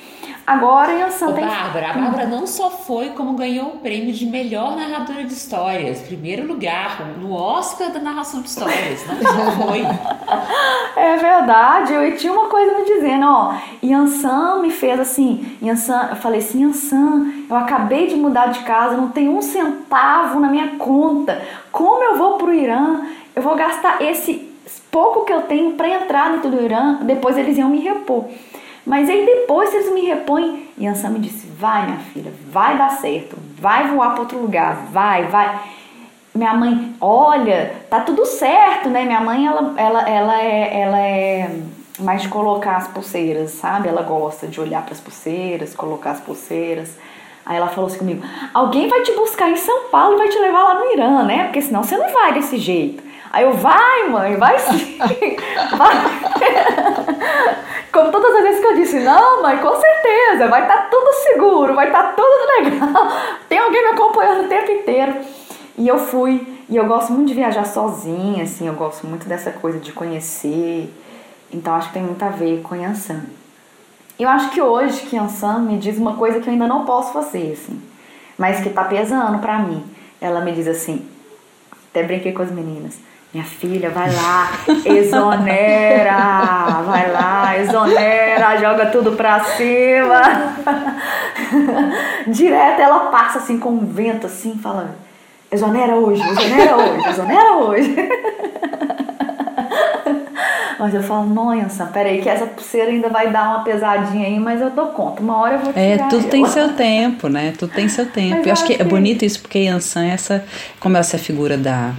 Agora 0.49 0.93
Yansan 0.93 1.33
tem. 1.33 1.45
Bárbara, 1.45 1.91
a 1.91 1.93
Bárbara 1.93 2.25
não 2.25 2.47
só 2.47 2.71
foi 2.71 3.09
como 3.09 3.33
ganhou 3.33 3.67
o 3.67 3.77
prêmio 3.77 4.11
de 4.11 4.25
melhor 4.25 4.75
narradora 4.75 5.23
de 5.23 5.31
histórias, 5.31 5.99
primeiro 5.99 6.47
lugar 6.47 7.05
no 7.19 7.33
Oscar 7.33 7.91
da 7.91 7.99
narração 7.99 8.41
de 8.41 8.49
histórias, 8.49 9.05
não 9.05 9.21
só 9.21 9.51
foi. 9.51 9.81
É 10.95 11.15
verdade, 11.17 11.93
eu 11.93 12.17
tinha 12.17 12.33
uma 12.33 12.47
coisa 12.49 12.79
me 12.79 12.83
dizendo, 12.83 13.25
ó, 13.25 13.53
Yansan 13.81 14.59
me 14.61 14.71
fez 14.71 14.99
assim, 14.99 15.55
Yansan, 15.61 16.07
eu 16.09 16.15
falei 16.15 16.39
assim, 16.39 16.63
Yansan, 16.63 17.27
eu 17.47 17.55
acabei 17.55 18.07
de 18.07 18.15
mudar 18.15 18.47
de 18.47 18.59
casa, 18.61 18.97
não 18.97 19.09
tem 19.09 19.29
um 19.29 19.41
centavo 19.41 20.39
na 20.39 20.49
minha 20.49 20.77
conta, 20.77 21.41
como 21.71 22.03
eu 22.03 22.17
vou 22.17 22.37
pro 22.37 22.53
Irã? 22.53 23.01
Eu 23.35 23.43
vou 23.43 23.55
gastar 23.55 24.01
esse 24.01 24.51
pouco 24.91 25.25
que 25.25 25.31
eu 25.31 25.43
tenho 25.43 25.73
para 25.73 25.87
entrar 25.87 26.31
dentro 26.31 26.49
do 26.49 26.61
Irã, 26.61 26.95
depois 27.03 27.37
eles 27.37 27.57
iam 27.57 27.69
me 27.69 27.79
repor. 27.79 28.25
Mas 28.89 29.07
aí 29.07 29.23
depois 29.23 29.71
eles 29.71 29.93
me 29.93 30.01
repõem, 30.01 30.67
e 30.75 30.87
Ansan 30.87 31.09
me 31.09 31.19
disse: 31.19 31.45
vai, 31.45 31.85
minha 31.85 31.99
filha, 31.99 32.33
vai 32.47 32.75
dar 32.75 32.89
certo, 32.89 33.37
vai 33.61 33.87
voar 33.87 34.13
para 34.13 34.21
outro 34.21 34.39
lugar, 34.39 34.87
vai, 34.91 35.25
vai. 35.25 35.59
Minha 36.33 36.55
mãe, 36.55 36.95
olha, 36.99 37.75
tá 37.87 37.99
tudo 37.99 38.25
certo, 38.25 38.89
né? 38.89 39.05
Minha 39.05 39.21
mãe, 39.21 39.45
ela, 39.45 39.75
ela, 39.77 40.09
ela, 40.09 40.41
é, 40.41 40.81
ela 40.81 40.99
é 40.99 41.51
mais 41.99 42.23
de 42.23 42.29
colocar 42.29 42.77
as 42.77 42.87
pulseiras, 42.87 43.51
sabe? 43.51 43.87
Ela 43.87 44.01
gosta 44.01 44.47
de 44.47 44.59
olhar 44.59 44.81
para 44.81 44.95
as 44.95 44.99
pulseiras, 44.99 45.75
colocar 45.75 46.09
as 46.09 46.19
pulseiras. 46.19 46.97
Aí 47.45 47.57
ela 47.57 47.67
falou 47.67 47.91
assim 47.91 47.99
comigo: 47.99 48.25
alguém 48.55 48.87
vai 48.87 49.03
te 49.03 49.11
buscar 49.11 49.51
em 49.51 49.55
São 49.55 49.83
Paulo 49.91 50.15
e 50.15 50.17
vai 50.17 50.29
te 50.29 50.39
levar 50.39 50.63
lá 50.63 50.73
no 50.79 50.91
Irã, 50.91 51.23
né? 51.25 51.43
Porque 51.43 51.61
senão 51.61 51.83
você 51.83 51.95
não 51.95 52.11
vai 52.11 52.33
desse 52.33 52.57
jeito. 52.57 53.03
Aí 53.31 53.43
eu, 53.43 53.53
vai, 53.53 54.07
mãe, 54.09 54.35
vai 54.35 54.57
sim. 54.57 54.97
vai. 55.77 57.68
Como 57.91 58.11
todas 58.11 58.35
as 58.35 58.43
vezes 58.43 58.59
que 58.61 58.67
eu 58.67 58.75
disse, 58.75 58.99
não, 58.99 59.41
mãe, 59.41 59.57
com 59.57 59.75
certeza, 59.75 60.47
vai 60.47 60.61
estar 60.61 60.77
tá 60.77 60.87
tudo 60.91 61.11
seguro, 61.13 61.73
vai 61.73 61.87
estar 61.87 62.03
tá 62.03 62.13
tudo 62.13 62.63
legal. 62.63 63.11
Tem 63.47 63.57
alguém 63.57 63.83
me 63.83 63.89
acompanhando 63.89 64.45
o 64.45 64.47
tempo 64.47 64.71
inteiro. 64.71 65.15
E 65.77 65.87
eu 65.87 65.97
fui, 65.97 66.45
e 66.69 66.75
eu 66.75 66.85
gosto 66.85 67.13
muito 67.13 67.29
de 67.29 67.33
viajar 67.33 67.65
sozinha, 67.65 68.43
assim, 68.43 68.67
eu 68.67 68.73
gosto 68.73 69.07
muito 69.07 69.27
dessa 69.27 69.51
coisa 69.51 69.79
de 69.79 69.91
conhecer. 69.91 70.93
Então 71.51 71.73
acho 71.73 71.87
que 71.87 71.93
tem 71.93 72.03
muito 72.03 72.23
a 72.23 72.29
ver 72.29 72.61
com 72.61 72.75
Yansan. 72.75 73.23
Eu 74.19 74.27
acho 74.27 74.51
que 74.51 74.61
hoje 74.61 75.01
que 75.03 75.15
Yansan 75.15 75.59
me 75.59 75.77
diz 75.77 75.97
uma 75.97 76.15
coisa 76.15 76.39
que 76.39 76.47
eu 76.47 76.51
ainda 76.51 76.67
não 76.67 76.85
posso 76.85 77.13
fazer, 77.13 77.53
assim, 77.53 77.81
mas 78.37 78.59
que 78.59 78.69
tá 78.69 78.83
pesando 78.83 79.39
para 79.39 79.59
mim. 79.59 79.83
Ela 80.19 80.41
me 80.41 80.51
diz 80.51 80.67
assim, 80.67 81.07
até 81.89 82.03
brinquei 82.03 82.33
com 82.33 82.41
as 82.41 82.51
meninas. 82.51 82.99
Minha 83.31 83.45
filha, 83.45 83.91
vai 83.91 84.11
lá, 84.11 84.49
exonera, 84.85 86.81
vai 86.83 87.11
lá, 87.11 87.57
exonera, 87.59 88.57
joga 88.57 88.87
tudo 88.87 89.11
pra 89.11 89.39
cima. 89.41 90.21
Direto 92.25 92.81
ela 92.81 93.11
passa 93.11 93.37
assim 93.37 93.59
com 93.59 93.69
um 93.69 93.85
vento 93.85 94.25
assim, 94.25 94.55
falando: 94.55 94.95
exonera 95.51 95.95
hoje, 95.95 96.23
exonera 96.27 96.75
hoje, 96.75 97.07
exonera 97.07 97.53
hoje. 97.57 97.95
Mas 100.79 100.93
eu 100.95 101.03
falo, 101.03 101.25
nossa, 101.25 101.85
peraí, 101.87 102.21
que 102.21 102.29
essa 102.29 102.45
pulseira 102.45 102.89
ainda 102.89 103.09
vai 103.09 103.29
dar 103.29 103.49
uma 103.49 103.63
pesadinha 103.65 104.25
aí, 104.25 104.39
mas 104.39 104.61
eu 104.61 104.69
dou 104.69 104.87
conta. 104.87 105.21
Uma 105.21 105.37
hora 105.37 105.55
eu 105.55 105.59
vou 105.59 105.73
é, 105.75 105.97
tirar 105.97 106.05
É, 106.05 106.09
tudo 106.09 106.21
ela. 106.21 106.29
tem 106.31 106.45
seu 106.45 106.73
tempo, 106.73 107.27
né? 107.27 107.53
Tudo 107.59 107.73
tem 107.73 107.89
seu 107.89 108.05
tempo. 108.05 108.37
Mas 108.37 108.47
eu 108.47 108.53
acho 108.53 108.63
que 108.65 108.81
é 108.81 108.83
bonito 108.85 109.25
isso, 109.25 109.41
porque 109.41 109.59
Yansan, 109.59 110.05
essa, 110.05 110.41
como 110.79 110.95
essa 110.95 111.17
figura 111.17 111.57
da 111.57 111.91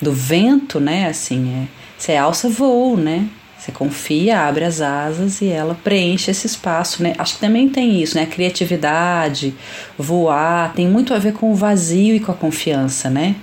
do 0.00 0.12
vento, 0.12 0.80
né? 0.80 1.08
Assim, 1.08 1.52
é, 1.52 1.66
você 1.98 2.14
alça 2.16 2.48
voo, 2.48 2.96
né? 2.96 3.28
Você 3.58 3.72
confia, 3.72 4.42
abre 4.42 4.64
as 4.64 4.80
asas 4.80 5.40
e 5.40 5.48
ela 5.48 5.76
preenche 5.82 6.30
esse 6.30 6.46
espaço, 6.46 7.02
né? 7.02 7.14
Acho 7.18 7.34
que 7.34 7.40
também 7.40 7.68
tem 7.68 8.00
isso, 8.00 8.14
né? 8.14 8.22
A 8.22 8.26
criatividade, 8.26 9.54
voar, 9.98 10.72
tem 10.72 10.86
muito 10.86 11.12
a 11.12 11.18
ver 11.18 11.32
com 11.32 11.50
o 11.50 11.54
vazio 11.54 12.14
e 12.14 12.20
com 12.20 12.30
a 12.30 12.34
confiança, 12.34 13.10
né? 13.10 13.34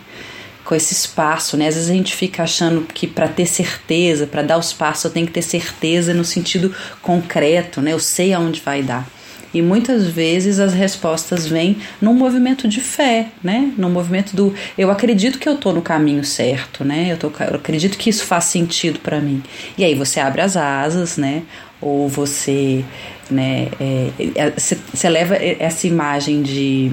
Com 0.63 0.75
esse 0.75 0.93
espaço, 0.93 1.57
né? 1.57 1.67
Às 1.67 1.75
vezes 1.75 1.89
a 1.89 1.93
gente 1.93 2.15
fica 2.15 2.43
achando 2.43 2.87
que 2.93 3.05
para 3.05 3.27
ter 3.27 3.45
certeza, 3.45 4.25
para 4.25 4.41
dar 4.41 4.57
os 4.57 4.71
passos, 4.71 5.05
eu 5.05 5.11
tenho 5.11 5.27
que 5.27 5.33
ter 5.33 5.41
certeza 5.41 6.13
no 6.13 6.23
sentido 6.23 6.73
concreto, 7.01 7.81
né? 7.81 7.91
Eu 7.91 7.99
sei 7.99 8.33
aonde 8.33 8.61
vai 8.61 8.81
dar. 8.81 9.05
E 9.53 9.61
muitas 9.61 10.07
vezes 10.07 10.59
as 10.59 10.73
respostas 10.73 11.45
vêm 11.45 11.77
num 12.01 12.13
movimento 12.13 12.67
de 12.67 12.81
fé, 12.81 13.27
né? 13.43 13.71
Num 13.77 13.89
movimento 13.89 14.35
do 14.35 14.53
eu 14.77 14.89
acredito 14.89 15.37
que 15.37 15.47
eu 15.47 15.57
tô 15.57 15.71
no 15.71 15.81
caminho 15.81 16.23
certo, 16.23 16.83
né? 16.83 17.11
Eu, 17.11 17.17
tô, 17.17 17.31
eu 17.39 17.55
acredito 17.55 17.97
que 17.97 18.09
isso 18.09 18.25
faz 18.25 18.45
sentido 18.45 18.99
para 18.99 19.19
mim. 19.19 19.43
E 19.77 19.83
aí 19.83 19.93
você 19.93 20.19
abre 20.19 20.41
as 20.41 20.57
asas, 20.57 21.17
né? 21.17 21.43
Ou 21.79 22.09
você, 22.09 22.83
né? 23.29 23.67
É, 23.79 24.09
é, 24.35 24.53
você 24.55 25.09
leva 25.09 25.35
essa 25.35 25.85
imagem 25.85 26.41
de 26.41 26.91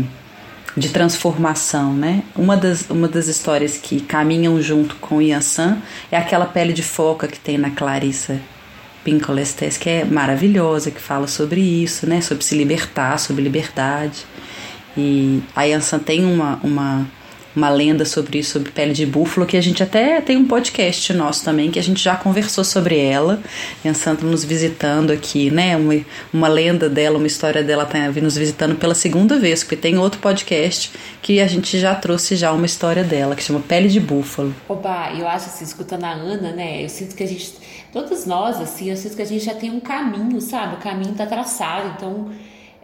de 0.76 0.88
transformação, 0.88 1.92
né? 1.92 2.22
Uma 2.36 2.56
das, 2.56 2.88
uma 2.88 3.08
das 3.08 3.26
histórias 3.26 3.76
que 3.76 4.00
caminham 4.00 4.62
junto 4.62 4.94
com 4.96 5.20
Yansan 5.20 5.78
é 6.12 6.16
aquela 6.16 6.46
pele 6.46 6.72
de 6.72 6.82
foca 6.82 7.26
que 7.26 7.40
tem 7.40 7.58
na 7.58 7.70
Clarissa 7.70 8.40
Pincolestes, 9.04 9.78
que 9.78 9.88
é 9.88 10.04
maravilhosa, 10.04 10.90
que 10.90 11.00
fala 11.00 11.26
sobre 11.26 11.60
isso, 11.60 12.06
né? 12.06 12.20
Sobre 12.20 12.44
se 12.44 12.56
libertar, 12.56 13.18
sobre 13.18 13.42
liberdade. 13.42 14.26
E 14.96 15.42
a 15.54 15.62
Yansan 15.64 15.98
tem 16.00 16.24
uma, 16.24 16.60
uma, 16.62 17.06
uma 17.54 17.68
lenda 17.70 18.04
sobre 18.04 18.38
isso, 18.38 18.52
sobre 18.52 18.70
pele 18.72 18.92
de 18.92 19.06
búfalo, 19.06 19.46
que 19.46 19.56
a 19.56 19.60
gente 19.60 19.82
até 19.82 20.20
tem 20.20 20.36
um 20.36 20.46
podcast 20.46 21.12
nosso 21.12 21.44
também, 21.44 21.70
que 21.70 21.78
a 21.78 21.82
gente 21.82 22.02
já 22.02 22.16
conversou 22.16 22.64
sobre 22.64 22.98
ela. 22.98 23.40
Yansan 23.84 24.16
tá 24.16 24.26
nos 24.26 24.44
visitando 24.44 25.12
aqui, 25.12 25.50
né? 25.50 25.76
Uma, 25.76 25.94
uma 26.32 26.48
lenda 26.48 26.88
dela, 26.88 27.18
uma 27.18 27.26
história 27.26 27.62
dela 27.62 27.86
tá 27.86 27.98
nos 28.10 28.36
visitando 28.36 28.74
pela 28.76 28.94
segunda 28.94 29.38
vez, 29.38 29.62
porque 29.62 29.76
tem 29.76 29.96
outro 29.96 30.20
podcast 30.20 30.92
que 31.22 31.40
a 31.40 31.46
gente 31.46 31.78
já 31.78 31.94
trouxe 31.94 32.36
já 32.36 32.52
uma 32.52 32.66
história 32.66 33.04
dela, 33.04 33.34
que 33.36 33.42
chama 33.42 33.60
Pele 33.60 33.88
de 33.88 34.00
Búfalo. 34.00 34.54
Oba, 34.68 35.12
eu 35.16 35.26
acho 35.26 35.46
assim, 35.46 35.64
escutando 35.64 36.04
a 36.04 36.10
Ana, 36.10 36.52
né? 36.52 36.84
Eu 36.84 36.88
sinto 36.88 37.14
que 37.14 37.22
a 37.22 37.28
gente 37.28 37.54
todos 37.92 38.26
nós, 38.26 38.60
assim, 38.60 38.94
sinto 38.96 39.16
que 39.16 39.22
a 39.22 39.26
gente 39.26 39.44
já 39.44 39.54
tem 39.54 39.70
um 39.70 39.80
caminho, 39.80 40.40
sabe? 40.40 40.76
O 40.76 40.78
caminho 40.78 41.12
está 41.12 41.26
traçado, 41.26 41.94
então 41.96 42.30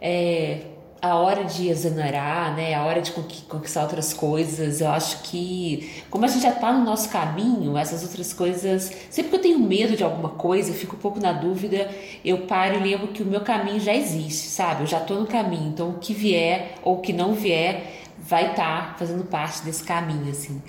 é, 0.00 0.62
a 1.00 1.14
hora 1.14 1.44
de 1.44 1.68
exonerar, 1.68 2.54
né? 2.56 2.74
A 2.74 2.84
hora 2.84 3.00
de 3.00 3.12
conquistar 3.12 3.82
outras 3.82 4.12
coisas, 4.12 4.80
eu 4.80 4.88
acho 4.88 5.22
que 5.22 6.04
como 6.10 6.24
a 6.24 6.28
gente 6.28 6.42
já 6.42 6.50
está 6.50 6.72
no 6.72 6.84
nosso 6.84 7.08
caminho, 7.10 7.76
essas 7.76 8.02
outras 8.02 8.32
coisas, 8.32 8.90
sempre 9.10 9.30
que 9.30 9.36
eu 9.36 9.42
tenho 9.42 9.58
medo 9.58 9.96
de 9.96 10.02
alguma 10.02 10.30
coisa, 10.30 10.70
eu 10.70 10.74
fico 10.74 10.96
um 10.96 10.98
pouco 10.98 11.20
na 11.20 11.32
dúvida, 11.32 11.88
eu 12.24 12.38
paro 12.46 12.76
e 12.76 12.82
lembro 12.82 13.08
que 13.08 13.22
o 13.22 13.26
meu 13.26 13.40
caminho 13.40 13.80
já 13.80 13.94
existe, 13.94 14.48
sabe? 14.48 14.82
Eu 14.82 14.86
já 14.86 14.98
estou 14.98 15.20
no 15.20 15.26
caminho, 15.26 15.68
então 15.68 15.90
o 15.90 15.98
que 15.98 16.12
vier 16.12 16.74
ou 16.82 16.96
o 16.96 17.00
que 17.00 17.12
não 17.12 17.34
vier 17.34 17.95
vai 18.18 18.50
estar 18.50 18.92
tá 18.92 18.94
fazendo 18.98 19.24
parte 19.24 19.62
desse 19.62 19.84
caminho, 19.84 20.30
assim. 20.30 20.62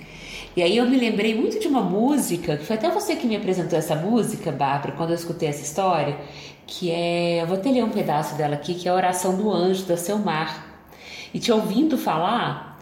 E 0.56 0.62
aí 0.62 0.76
eu 0.76 0.88
me 0.88 0.96
lembrei 0.96 1.34
muito 1.34 1.60
de 1.60 1.68
uma 1.68 1.82
música, 1.82 2.56
que 2.56 2.64
foi 2.64 2.76
até 2.76 2.90
você 2.90 3.14
que 3.16 3.26
me 3.26 3.36
apresentou 3.36 3.78
essa 3.78 3.94
música, 3.94 4.50
Bárbara, 4.50 4.92
quando 4.92 5.10
eu 5.10 5.16
escutei 5.16 5.48
essa 5.48 5.62
história, 5.62 6.18
que 6.66 6.90
é, 6.90 7.42
eu 7.42 7.46
vou 7.46 7.56
até 7.56 7.70
ler 7.70 7.84
um 7.84 7.90
pedaço 7.90 8.34
dela 8.36 8.54
aqui, 8.54 8.74
que 8.74 8.88
é 8.88 8.90
a 8.90 8.94
oração 8.94 9.36
do 9.36 9.50
anjo 9.52 9.84
da 9.84 9.96
Selmar. 9.96 10.66
E 11.32 11.38
te 11.38 11.52
ouvindo 11.52 11.96
falar, 11.96 12.80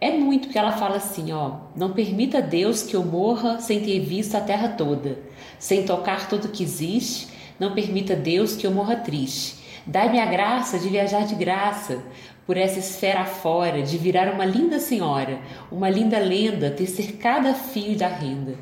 é 0.00 0.10
muito 0.10 0.48
que 0.48 0.58
ela 0.58 0.72
fala 0.72 0.96
assim, 0.96 1.30
ó, 1.32 1.56
não 1.76 1.92
permita 1.92 2.40
Deus 2.40 2.82
que 2.82 2.96
eu 2.96 3.04
morra 3.04 3.60
sem 3.60 3.80
ter 3.80 4.00
visto 4.00 4.34
a 4.34 4.40
terra 4.40 4.68
toda, 4.70 5.18
sem 5.58 5.84
tocar 5.84 6.28
tudo 6.28 6.48
que 6.48 6.62
existe, 6.62 7.28
não 7.58 7.74
permita 7.74 8.16
Deus 8.16 8.56
que 8.56 8.66
eu 8.66 8.70
morra 8.70 8.96
triste. 8.96 9.56
Dai-me 9.86 10.18
a 10.18 10.26
graça 10.26 10.78
de 10.78 10.88
viajar 10.88 11.26
de 11.26 11.34
graça, 11.34 12.02
por 12.50 12.56
essa 12.56 12.80
esfera 12.80 13.24
fora, 13.24 13.80
de 13.80 13.96
virar 13.96 14.34
uma 14.34 14.44
linda 14.44 14.80
senhora, 14.80 15.38
uma 15.70 15.88
linda 15.88 16.18
lenda, 16.18 16.68
tecer 16.68 17.12
cada 17.12 17.54
fio 17.54 17.96
da 17.96 18.08
renda. 18.08 18.56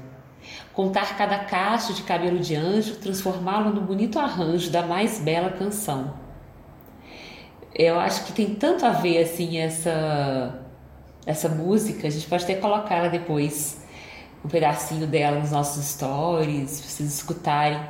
Contar 0.74 1.16
cada 1.16 1.38
cacho 1.38 1.94
de 1.94 2.02
cabelo 2.02 2.38
de 2.38 2.54
anjo, 2.54 2.96
transformá-lo 2.96 3.70
no 3.70 3.80
bonito 3.80 4.18
arranjo 4.18 4.70
da 4.70 4.82
mais 4.82 5.18
bela 5.20 5.48
canção. 5.48 6.12
Eu 7.74 7.98
acho 7.98 8.26
que 8.26 8.32
tem 8.34 8.54
tanto 8.56 8.84
a 8.84 8.90
ver 8.90 9.22
assim 9.22 9.56
essa 9.56 10.62
essa 11.24 11.48
música, 11.48 12.08
a 12.08 12.10
gente 12.10 12.26
pode 12.26 12.44
até 12.44 12.56
colocar 12.56 12.96
ela 12.96 13.08
depois, 13.08 13.82
um 14.44 14.50
pedacinho 14.50 15.06
dela 15.06 15.38
nos 15.40 15.52
nossos 15.52 15.82
stories, 15.82 16.78
para 16.78 16.90
vocês 16.90 17.14
escutarem, 17.14 17.80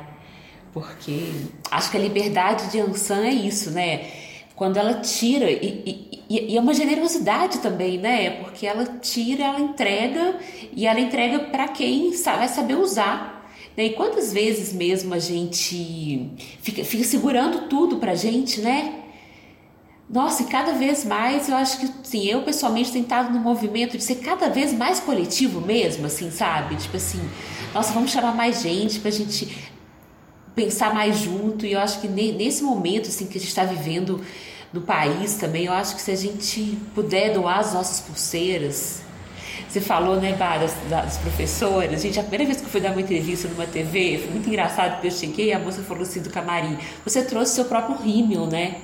porque 0.71 1.29
acho 1.69 1.91
que 1.91 1.97
a 1.97 1.99
liberdade 1.99 2.71
de 2.71 2.79
Ansan 2.79 3.25
é 3.25 3.31
isso, 3.31 3.71
né? 3.71 4.28
Quando 4.59 4.75
ela 4.75 4.95
tira, 4.95 5.49
e, 5.49 6.11
e, 6.29 6.49
e, 6.51 6.57
é 6.57 6.59
uma 6.59 6.73
generosidade 6.73 7.59
também, 7.59 7.97
né? 7.97 8.31
Porque 8.41 8.67
ela 8.67 8.85
tira, 9.01 9.45
ela 9.45 9.59
entrega, 9.61 10.35
e 10.75 10.85
ela 10.85 10.99
entrega 10.99 11.39
para 11.45 11.69
quem 11.69 12.11
vai 12.11 12.49
saber 12.49 12.75
usar. 12.75 13.49
Né? 13.77 13.85
E 13.85 13.89
quantas 13.91 14.33
vezes 14.33 14.73
mesmo 14.73 15.13
a 15.13 15.17
gente 15.17 16.29
fica, 16.61 16.83
fica 16.83 17.05
segurando 17.05 17.69
tudo 17.69 17.99
pra 17.99 18.15
gente, 18.15 18.59
né? 18.59 18.95
Nossa, 20.09 20.43
e 20.43 20.47
cada 20.47 20.73
vez 20.73 21.05
mais 21.05 21.47
eu 21.47 21.55
acho 21.55 21.79
que, 21.79 21.89
sim, 22.03 22.25
eu 22.25 22.41
pessoalmente 22.41 22.91
tenho 22.91 23.03
estado 23.03 23.31
no 23.31 23.39
movimento 23.39 23.97
de 23.97 24.03
ser 24.03 24.15
cada 24.15 24.49
vez 24.49 24.73
mais 24.73 24.99
coletivo 24.99 25.61
mesmo, 25.61 26.05
assim, 26.05 26.29
sabe? 26.31 26.75
Tipo 26.75 26.97
assim, 26.97 27.21
nossa, 27.73 27.93
vamos 27.93 28.11
chamar 28.11 28.35
mais 28.35 28.61
gente 28.61 28.99
pra 28.99 29.09
gente 29.09 29.47
pensar 30.53 30.93
mais 30.93 31.17
junto. 31.19 31.65
E 31.65 31.71
eu 31.71 31.79
acho 31.79 32.01
que 32.01 32.09
nesse 32.09 32.61
momento, 32.61 33.07
assim, 33.07 33.25
que 33.25 33.37
a 33.37 33.39
gente 33.39 33.47
está 33.47 33.63
vivendo 33.63 34.19
do 34.71 34.81
país 34.81 35.35
também. 35.35 35.65
Eu 35.65 35.73
acho 35.73 35.95
que 35.95 36.01
se 36.01 36.11
a 36.11 36.15
gente 36.15 36.77
puder 36.93 37.33
doar 37.33 37.59
as 37.59 37.73
nossas 37.73 37.99
pulseiras. 38.01 39.01
Você 39.67 39.79
falou, 39.79 40.15
né, 40.19 40.33
Bá, 40.33 40.57
das, 40.57 40.73
das 40.89 41.17
professoras. 41.17 42.01
Gente, 42.01 42.19
a 42.19 42.23
primeira 42.23 42.45
vez 42.45 42.57
que 42.57 42.65
eu 42.65 42.69
fui 42.69 42.81
dar 42.81 42.91
uma 42.91 43.01
entrevista 43.01 43.47
numa 43.47 43.67
TV, 43.67 44.17
foi 44.17 44.31
muito 44.31 44.49
engraçado, 44.49 44.93
porque 44.93 45.07
eu 45.07 45.11
cheguei 45.11 45.47
e 45.49 45.53
a 45.53 45.59
moça 45.59 45.83
falou 45.83 46.03
assim 46.03 46.21
do 46.21 46.29
camarim: 46.31 46.77
Você 47.05 47.23
trouxe 47.23 47.53
seu 47.53 47.65
próprio 47.65 47.97
rímel, 47.97 48.47
né? 48.47 48.77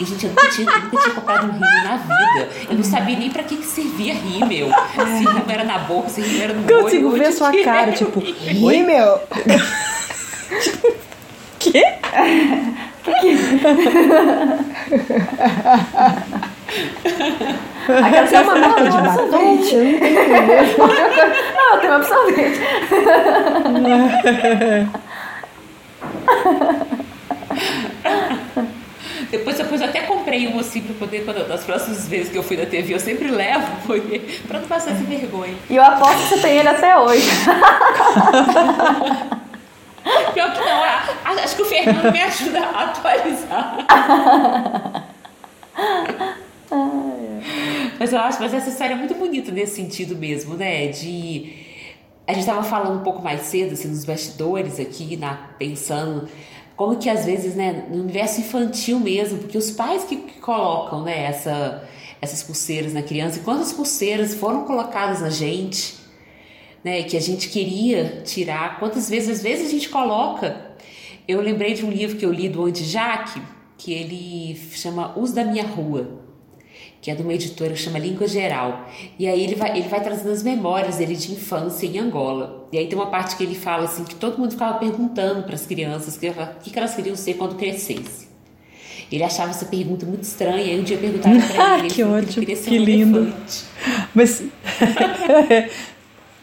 E, 0.00 0.04
gente, 0.04 0.26
eu 0.26 0.30
nunca 0.30 0.48
tinha, 0.48 0.70
eu 0.70 0.80
nunca 0.80 0.96
tinha 1.02 1.14
comprado 1.16 1.48
um 1.48 1.52
rímel 1.52 1.82
na 1.82 1.96
vida. 1.96 2.48
Eu 2.70 2.76
não 2.76 2.84
sabia 2.84 3.18
nem 3.18 3.30
pra 3.30 3.42
que, 3.42 3.56
que 3.56 3.66
servia 3.66 4.14
rímel. 4.14 4.68
Se 4.94 5.24
rímel 5.24 5.44
era 5.48 5.64
na 5.64 5.78
boca, 5.78 6.08
se 6.08 6.20
rímel 6.20 6.42
era 6.42 6.54
no 6.54 6.64
olho. 6.64 6.82
Consigo 6.84 7.10
ver 7.10 7.32
sua 7.32 7.50
cara, 7.64 7.90
tipo, 7.90 8.20
rímel? 8.20 9.20
Quê? 11.58 11.82
Aquela 17.88 18.28
é 18.30 18.40
uma 18.40 18.56
marca 18.56 18.84
de 18.84 18.90
batom? 18.90 19.26
Não, 21.54 21.74
eu 21.74 21.80
tenho 21.80 21.94
absorvente. 21.94 22.60
Depois, 29.30 29.56
depois 29.56 29.80
eu 29.80 29.88
até 29.88 30.00
comprei 30.02 30.48
um 30.48 30.58
assim 30.58 30.80
pra 30.80 30.94
poder, 30.94 31.24
quando, 31.24 31.46
nas 31.46 31.62
próximas 31.64 32.08
vezes 32.08 32.30
que 32.30 32.38
eu 32.38 32.42
fui 32.42 32.56
na 32.56 32.64
TV, 32.64 32.94
eu 32.94 33.00
sempre 33.00 33.28
levo, 33.28 33.66
porque, 33.86 34.20
pra 34.46 34.60
não 34.60 34.66
passar 34.66 34.92
essa 34.92 35.04
vergonha. 35.04 35.54
E 35.68 35.76
eu 35.76 35.82
aposto 35.82 36.16
que 36.16 36.34
você 36.34 36.40
tem 36.40 36.58
ele 36.58 36.68
até 36.68 36.96
hoje. 36.98 37.28
Pior 40.34 40.52
que 40.52 40.60
não, 40.60 40.84
acho 41.42 41.56
que 41.56 41.62
o 41.62 41.64
Fernando 41.64 42.12
me 42.12 42.20
ajuda 42.20 42.60
a 42.60 42.84
atualizar. 42.84 43.86
mas 47.98 48.12
eu 48.12 48.18
acho, 48.20 48.40
mas 48.40 48.54
essa 48.54 48.68
história 48.70 48.94
é 48.94 48.96
muito 48.96 49.14
bonita 49.14 49.50
nesse 49.52 49.76
sentido 49.76 50.16
mesmo, 50.16 50.54
né? 50.54 50.88
De 50.88 51.66
a 52.26 52.32
gente 52.32 52.40
estava 52.40 52.62
falando 52.62 53.00
um 53.00 53.02
pouco 53.02 53.22
mais 53.22 53.40
cedo, 53.42 53.72
assim, 53.72 53.88
nos 53.88 54.04
bastidores 54.04 54.78
aqui, 54.78 55.16
na, 55.16 55.34
pensando 55.58 56.28
como 56.76 56.96
que 56.96 57.08
às 57.10 57.24
vezes, 57.24 57.56
né, 57.56 57.86
no 57.90 58.02
universo 58.02 58.40
infantil 58.40 59.00
mesmo, 59.00 59.38
porque 59.38 59.58
os 59.58 59.72
pais 59.72 60.04
que, 60.04 60.14
que 60.14 60.38
colocam, 60.38 61.02
né, 61.02 61.24
essa, 61.24 61.82
essas 62.20 62.40
pulseiras 62.42 62.92
na 62.92 63.02
criança, 63.02 63.38
e 63.38 63.42
quantas 63.42 63.72
pulseiras 63.72 64.34
foram 64.34 64.64
colocadas 64.64 65.20
na 65.20 65.28
gente, 65.28 65.94
né, 66.88 67.02
que 67.02 67.16
a 67.16 67.20
gente 67.20 67.50
queria 67.50 68.22
tirar, 68.24 68.78
quantas 68.78 69.10
vezes, 69.10 69.28
às 69.28 69.42
vezes 69.42 69.68
a 69.68 69.70
gente 69.70 69.88
coloca. 69.90 70.68
Eu 71.26 71.40
lembrei 71.42 71.74
de 71.74 71.84
um 71.84 71.90
livro 71.90 72.16
que 72.16 72.24
eu 72.24 72.32
li 72.32 72.48
do 72.48 72.64
Andy 72.64 72.84
Jack, 72.90 73.40
que 73.76 73.92
ele 73.92 74.58
chama 74.72 75.12
Os 75.18 75.32
da 75.32 75.44
Minha 75.44 75.64
Rua 75.64 76.26
que 77.00 77.12
é 77.12 77.14
de 77.14 77.22
uma 77.22 77.32
editora 77.32 77.74
que 77.74 77.78
chama 77.78 77.96
Língua 77.96 78.26
Geral. 78.26 78.88
E 79.18 79.28
aí 79.28 79.44
ele 79.44 79.54
vai, 79.54 79.70
ele 79.78 79.88
vai 79.88 80.02
trazendo 80.02 80.32
as 80.32 80.42
memórias 80.42 80.96
dele 80.96 81.14
de 81.14 81.32
infância 81.32 81.86
em 81.86 81.96
Angola. 81.96 82.68
E 82.72 82.78
aí 82.78 82.88
tem 82.88 82.98
uma 82.98 83.06
parte 83.06 83.36
que 83.36 83.44
ele 83.44 83.54
fala 83.54 83.84
assim 83.84 84.02
que 84.02 84.16
todo 84.16 84.36
mundo 84.36 84.50
ficava 84.50 84.78
perguntando 84.78 85.44
para 85.44 85.54
as 85.54 85.64
crianças 85.64 86.16
o 86.16 86.20
que, 86.20 86.70
que 86.70 86.78
elas 86.78 86.94
queriam 86.96 87.14
ser 87.14 87.34
quando 87.34 87.54
crescesse. 87.54 88.26
Ele 89.10 89.22
achava 89.22 89.50
essa 89.50 89.64
pergunta 89.66 90.04
muito 90.04 90.24
estranha, 90.24 90.60
e 90.60 90.70
aí 90.70 90.80
um 90.80 90.82
dia 90.82 90.98
perguntaram 90.98 91.40
para 91.40 91.78
ele, 91.78 91.88
que 91.88 92.02
ele 92.02 92.10
ótimo, 92.10 92.44
que, 92.44 92.56
que 92.56 92.70
um 92.70 92.84
lindo. 92.84 93.18
Elefante. 93.20 93.64
Mas 94.14 94.42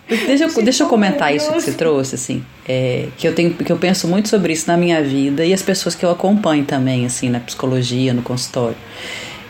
Deixa 0.08 0.44
eu, 0.44 0.64
deixa 0.64 0.84
eu 0.84 0.88
comentar 0.88 1.36
isso 1.36 1.52
que 1.52 1.62
você 1.62 1.72
trouxe, 1.72 2.14
assim, 2.14 2.46
é, 2.68 3.08
que 3.18 3.28
eu 3.28 3.34
tenho, 3.34 3.54
que 3.56 3.72
eu 3.72 3.78
penso 3.78 4.08
muito 4.08 4.30
sobre 4.30 4.54
isso 4.54 4.68
na 4.68 4.78
minha 4.78 5.02
vida 5.02 5.44
e 5.44 5.52
as 5.52 5.64
pessoas 5.64 5.96
que 5.96 6.06
eu 6.06 6.12
acompanho 6.12 6.64
também, 6.64 7.06
assim, 7.06 7.28
na 7.28 7.40
psicologia, 7.40 8.14
no 8.14 8.22
consultório. 8.22 8.78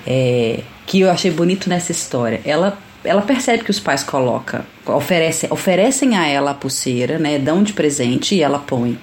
É, 0.08 0.62
que 0.86 1.02
eu 1.02 1.10
achei 1.10 1.32
bonito 1.32 1.68
nessa 1.68 1.92
história. 1.92 2.40
Ela, 2.46 2.78
ela 3.04 3.22
percebe 3.22 3.64
que 3.64 3.72
os 3.72 3.80
pais 3.80 4.04
colocam, 4.04 4.62
oferecem, 4.86 5.50
oferecem 5.52 6.16
a 6.16 6.28
ela 6.28 6.52
a 6.52 6.54
pulseira, 6.54 7.18
né? 7.18 7.38
Dão 7.40 7.64
de 7.64 7.74
presente 7.74 8.36
e 8.36 8.42
ela 8.42 8.60
põe. 8.60 8.98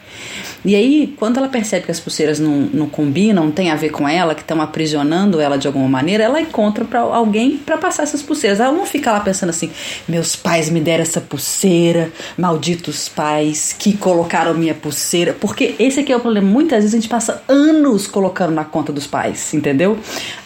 E 0.64 0.76
aí, 0.76 1.12
quando 1.18 1.39
ela 1.39 1.49
percebe 1.49 1.87
que 1.87 1.91
as 1.91 1.99
pulseiras 1.99 2.39
não, 2.39 2.53
não 2.72 2.89
combinam, 2.89 3.47
não 3.47 3.51
tem 3.51 3.70
a 3.70 3.74
ver 3.74 3.91
com 3.91 4.09
ela, 4.09 4.33
que 4.33 4.43
estão 4.43 4.61
aprisionando 4.61 5.41
ela 5.41 5.59
de 5.59 5.66
alguma 5.66 5.89
maneira, 5.89 6.22
ela 6.22 6.41
encontra 6.41 6.85
para 6.85 7.01
alguém 7.01 7.57
para 7.57 7.76
passar 7.76 8.05
essas 8.05 8.22
pulseiras. 8.22 8.61
Ela 8.61 8.70
não 8.70 8.87
fica 8.87 9.11
lá 9.11 9.18
pensando 9.18 9.51
assim: 9.51 9.70
meus 10.07 10.37
pais 10.37 10.70
me 10.70 10.80
deram 10.80 11.03
essa 11.03 11.20
pulseira, 11.20 12.12
malditos 12.39 13.09
pais 13.09 13.74
que 13.76 13.97
colocaram 13.97 14.55
minha 14.55 14.74
pulseira. 14.74 15.33
Porque 15.33 15.74
esse 15.80 15.99
aqui 15.99 16.12
é 16.12 16.16
o 16.16 16.20
problema. 16.20 16.47
Muitas 16.47 16.78
vezes 16.78 16.95
a 16.95 17.01
gente 17.01 17.09
passa 17.09 17.43
anos 17.49 18.07
colocando 18.07 18.53
na 18.53 18.64
conta 18.64 18.93
dos 18.93 19.07
pais, 19.07 19.53
entendeu? 19.53 19.99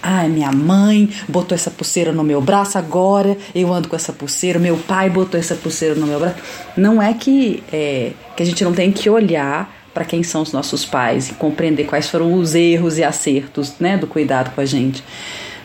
Ai, 0.03 0.29
minha 0.29 0.51
mãe 0.51 1.11
botou 1.29 1.55
essa 1.55 1.71
pulseira 1.71 2.11
no 2.11 2.25
meu 2.25 2.41
braço, 2.41 2.79
agora 2.79 3.37
eu 3.55 3.73
ando 3.73 3.89
com 3.89 3.97
essa 3.97 4.15
pulseira, 4.15 4.59
meu 4.59 4.79
pai 4.79 5.11
botou 5.11 5.26
essa 5.35 5.55
pulseira 5.55 5.95
no 5.95 6.07
meu 6.07 6.19
braço. 6.19 6.37
Não 6.77 7.01
é 7.01 7.15
que, 7.15 7.63
é, 7.73 8.13
que 8.37 8.43
a 8.43 8.47
gente 8.47 8.63
não 8.63 8.73
tem 8.73 8.93
que 8.93 9.09
olhar 9.09 9.75
para 9.95 10.05
quem 10.05 10.23
são 10.23 10.43
os 10.43 10.53
nossos 10.53 10.85
pais 10.85 11.31
e 11.31 11.35
compreender 11.35 11.85
quais 11.85 12.09
foram 12.09 12.35
os 12.35 12.55
erros 12.55 12.99
e 12.99 13.05
acertos, 13.05 13.75
né, 13.81 13.97
do 13.97 14.07
cuidado 14.07 14.55
com 14.55 14.61
a 14.61 14.65
gente. 14.67 15.03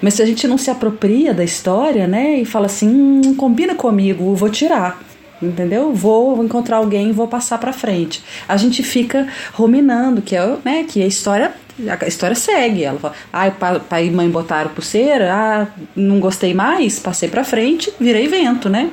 Mas 0.01 0.13
se 0.13 0.21
a 0.21 0.25
gente 0.25 0.47
não 0.47 0.57
se 0.57 0.71
apropria 0.71 1.33
da 1.33 1.43
história, 1.43 2.07
né, 2.07 2.37
e 2.37 2.45
fala 2.45 2.67
assim, 2.67 2.87
hum, 2.87 3.35
combina 3.35 3.75
comigo, 3.75 4.33
vou 4.33 4.49
tirar, 4.49 5.03
entendeu? 5.41 5.93
Vou, 5.93 6.41
encontrar 6.43 6.77
alguém 6.77 7.11
vou 7.11 7.27
passar 7.27 7.57
para 7.57 7.73
frente. 7.73 8.23
A 8.47 8.55
gente 8.55 8.81
fica 8.83 9.27
ruminando 9.53 10.21
que 10.21 10.33
é, 10.33 10.57
né, 10.63 10.85
que 10.87 11.03
a 11.03 11.07
história 11.07 11.51
a 11.99 12.07
história 12.07 12.35
segue. 12.35 12.83
Ela 12.83 12.99
fala: 12.99 13.13
"Ah, 13.31 13.79
pai 13.79 14.07
e 14.07 14.11
mãe 14.11 14.29
botaram 14.29 14.69
pulseira, 14.71 15.33
ah, 15.33 15.67
não 15.95 16.19
gostei 16.19 16.53
mais, 16.53 16.99
passei 16.99 17.29
para 17.29 17.43
frente, 17.43 17.91
virei 17.99 18.27
vento, 18.27 18.69
né? 18.69 18.89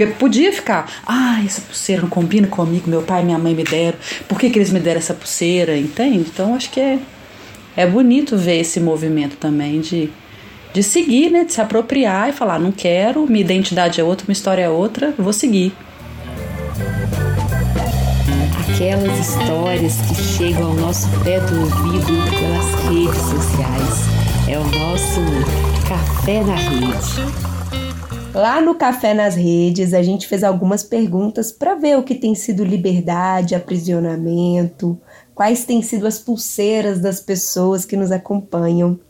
Porque 0.00 0.14
podia 0.14 0.50
ficar, 0.50 0.90
ah, 1.06 1.42
essa 1.44 1.60
pulseira 1.60 2.00
não 2.00 2.08
combina 2.08 2.46
comigo, 2.46 2.88
meu 2.88 3.02
pai 3.02 3.20
e 3.20 3.24
minha 3.26 3.38
mãe 3.38 3.54
me 3.54 3.62
deram, 3.62 3.98
por 4.26 4.40
que, 4.40 4.48
que 4.48 4.58
eles 4.58 4.70
me 4.70 4.80
deram 4.80 4.98
essa 4.98 5.12
pulseira, 5.12 5.76
entende? 5.76 6.16
Então 6.16 6.54
acho 6.54 6.70
que 6.70 6.80
é, 6.80 6.98
é 7.76 7.86
bonito 7.86 8.34
ver 8.34 8.60
esse 8.60 8.80
movimento 8.80 9.36
também 9.36 9.78
de, 9.78 10.10
de 10.72 10.82
seguir, 10.82 11.28
né? 11.28 11.44
De 11.44 11.52
se 11.52 11.60
apropriar 11.60 12.30
e 12.30 12.32
falar, 12.32 12.58
não 12.58 12.72
quero, 12.72 13.26
minha 13.26 13.42
identidade 13.42 14.00
é 14.00 14.04
outra, 14.04 14.24
minha 14.26 14.32
história 14.32 14.62
é 14.62 14.70
outra, 14.70 15.12
vou 15.18 15.34
seguir. 15.34 15.74
Aquelas 18.72 19.18
histórias 19.18 19.96
que 20.08 20.14
chegam 20.14 20.68
ao 20.68 20.74
nosso 20.76 21.10
pé 21.22 21.40
do 21.40 21.60
ouvido 21.60 22.06
pelas 22.38 22.74
redes 22.88 23.20
sociais. 23.20 24.48
É 24.48 24.58
o 24.58 24.64
nosso 24.64 25.20
Café 25.86 26.42
na 26.42 26.54
Rede. 26.54 27.49
Lá 28.34 28.60
no 28.60 28.76
Café 28.76 29.12
nas 29.12 29.34
Redes, 29.34 29.92
a 29.92 30.02
gente 30.02 30.28
fez 30.28 30.44
algumas 30.44 30.84
perguntas 30.84 31.50
para 31.50 31.74
ver 31.74 31.98
o 31.98 32.02
que 32.04 32.14
tem 32.14 32.32
sido 32.32 32.64
liberdade, 32.64 33.56
aprisionamento, 33.56 34.96
quais 35.34 35.64
têm 35.64 35.82
sido 35.82 36.06
as 36.06 36.18
pulseiras 36.18 37.00
das 37.00 37.18
pessoas 37.18 37.84
que 37.84 37.96
nos 37.96 38.12
acompanham. 38.12 39.00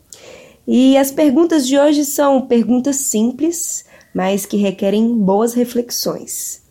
E 0.66 0.96
as 0.96 1.10
perguntas 1.10 1.66
de 1.66 1.78
hoje 1.78 2.06
são 2.06 2.46
perguntas 2.46 2.96
simples, 2.96 3.84
mas 4.14 4.46
que 4.46 4.56
requerem 4.56 5.14
boas 5.18 5.52
reflexões. 5.52 6.62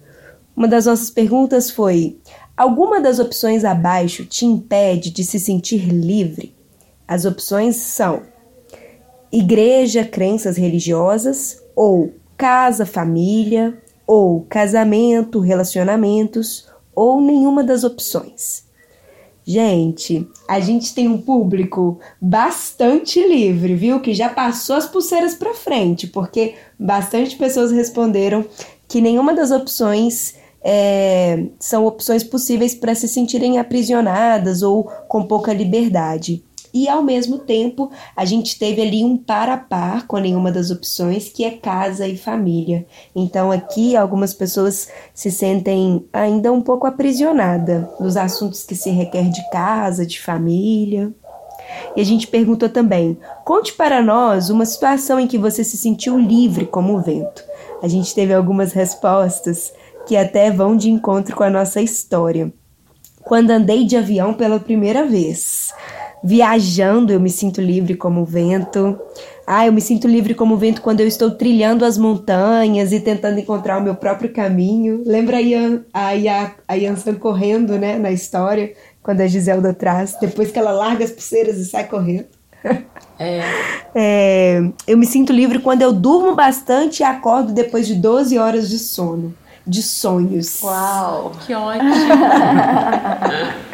Uma 0.56 0.68
das 0.68 0.88
nossas 0.88 1.12
perguntas 1.12 1.70
foi: 1.70 2.18
alguma 2.58 3.00
das 3.00 3.20
opções 3.20 3.64
abaixo 3.64 4.26
te 4.26 4.46
impede 4.46 5.12
de 5.12 5.24
se 5.24 5.40
sentir 5.40 5.88
livre? 5.88 6.56
As 7.08 7.26
opções 7.26 7.76
são 7.76 8.24
igreja, 9.32 10.04
crenças 10.04 10.58
religiosas 10.58 11.62
ou 11.76 12.12
casa, 12.40 12.86
família, 12.86 13.78
ou 14.08 14.46
casamento, 14.50 15.42
relacionamentos, 15.42 16.66
ou 16.96 17.20
nenhuma 17.22 17.66
das 17.66 17.84
opções. 17.84 18.64
Gente, 19.46 20.26
a 20.48 20.60
gente 20.62 20.96
tem 20.96 21.08
um 21.08 21.20
público 21.20 22.00
bastante 22.22 23.22
livre, 23.22 23.76
viu? 23.76 24.00
Que 24.00 24.14
já 24.14 24.30
passou 24.30 24.78
as 24.78 24.88
pulseiras 24.88 25.36
para 25.36 25.54
frente, 25.54 26.08
porque 26.08 26.56
bastante 26.80 27.36
pessoas 27.36 27.72
responderam 27.72 28.46
que 28.88 29.02
nenhuma 29.02 29.34
das 29.34 29.52
opções 29.52 30.36
é, 30.64 31.46
são 31.60 31.86
opções 31.86 32.24
possíveis 32.24 32.74
para 32.74 32.96
se 32.96 33.08
sentirem 33.08 33.58
aprisionadas 33.58 34.62
ou 34.62 34.86
com 35.10 35.24
pouca 35.24 35.52
liberdade 35.52 36.44
e 36.74 36.88
ao 36.88 37.02
mesmo 37.02 37.40
tempo 37.40 37.92
a 38.16 38.26
gente 38.26 38.58
teve 38.58 38.82
ali 38.82 39.04
um 39.04 39.18
par 39.18 39.50
a 39.50 39.58
par 39.58 40.08
com 40.08 40.18
nenhuma 40.18 40.52
das 40.52 40.72
opções, 40.72 41.30
que 41.30 41.44
é 41.44 41.52
casa 41.52 42.08
e 42.08 42.18
família. 42.18 42.86
Então 43.16 43.52
aqui 43.52 43.96
algumas 43.96 44.34
pessoas 44.34 44.90
se 45.14 45.32
sentem 45.32 46.06
ainda 46.14 46.52
um 46.52 46.62
pouco 46.62 46.88
aprisionadas 46.88 47.86
nos 48.00 48.18
assuntos 48.18 48.64
que 48.64 48.76
se 48.76 48.90
requer 48.90 49.30
de 49.30 49.50
casa, 49.50 50.06
de 50.06 50.20
família. 50.20 51.12
E 51.96 52.02
a 52.02 52.04
gente 52.04 52.28
perguntou 52.28 52.70
também: 52.70 53.18
conte 53.44 53.74
para 53.74 54.02
nós 54.02 54.50
uma 54.50 54.66
situação 54.66 55.20
em 55.20 55.28
que 55.28 55.38
você 55.38 55.64
se 55.64 55.78
sentiu 55.78 56.18
livre 56.18 56.66
como 56.66 56.96
o 56.96 57.02
vento. 57.02 57.44
A 57.82 57.88
gente 57.88 58.14
teve 58.14 58.34
algumas 58.34 58.74
respostas 58.74 59.72
que 60.06 60.18
até 60.18 60.52
vão 60.52 60.76
de 60.76 60.90
encontro 60.90 61.36
com 61.36 61.44
a 61.44 61.50
nossa 61.50 61.82
história. 61.82 62.52
Quando 63.22 63.52
andei 63.52 63.86
de 63.86 63.96
avião 63.96 64.34
pela 64.34 64.60
primeira 64.60 65.06
vez. 65.06 65.74
Viajando, 66.24 67.14
eu 67.14 67.20
me 67.20 67.30
sinto 67.30 67.62
livre 67.62 67.96
como 67.96 68.22
o 68.22 68.26
vento. 68.26 69.00
Ah, 69.48 69.66
eu 69.66 69.74
me 69.74 69.82
sinto 69.82 70.08
livre 70.08 70.36
como 70.36 70.56
o 70.56 70.58
vento 70.58 70.82
quando 70.82 71.00
eu 71.00 71.08
estou 71.08 71.32
trilhando 71.32 71.86
as 71.86 71.98
montanhas 71.98 72.92
e 72.92 73.00
tentando 73.00 73.40
encontrar 73.40 73.80
o 73.80 73.84
meu 73.84 73.96
próprio 73.96 74.32
caminho. 74.32 75.02
Lembra 75.06 75.38
a, 75.38 75.42
Ian, 75.42 75.84
a, 75.94 76.16
Ian, 76.16 76.52
a 76.68 76.76
Yansan 76.76 77.16
correndo, 77.16 77.78
né, 77.78 77.98
na 77.98 78.12
história, 78.12 78.74
quando 79.02 79.22
a 79.22 79.28
Giselda 79.28 79.74
traz, 79.74 80.16
depois 80.20 80.52
que 80.52 80.60
ela 80.60 80.72
larga 80.72 81.06
as 81.06 81.12
pulseiras 81.12 81.58
e 81.58 81.66
sai 81.66 81.88
correndo. 81.88 82.28
É. 83.18 83.42
é. 83.96 84.72
Eu 84.86 84.98
me 84.98 85.06
sinto 85.06 85.32
livre 85.32 85.60
quando 85.60 85.82
eu 85.82 85.94
durmo 85.94 86.36
bastante 86.36 87.00
e 87.00 87.04
acordo 87.04 87.54
depois 87.54 87.88
de 87.88 87.96
12 87.96 88.38
horas 88.38 88.70
de 88.70 88.78
sono. 88.78 89.34
De 89.66 89.82
sonhos. 89.82 90.62
Uau! 90.62 91.32
Que 91.46 91.54
ótimo! 91.54 91.94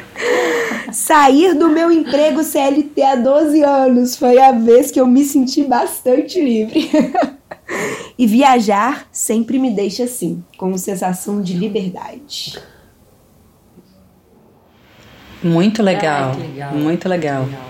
Sair 0.92 1.54
do 1.54 1.70
meu 1.70 1.92
emprego 1.92 2.44
CLT 2.44 3.02
há 3.02 3.16
12 3.16 3.64
anos 3.64 4.16
foi 4.16 4.40
a 4.40 4.52
vez 4.52 4.92
que 4.92 5.00
eu 5.00 5.08
me 5.08 5.24
senti 5.24 5.64
bastante 5.64 6.40
livre. 6.40 6.90
e 8.18 8.26
viajar 8.26 9.08
sempre 9.12 9.58
me 9.60 9.72
deixa 9.72 10.04
assim, 10.04 10.44
com 10.58 10.78
sensação 10.78 11.42
de 11.42 11.54
liberdade. 11.54 12.60
Muito 15.44 15.84
legal, 15.84 16.32
ah, 16.32 16.38
legal. 16.38 16.74
muito 16.74 17.10
legal. 17.10 17.44
legal. 17.44 17.62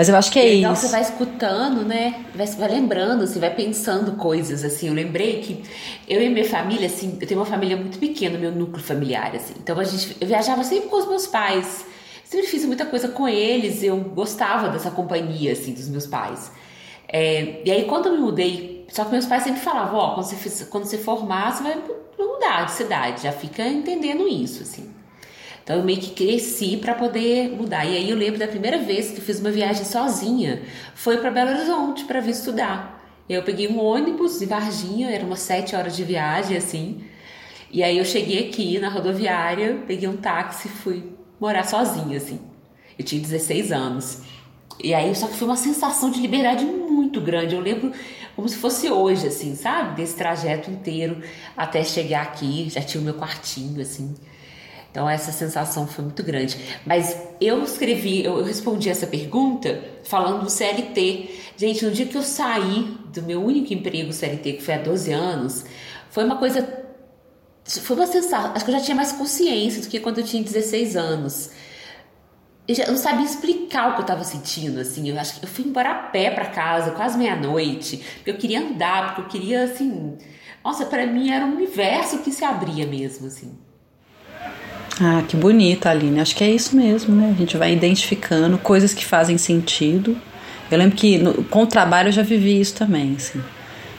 Mas 0.00 0.08
eu 0.08 0.16
acho 0.16 0.32
que 0.32 0.38
é, 0.38 0.48
é 0.48 0.54
legal, 0.54 0.72
isso. 0.72 0.86
Você 0.86 0.92
vai 0.92 1.02
escutando, 1.02 1.84
né? 1.84 2.24
Vai, 2.34 2.46
vai 2.46 2.68
lembrando, 2.70 3.26
você 3.26 3.38
vai 3.38 3.54
pensando 3.54 4.12
coisas, 4.12 4.64
assim. 4.64 4.88
Eu 4.88 4.94
lembrei 4.94 5.42
que 5.42 5.62
eu 6.08 6.22
e 6.22 6.30
minha 6.30 6.48
família, 6.48 6.86
assim, 6.86 7.18
eu 7.20 7.28
tenho 7.28 7.38
uma 7.38 7.44
família 7.44 7.76
muito 7.76 7.98
pequena, 7.98 8.38
meu 8.38 8.50
núcleo 8.50 8.82
familiar, 8.82 9.36
assim. 9.36 9.52
Então 9.62 9.78
a 9.78 9.84
gente, 9.84 10.16
eu 10.18 10.26
viajava 10.26 10.64
sempre 10.64 10.88
com 10.88 10.96
os 10.96 11.06
meus 11.06 11.26
pais. 11.26 11.84
Sempre 12.24 12.46
fiz 12.46 12.64
muita 12.64 12.86
coisa 12.86 13.08
com 13.08 13.28
eles, 13.28 13.82
eu 13.82 13.98
gostava 13.98 14.70
dessa 14.70 14.90
companhia, 14.90 15.52
assim, 15.52 15.74
dos 15.74 15.90
meus 15.90 16.06
pais. 16.06 16.50
É, 17.06 17.60
e 17.62 17.70
aí 17.70 17.84
quando 17.84 18.06
eu 18.06 18.14
me 18.14 18.20
mudei, 18.20 18.86
só 18.88 19.04
que 19.04 19.10
meus 19.10 19.26
pais 19.26 19.42
sempre 19.42 19.60
falavam, 19.60 19.98
ó, 19.98 20.14
quando 20.14 20.24
você, 20.24 20.64
quando 20.64 20.86
você 20.86 20.96
formar, 20.96 21.52
você 21.52 21.62
vai 21.62 21.78
mudar 22.18 22.64
de 22.64 22.72
cidade, 22.72 23.24
já 23.24 23.32
fica 23.32 23.68
entendendo 23.68 24.26
isso, 24.26 24.62
assim. 24.62 24.88
Então 25.70 25.78
eu 25.78 25.84
meio 25.84 26.00
que 26.00 26.10
cresci 26.10 26.76
para 26.78 26.94
poder 26.94 27.48
mudar. 27.50 27.84
E 27.84 27.96
aí 27.96 28.10
eu 28.10 28.16
lembro 28.16 28.40
da 28.40 28.48
primeira 28.48 28.78
vez 28.78 29.12
que 29.12 29.20
fiz 29.20 29.38
uma 29.38 29.52
viagem 29.52 29.84
sozinha, 29.84 30.62
foi 30.96 31.18
para 31.18 31.30
Belo 31.30 31.52
Horizonte 31.52 32.02
para 32.06 32.18
vir 32.18 32.32
estudar. 32.32 33.00
Eu 33.28 33.44
peguei 33.44 33.68
um 33.68 33.78
ônibus 33.78 34.40
de 34.40 34.46
Varginha, 34.46 35.08
eram 35.08 35.28
umas 35.28 35.38
sete 35.38 35.76
horas 35.76 35.94
de 35.94 36.02
viagem 36.02 36.56
assim. 36.56 37.04
E 37.70 37.84
aí 37.84 37.98
eu 37.98 38.04
cheguei 38.04 38.48
aqui 38.48 38.80
na 38.80 38.88
rodoviária, 38.88 39.80
peguei 39.86 40.08
um 40.08 40.16
táxi, 40.16 40.68
fui 40.68 41.04
morar 41.38 41.62
sozinha 41.62 42.16
assim. 42.16 42.40
Eu 42.98 43.04
tinha 43.04 43.22
16 43.22 43.70
anos. 43.70 44.22
E 44.82 44.92
aí 44.92 45.14
só 45.14 45.28
que 45.28 45.36
foi 45.36 45.46
uma 45.46 45.56
sensação 45.56 46.10
de 46.10 46.20
liberdade 46.20 46.64
muito 46.64 47.20
grande. 47.20 47.54
Eu 47.54 47.60
lembro 47.60 47.92
como 48.34 48.48
se 48.48 48.56
fosse 48.56 48.90
hoje 48.90 49.28
assim, 49.28 49.54
sabe? 49.54 49.94
Desse 49.94 50.16
trajeto 50.16 50.68
inteiro 50.68 51.22
até 51.56 51.84
chegar 51.84 52.22
aqui, 52.22 52.68
já 52.68 52.82
tinha 52.82 53.00
o 53.00 53.04
meu 53.04 53.14
quartinho 53.14 53.80
assim. 53.80 54.16
Então 54.90 55.08
essa 55.08 55.30
sensação 55.30 55.86
foi 55.86 56.04
muito 56.04 56.22
grande. 56.22 56.58
Mas 56.84 57.16
eu 57.40 57.62
escrevi, 57.62 58.24
eu 58.24 58.42
respondi 58.42 58.88
essa 58.88 59.06
pergunta 59.06 59.82
falando 60.04 60.42
do 60.42 60.50
CLT. 60.50 61.30
Gente, 61.56 61.84
no 61.84 61.92
dia 61.92 62.06
que 62.06 62.16
eu 62.16 62.22
saí 62.22 62.96
do 63.12 63.22
meu 63.22 63.42
único 63.42 63.72
emprego 63.72 64.12
CLT, 64.12 64.54
que 64.54 64.62
foi 64.62 64.74
há 64.74 64.78
12 64.78 65.12
anos, 65.12 65.64
foi 66.10 66.24
uma 66.24 66.36
coisa. 66.36 66.66
Foi 67.64 67.96
uma 67.96 68.06
sensação. 68.06 68.52
Acho 68.52 68.64
que 68.64 68.70
eu 68.70 68.78
já 68.78 68.84
tinha 68.84 68.96
mais 68.96 69.12
consciência 69.12 69.80
do 69.80 69.88
que 69.88 70.00
quando 70.00 70.18
eu 70.18 70.24
tinha 70.24 70.42
16 70.42 70.96
anos. 70.96 71.50
Eu, 72.66 72.88
não 72.88 72.96
sabia 72.96 73.24
explicar 73.24 73.90
o 73.90 73.92
que 73.94 74.00
eu 74.00 74.02
estava 74.02 74.24
sentindo, 74.24 74.80
assim. 74.80 75.08
Eu 75.08 75.18
acho 75.18 75.38
que 75.38 75.44
eu 75.44 75.48
fui 75.48 75.64
embora 75.64 75.90
a 75.90 75.94
pé 75.94 76.30
para 76.30 76.46
casa, 76.46 76.92
quase 76.92 77.16
meia-noite, 77.16 77.98
porque 78.16 78.30
eu 78.30 78.36
queria 78.36 78.60
andar, 78.60 79.14
porque 79.14 79.20
eu 79.20 79.40
queria, 79.40 79.64
assim. 79.64 80.18
Nossa, 80.64 80.84
para 80.84 81.06
mim 81.06 81.30
era 81.30 81.44
um 81.44 81.54
universo 81.54 82.18
que 82.18 82.32
se 82.32 82.44
abria 82.44 82.86
mesmo, 82.86 83.26
assim. 83.28 83.56
Ah, 85.00 85.22
que 85.26 85.34
bonita, 85.34 85.88
Aline. 85.88 86.20
Acho 86.20 86.36
que 86.36 86.44
é 86.44 86.50
isso 86.50 86.76
mesmo, 86.76 87.14
né? 87.14 87.32
A 87.34 87.38
gente 87.38 87.56
vai 87.56 87.72
identificando 87.72 88.58
coisas 88.58 88.92
que 88.92 89.04
fazem 89.04 89.38
sentido. 89.38 90.14
Eu 90.70 90.76
lembro 90.76 90.94
que 90.94 91.16
no, 91.16 91.42
com 91.44 91.62
o 91.62 91.66
trabalho 91.66 92.08
eu 92.08 92.12
já 92.12 92.22
vivi 92.22 92.60
isso 92.60 92.74
também, 92.74 93.14
assim. 93.16 93.40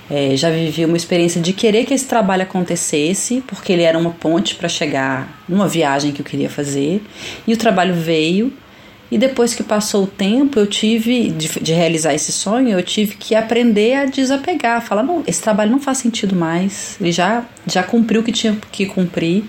É, 0.09 0.35
já 0.35 0.51
vivi 0.51 0.85
uma 0.85 0.97
experiência 0.97 1.41
de 1.41 1.53
querer 1.53 1.85
que 1.85 1.93
esse 1.93 2.05
trabalho 2.05 2.43
acontecesse, 2.43 3.41
porque 3.47 3.73
ele 3.73 3.81
era 3.81 3.97
uma 3.97 4.11
ponte 4.11 4.55
para 4.55 4.69
chegar 4.69 5.41
numa 5.49 5.67
viagem 5.67 6.11
que 6.11 6.21
eu 6.21 6.25
queria 6.25 6.49
fazer. 6.49 7.01
E 7.47 7.53
o 7.53 7.57
trabalho 7.57 7.95
veio. 7.95 8.53
E 9.09 9.17
depois 9.17 9.53
que 9.53 9.63
passou 9.63 10.03
o 10.03 10.07
tempo, 10.07 10.59
eu 10.59 10.67
tive 10.67 11.29
de, 11.31 11.47
de 11.59 11.73
realizar 11.73 12.13
esse 12.13 12.31
sonho, 12.31 12.69
eu 12.69 12.83
tive 12.83 13.15
que 13.15 13.35
aprender 13.35 13.95
a 13.95 14.05
desapegar, 14.05 14.81
falar 14.81 15.03
não, 15.03 15.21
esse 15.27 15.41
trabalho 15.41 15.71
não 15.71 15.81
faz 15.81 15.97
sentido 15.97 16.35
mais. 16.35 16.95
Ele 17.01 17.11
já 17.11 17.43
já 17.67 17.83
cumpriu 17.83 18.21
o 18.21 18.23
que 18.23 18.31
tinha 18.31 18.55
que 18.71 18.85
cumprir 18.85 19.43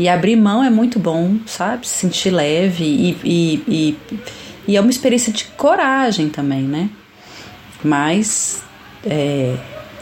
e 0.00 0.08
abrir 0.08 0.34
mão 0.34 0.64
é 0.64 0.70
muito 0.70 0.98
bom, 0.98 1.36
sabe? 1.44 1.86
Se 1.86 1.98
sentir 1.98 2.30
leve 2.30 2.84
e, 2.84 3.18
e, 3.22 3.64
e, 3.68 3.98
e 4.66 4.76
é 4.78 4.80
uma 4.80 4.90
experiência 4.90 5.30
de 5.30 5.44
coragem 5.44 6.30
também, 6.30 6.62
né? 6.62 6.88
Mas 7.84 8.62
é, 9.04 9.56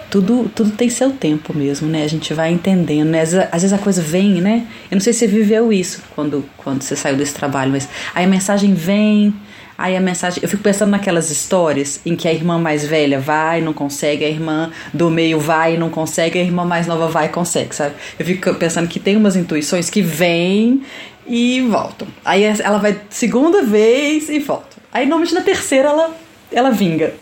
tudo, 0.09 0.49
tudo 0.55 0.71
tem 0.71 0.89
seu 0.89 1.11
tempo 1.11 1.53
mesmo, 1.53 1.89
né? 1.89 2.05
A 2.05 2.09
gente 2.09 2.33
vai 2.33 2.53
entendendo, 2.53 3.09
né? 3.09 3.23
Às, 3.23 3.35
às, 3.35 3.63
vezes 3.63 3.73
a 3.73 3.79
coisa 3.79 4.01
vem, 4.01 4.41
né? 4.41 4.69
Eu 4.89 4.95
não 4.95 5.01
sei 5.01 5.13
se 5.13 5.19
você 5.19 5.27
viveu 5.27 5.73
isso 5.73 6.01
quando, 6.15 6.45
quando 6.57 6.83
você 6.83 6.95
saiu 6.95 7.17
desse 7.17 7.35
trabalho, 7.35 7.73
mas 7.73 7.89
aí 8.15 8.25
a 8.25 8.29
mensagem 8.29 8.75
vem, 8.75 9.35
Aí 9.79 9.97
a 9.97 10.01
mensagem, 10.01 10.43
eu 10.43 10.49
fico 10.49 10.61
pensando 10.61 10.91
naquelas 10.91 11.31
histórias 11.31 12.01
em 12.05 12.17
que 12.17 12.27
a 12.27 12.33
irmã 12.33 12.59
mais 12.59 12.85
velha 12.85 13.21
vai, 13.21 13.61
não 13.61 13.73
consegue, 13.73 14.25
a 14.25 14.29
irmã 14.29 14.73
do 14.93 15.09
meio 15.09 15.39
vai, 15.39 15.77
não 15.77 15.89
consegue, 15.89 16.37
a 16.37 16.43
irmã 16.43 16.65
mais 16.65 16.89
nova 16.89 17.07
vai 17.07 17.27
e 17.27 17.29
consegue, 17.29 17.73
sabe? 17.73 17.95
Eu 18.19 18.27
fico 18.27 18.53
pensando 18.55 18.89
que 18.89 18.99
tem 18.99 19.17
umas 19.17 19.37
intuições 19.37 19.89
que 19.89 20.03
vêm 20.03 20.83
e 21.25 21.61
voltam. 21.61 22.09
Aí 22.25 22.43
ela 22.43 22.79
vai 22.79 23.01
segunda 23.09 23.63
vez 23.63 24.29
e 24.29 24.41
volta. 24.41 24.79
Aí 24.93 25.07
normalmente 25.07 25.33
na 25.33 25.43
terceira 25.43 25.91
ela, 25.91 26.11
ela 26.51 26.71
vinga. 26.73 27.15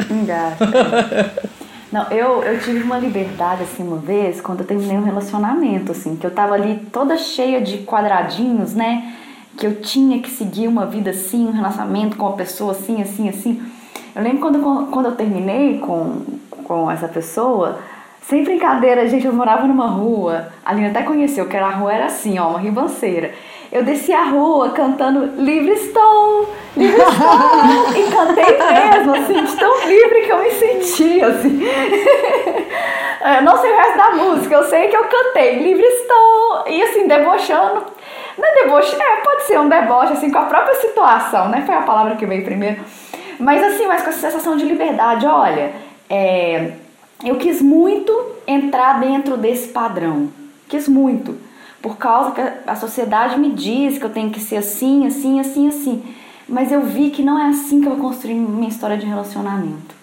Não, 1.92 2.10
eu, 2.10 2.42
eu 2.42 2.58
tive 2.60 2.82
uma 2.82 2.98
liberdade 2.98 3.64
assim 3.64 3.82
uma 3.82 3.98
vez 3.98 4.40
quando 4.40 4.60
eu 4.60 4.66
terminei 4.66 4.96
um 4.96 5.04
relacionamento, 5.04 5.92
assim, 5.92 6.16
que 6.16 6.26
eu 6.26 6.30
tava 6.30 6.54
ali 6.54 6.80
toda 6.90 7.16
cheia 7.18 7.60
de 7.60 7.78
quadradinhos, 7.78 8.74
né? 8.74 9.14
Que 9.56 9.66
eu 9.66 9.80
tinha 9.80 10.20
que 10.20 10.30
seguir 10.30 10.68
uma 10.68 10.86
vida 10.86 11.10
assim, 11.10 11.46
um 11.46 11.52
relacionamento 11.52 12.16
com 12.16 12.26
uma 12.26 12.36
pessoa 12.36 12.72
assim, 12.72 13.00
assim, 13.00 13.28
assim. 13.28 13.62
Eu 14.14 14.22
lembro 14.22 14.40
quando, 14.40 14.90
quando 14.90 15.06
eu 15.06 15.12
terminei 15.12 15.78
com, 15.78 16.22
com 16.64 16.90
essa 16.90 17.08
pessoa, 17.08 17.78
sem 18.22 18.44
brincadeira, 18.44 19.08
gente, 19.08 19.26
eu 19.26 19.32
morava 19.32 19.66
numa 19.66 19.86
rua, 19.86 20.48
a 20.64 20.72
Lina 20.72 20.88
até 20.88 21.02
conheceu, 21.02 21.48
que 21.48 21.56
a 21.56 21.70
rua 21.70 21.92
era 21.92 22.06
assim, 22.06 22.38
ó, 22.38 22.48
uma 22.48 22.58
ribanceira. 22.58 23.32
Eu 23.72 23.82
desci 23.82 24.12
a 24.12 24.24
rua 24.24 24.70
cantando 24.70 25.42
Livre 25.42 25.72
Estou, 25.72 26.48
Livre 26.76 27.00
Estou, 27.00 27.96
e 27.96 28.10
cantei 28.10 28.58
mesmo, 28.58 29.14
assim, 29.14 29.44
de 29.44 29.56
tão 29.56 29.86
livre 29.86 30.22
que 30.22 30.32
eu 30.32 30.38
me 30.38 30.50
senti, 30.50 31.20
assim. 31.22 31.60
Eu 33.36 33.42
não 33.46 33.56
sei 33.58 33.72
o 33.72 33.76
resto 33.76 33.96
da 33.96 34.10
música, 34.16 34.54
eu 34.54 34.64
sei 34.64 34.88
que 34.88 34.96
eu 34.96 35.04
cantei 35.04 35.62
Livre 35.62 35.84
Estou, 35.84 36.64
e 36.68 36.82
assim, 36.82 37.08
debochando 37.08 37.95
não 38.38 38.44
é 38.44 38.64
deboche, 38.64 38.94
é, 38.94 39.16
pode 39.22 39.42
ser 39.44 39.58
um 39.58 39.68
deboche, 39.68 40.12
assim, 40.12 40.30
com 40.30 40.38
a 40.38 40.44
própria 40.44 40.74
situação, 40.74 41.48
né? 41.48 41.62
Foi 41.64 41.74
a 41.74 41.82
palavra 41.82 42.16
que 42.16 42.26
veio 42.26 42.44
primeiro. 42.44 42.82
Mas 43.38 43.62
assim, 43.62 43.86
mas 43.86 44.02
com 44.02 44.10
essa 44.10 44.20
sensação 44.20 44.56
de 44.56 44.64
liberdade, 44.64 45.26
olha, 45.26 45.72
é, 46.08 46.72
eu 47.24 47.36
quis 47.36 47.62
muito 47.62 48.12
entrar 48.46 49.00
dentro 49.00 49.36
desse 49.36 49.68
padrão. 49.68 50.28
Quis 50.68 50.88
muito. 50.88 51.36
Por 51.80 51.96
causa 51.96 52.32
que 52.32 52.40
a 52.66 52.74
sociedade 52.74 53.38
me 53.38 53.50
diz 53.50 53.98
que 53.98 54.04
eu 54.04 54.10
tenho 54.10 54.30
que 54.30 54.40
ser 54.40 54.56
assim, 54.56 55.06
assim, 55.06 55.40
assim, 55.40 55.68
assim. 55.68 56.04
Mas 56.48 56.70
eu 56.70 56.82
vi 56.82 57.10
que 57.10 57.22
não 57.22 57.38
é 57.38 57.48
assim 57.48 57.80
que 57.80 57.86
eu 57.86 57.96
vou 57.96 58.08
construir 58.08 58.34
minha 58.34 58.68
história 58.68 58.96
de 58.96 59.06
relacionamento. 59.06 59.94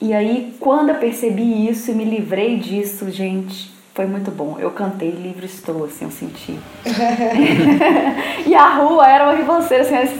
E 0.00 0.12
aí, 0.12 0.54
quando 0.60 0.90
eu 0.90 0.96
percebi 0.96 1.68
isso 1.68 1.90
e 1.90 1.94
me 1.94 2.04
livrei 2.04 2.58
disso, 2.58 3.10
gente, 3.10 3.72
foi 3.96 4.06
muito 4.06 4.30
bom. 4.30 4.58
Eu 4.58 4.70
cantei 4.72 5.10
livre 5.10 5.46
estou, 5.46 5.86
assim, 5.86 6.04
eu 6.04 6.10
senti. 6.10 6.58
e 8.46 8.54
a 8.54 8.74
rua 8.74 9.08
era 9.08 9.24
uma 9.24 9.34
ribanceira, 9.34 9.82
assim, 9.82 10.18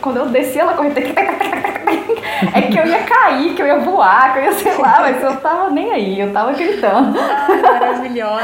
quando 0.00 0.16
eu 0.16 0.28
descia 0.30 0.62
ela 0.62 0.72
correndo, 0.72 0.96
é 0.96 2.62
que 2.62 2.78
eu 2.78 2.86
ia 2.86 3.02
cair, 3.02 3.54
que 3.54 3.60
eu 3.60 3.66
ia 3.66 3.78
voar, 3.80 4.32
que 4.32 4.38
eu 4.38 4.44
ia, 4.44 4.52
sei 4.54 4.74
lá, 4.78 5.00
mas 5.00 5.22
eu 5.22 5.36
tava 5.36 5.68
nem 5.68 5.92
aí, 5.92 6.18
eu 6.18 6.32
tava 6.32 6.54
gritando. 6.54 7.18
Ah, 7.20 7.46
maravilhosa! 7.62 8.42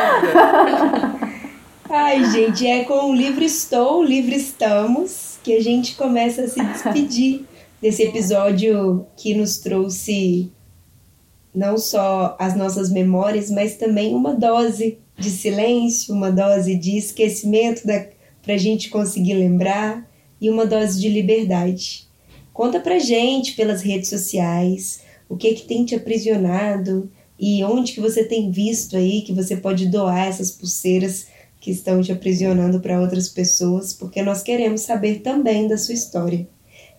Ai, 1.88 2.22
gente, 2.26 2.66
é 2.66 2.84
com 2.84 3.10
o 3.10 3.14
Livre 3.14 3.46
Estou, 3.46 4.04
Livre 4.04 4.36
Estamos, 4.36 5.38
que 5.42 5.56
a 5.56 5.62
gente 5.62 5.96
começa 5.96 6.42
a 6.42 6.48
se 6.48 6.62
despedir 6.62 7.46
desse 7.80 8.02
episódio 8.02 9.06
que 9.16 9.34
nos 9.34 9.56
trouxe 9.58 10.52
não 11.54 11.76
só 11.76 12.36
as 12.38 12.56
nossas 12.56 12.90
memórias, 12.90 13.50
mas 13.50 13.76
também 13.76 14.14
uma 14.14 14.34
dose 14.34 14.98
de 15.18 15.30
silêncio, 15.30 16.14
uma 16.14 16.30
dose 16.30 16.74
de 16.74 16.96
esquecimento 16.96 17.82
para 17.82 18.54
a 18.54 18.58
gente 18.58 18.88
conseguir 18.88 19.34
lembrar 19.34 20.08
e 20.40 20.48
uma 20.48 20.64
dose 20.64 21.00
de 21.00 21.08
liberdade. 21.08 22.08
Conta 22.52 22.80
pra 22.80 22.98
gente 22.98 23.52
pelas 23.52 23.82
redes 23.82 24.08
sociais 24.08 25.02
o 25.28 25.36
que 25.36 25.54
que 25.54 25.66
tem 25.66 25.84
te 25.84 25.94
aprisionado 25.94 27.10
e 27.38 27.62
onde 27.64 27.92
que 27.92 28.00
você 28.00 28.24
tem 28.24 28.50
visto 28.50 28.96
aí 28.96 29.22
que 29.22 29.32
você 29.32 29.56
pode 29.56 29.86
doar 29.86 30.26
essas 30.26 30.50
pulseiras 30.50 31.26
que 31.60 31.70
estão 31.70 32.00
te 32.02 32.10
aprisionando 32.10 32.80
para 32.80 33.00
outras 33.00 33.28
pessoas, 33.28 33.92
porque 33.92 34.22
nós 34.22 34.42
queremos 34.42 34.80
saber 34.80 35.20
também 35.20 35.68
da 35.68 35.76
sua 35.76 35.94
história. 35.94 36.48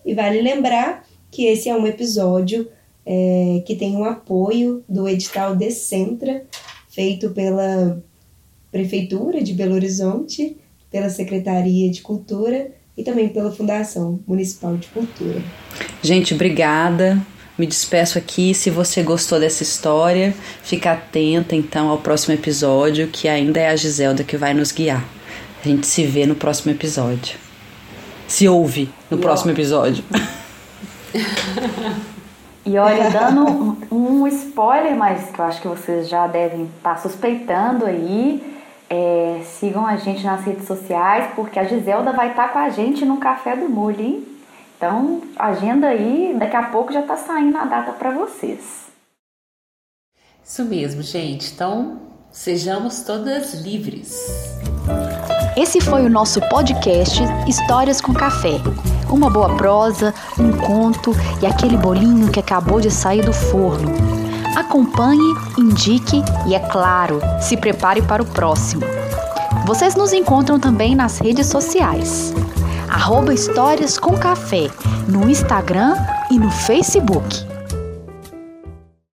E 0.04 0.14
vale 0.14 0.40
lembrar 0.40 1.04
que 1.30 1.46
esse 1.46 1.68
é 1.68 1.76
um 1.76 1.86
episódio 1.86 2.68
é, 3.04 3.62
que 3.66 3.74
tem 3.74 3.96
um 3.96 4.04
apoio 4.04 4.84
do 4.88 5.08
edital 5.08 5.56
Decentra, 5.56 6.44
feito 6.88 7.30
pela 7.30 8.02
Prefeitura 8.70 9.42
de 9.42 9.52
Belo 9.52 9.74
Horizonte, 9.74 10.56
pela 10.90 11.08
Secretaria 11.08 11.90
de 11.90 12.02
Cultura 12.02 12.70
e 12.96 13.02
também 13.02 13.28
pela 13.28 13.50
Fundação 13.50 14.20
Municipal 14.26 14.76
de 14.76 14.88
Cultura. 14.88 15.42
Gente, 16.02 16.34
obrigada. 16.34 17.20
Me 17.58 17.66
despeço 17.66 18.18
aqui. 18.18 18.54
Se 18.54 18.70
você 18.70 19.02
gostou 19.02 19.38
dessa 19.40 19.62
história, 19.62 20.34
fica 20.62 20.92
atenta 20.92 21.54
então 21.54 21.88
ao 21.88 21.98
próximo 21.98 22.34
episódio, 22.34 23.08
que 23.08 23.28
ainda 23.28 23.60
é 23.60 23.68
a 23.68 23.76
Giselda 23.76 24.24
que 24.24 24.36
vai 24.36 24.54
nos 24.54 24.72
guiar. 24.72 25.06
A 25.64 25.68
gente 25.68 25.86
se 25.86 26.04
vê 26.04 26.26
no 26.26 26.34
próximo 26.34 26.72
episódio. 26.72 27.36
Se 28.26 28.48
ouve 28.48 28.88
no 29.10 29.18
próximo 29.18 29.50
episódio. 29.50 30.02
E 32.64 32.78
olha, 32.78 33.10
dando 33.10 33.76
um, 33.90 34.26
spoiler, 34.28 34.96
mas 34.96 35.30
que 35.30 35.38
eu 35.38 35.44
acho 35.44 35.60
que 35.60 35.68
vocês 35.68 36.08
já 36.08 36.26
devem 36.26 36.70
estar 36.76 36.96
suspeitando 36.98 37.84
aí. 37.84 38.52
É, 38.88 39.40
sigam 39.44 39.86
a 39.86 39.96
gente 39.96 40.22
nas 40.24 40.44
redes 40.44 40.66
sociais, 40.66 41.32
porque 41.34 41.58
a 41.58 41.64
Giselda 41.64 42.12
vai 42.12 42.30
estar 42.30 42.52
com 42.52 42.58
a 42.58 42.68
gente 42.68 43.04
no 43.04 43.16
Café 43.16 43.56
do 43.56 43.68
Molho, 43.68 44.00
hein? 44.00 44.28
Então, 44.76 45.22
agenda 45.38 45.88
aí, 45.88 46.34
daqui 46.38 46.56
a 46.56 46.64
pouco 46.64 46.92
já 46.92 47.00
está 47.00 47.16
saindo 47.16 47.56
a 47.56 47.64
data 47.64 47.92
para 47.92 48.10
vocês. 48.10 48.86
Isso 50.44 50.64
mesmo, 50.64 51.02
gente. 51.02 51.52
Então, 51.52 52.00
sejamos 52.30 53.02
todas 53.02 53.54
livres. 53.54 54.26
Esse 55.54 55.82
foi 55.82 56.06
o 56.06 56.08
nosso 56.08 56.40
podcast 56.48 57.22
Histórias 57.46 58.00
com 58.00 58.14
Café. 58.14 58.58
Uma 59.10 59.28
boa 59.28 59.54
prosa, 59.54 60.14
um 60.38 60.50
conto 60.52 61.14
e 61.42 61.46
aquele 61.46 61.76
bolinho 61.76 62.30
que 62.30 62.40
acabou 62.40 62.80
de 62.80 62.90
sair 62.90 63.22
do 63.22 63.34
forno. 63.34 63.92
Acompanhe, 64.56 65.34
indique 65.58 66.22
e, 66.46 66.54
é 66.54 66.58
claro, 66.58 67.20
se 67.38 67.56
prepare 67.58 68.00
para 68.00 68.22
o 68.22 68.26
próximo. 68.26 68.82
Vocês 69.66 69.94
nos 69.94 70.14
encontram 70.14 70.58
também 70.58 70.94
nas 70.94 71.18
redes 71.18 71.48
sociais. 71.48 72.32
Arroba 72.88 73.34
Histórias 73.34 73.98
com 73.98 74.16
Café 74.16 74.70
no 75.06 75.28
Instagram 75.28 75.94
e 76.30 76.38
no 76.38 76.50
Facebook. 76.50 77.51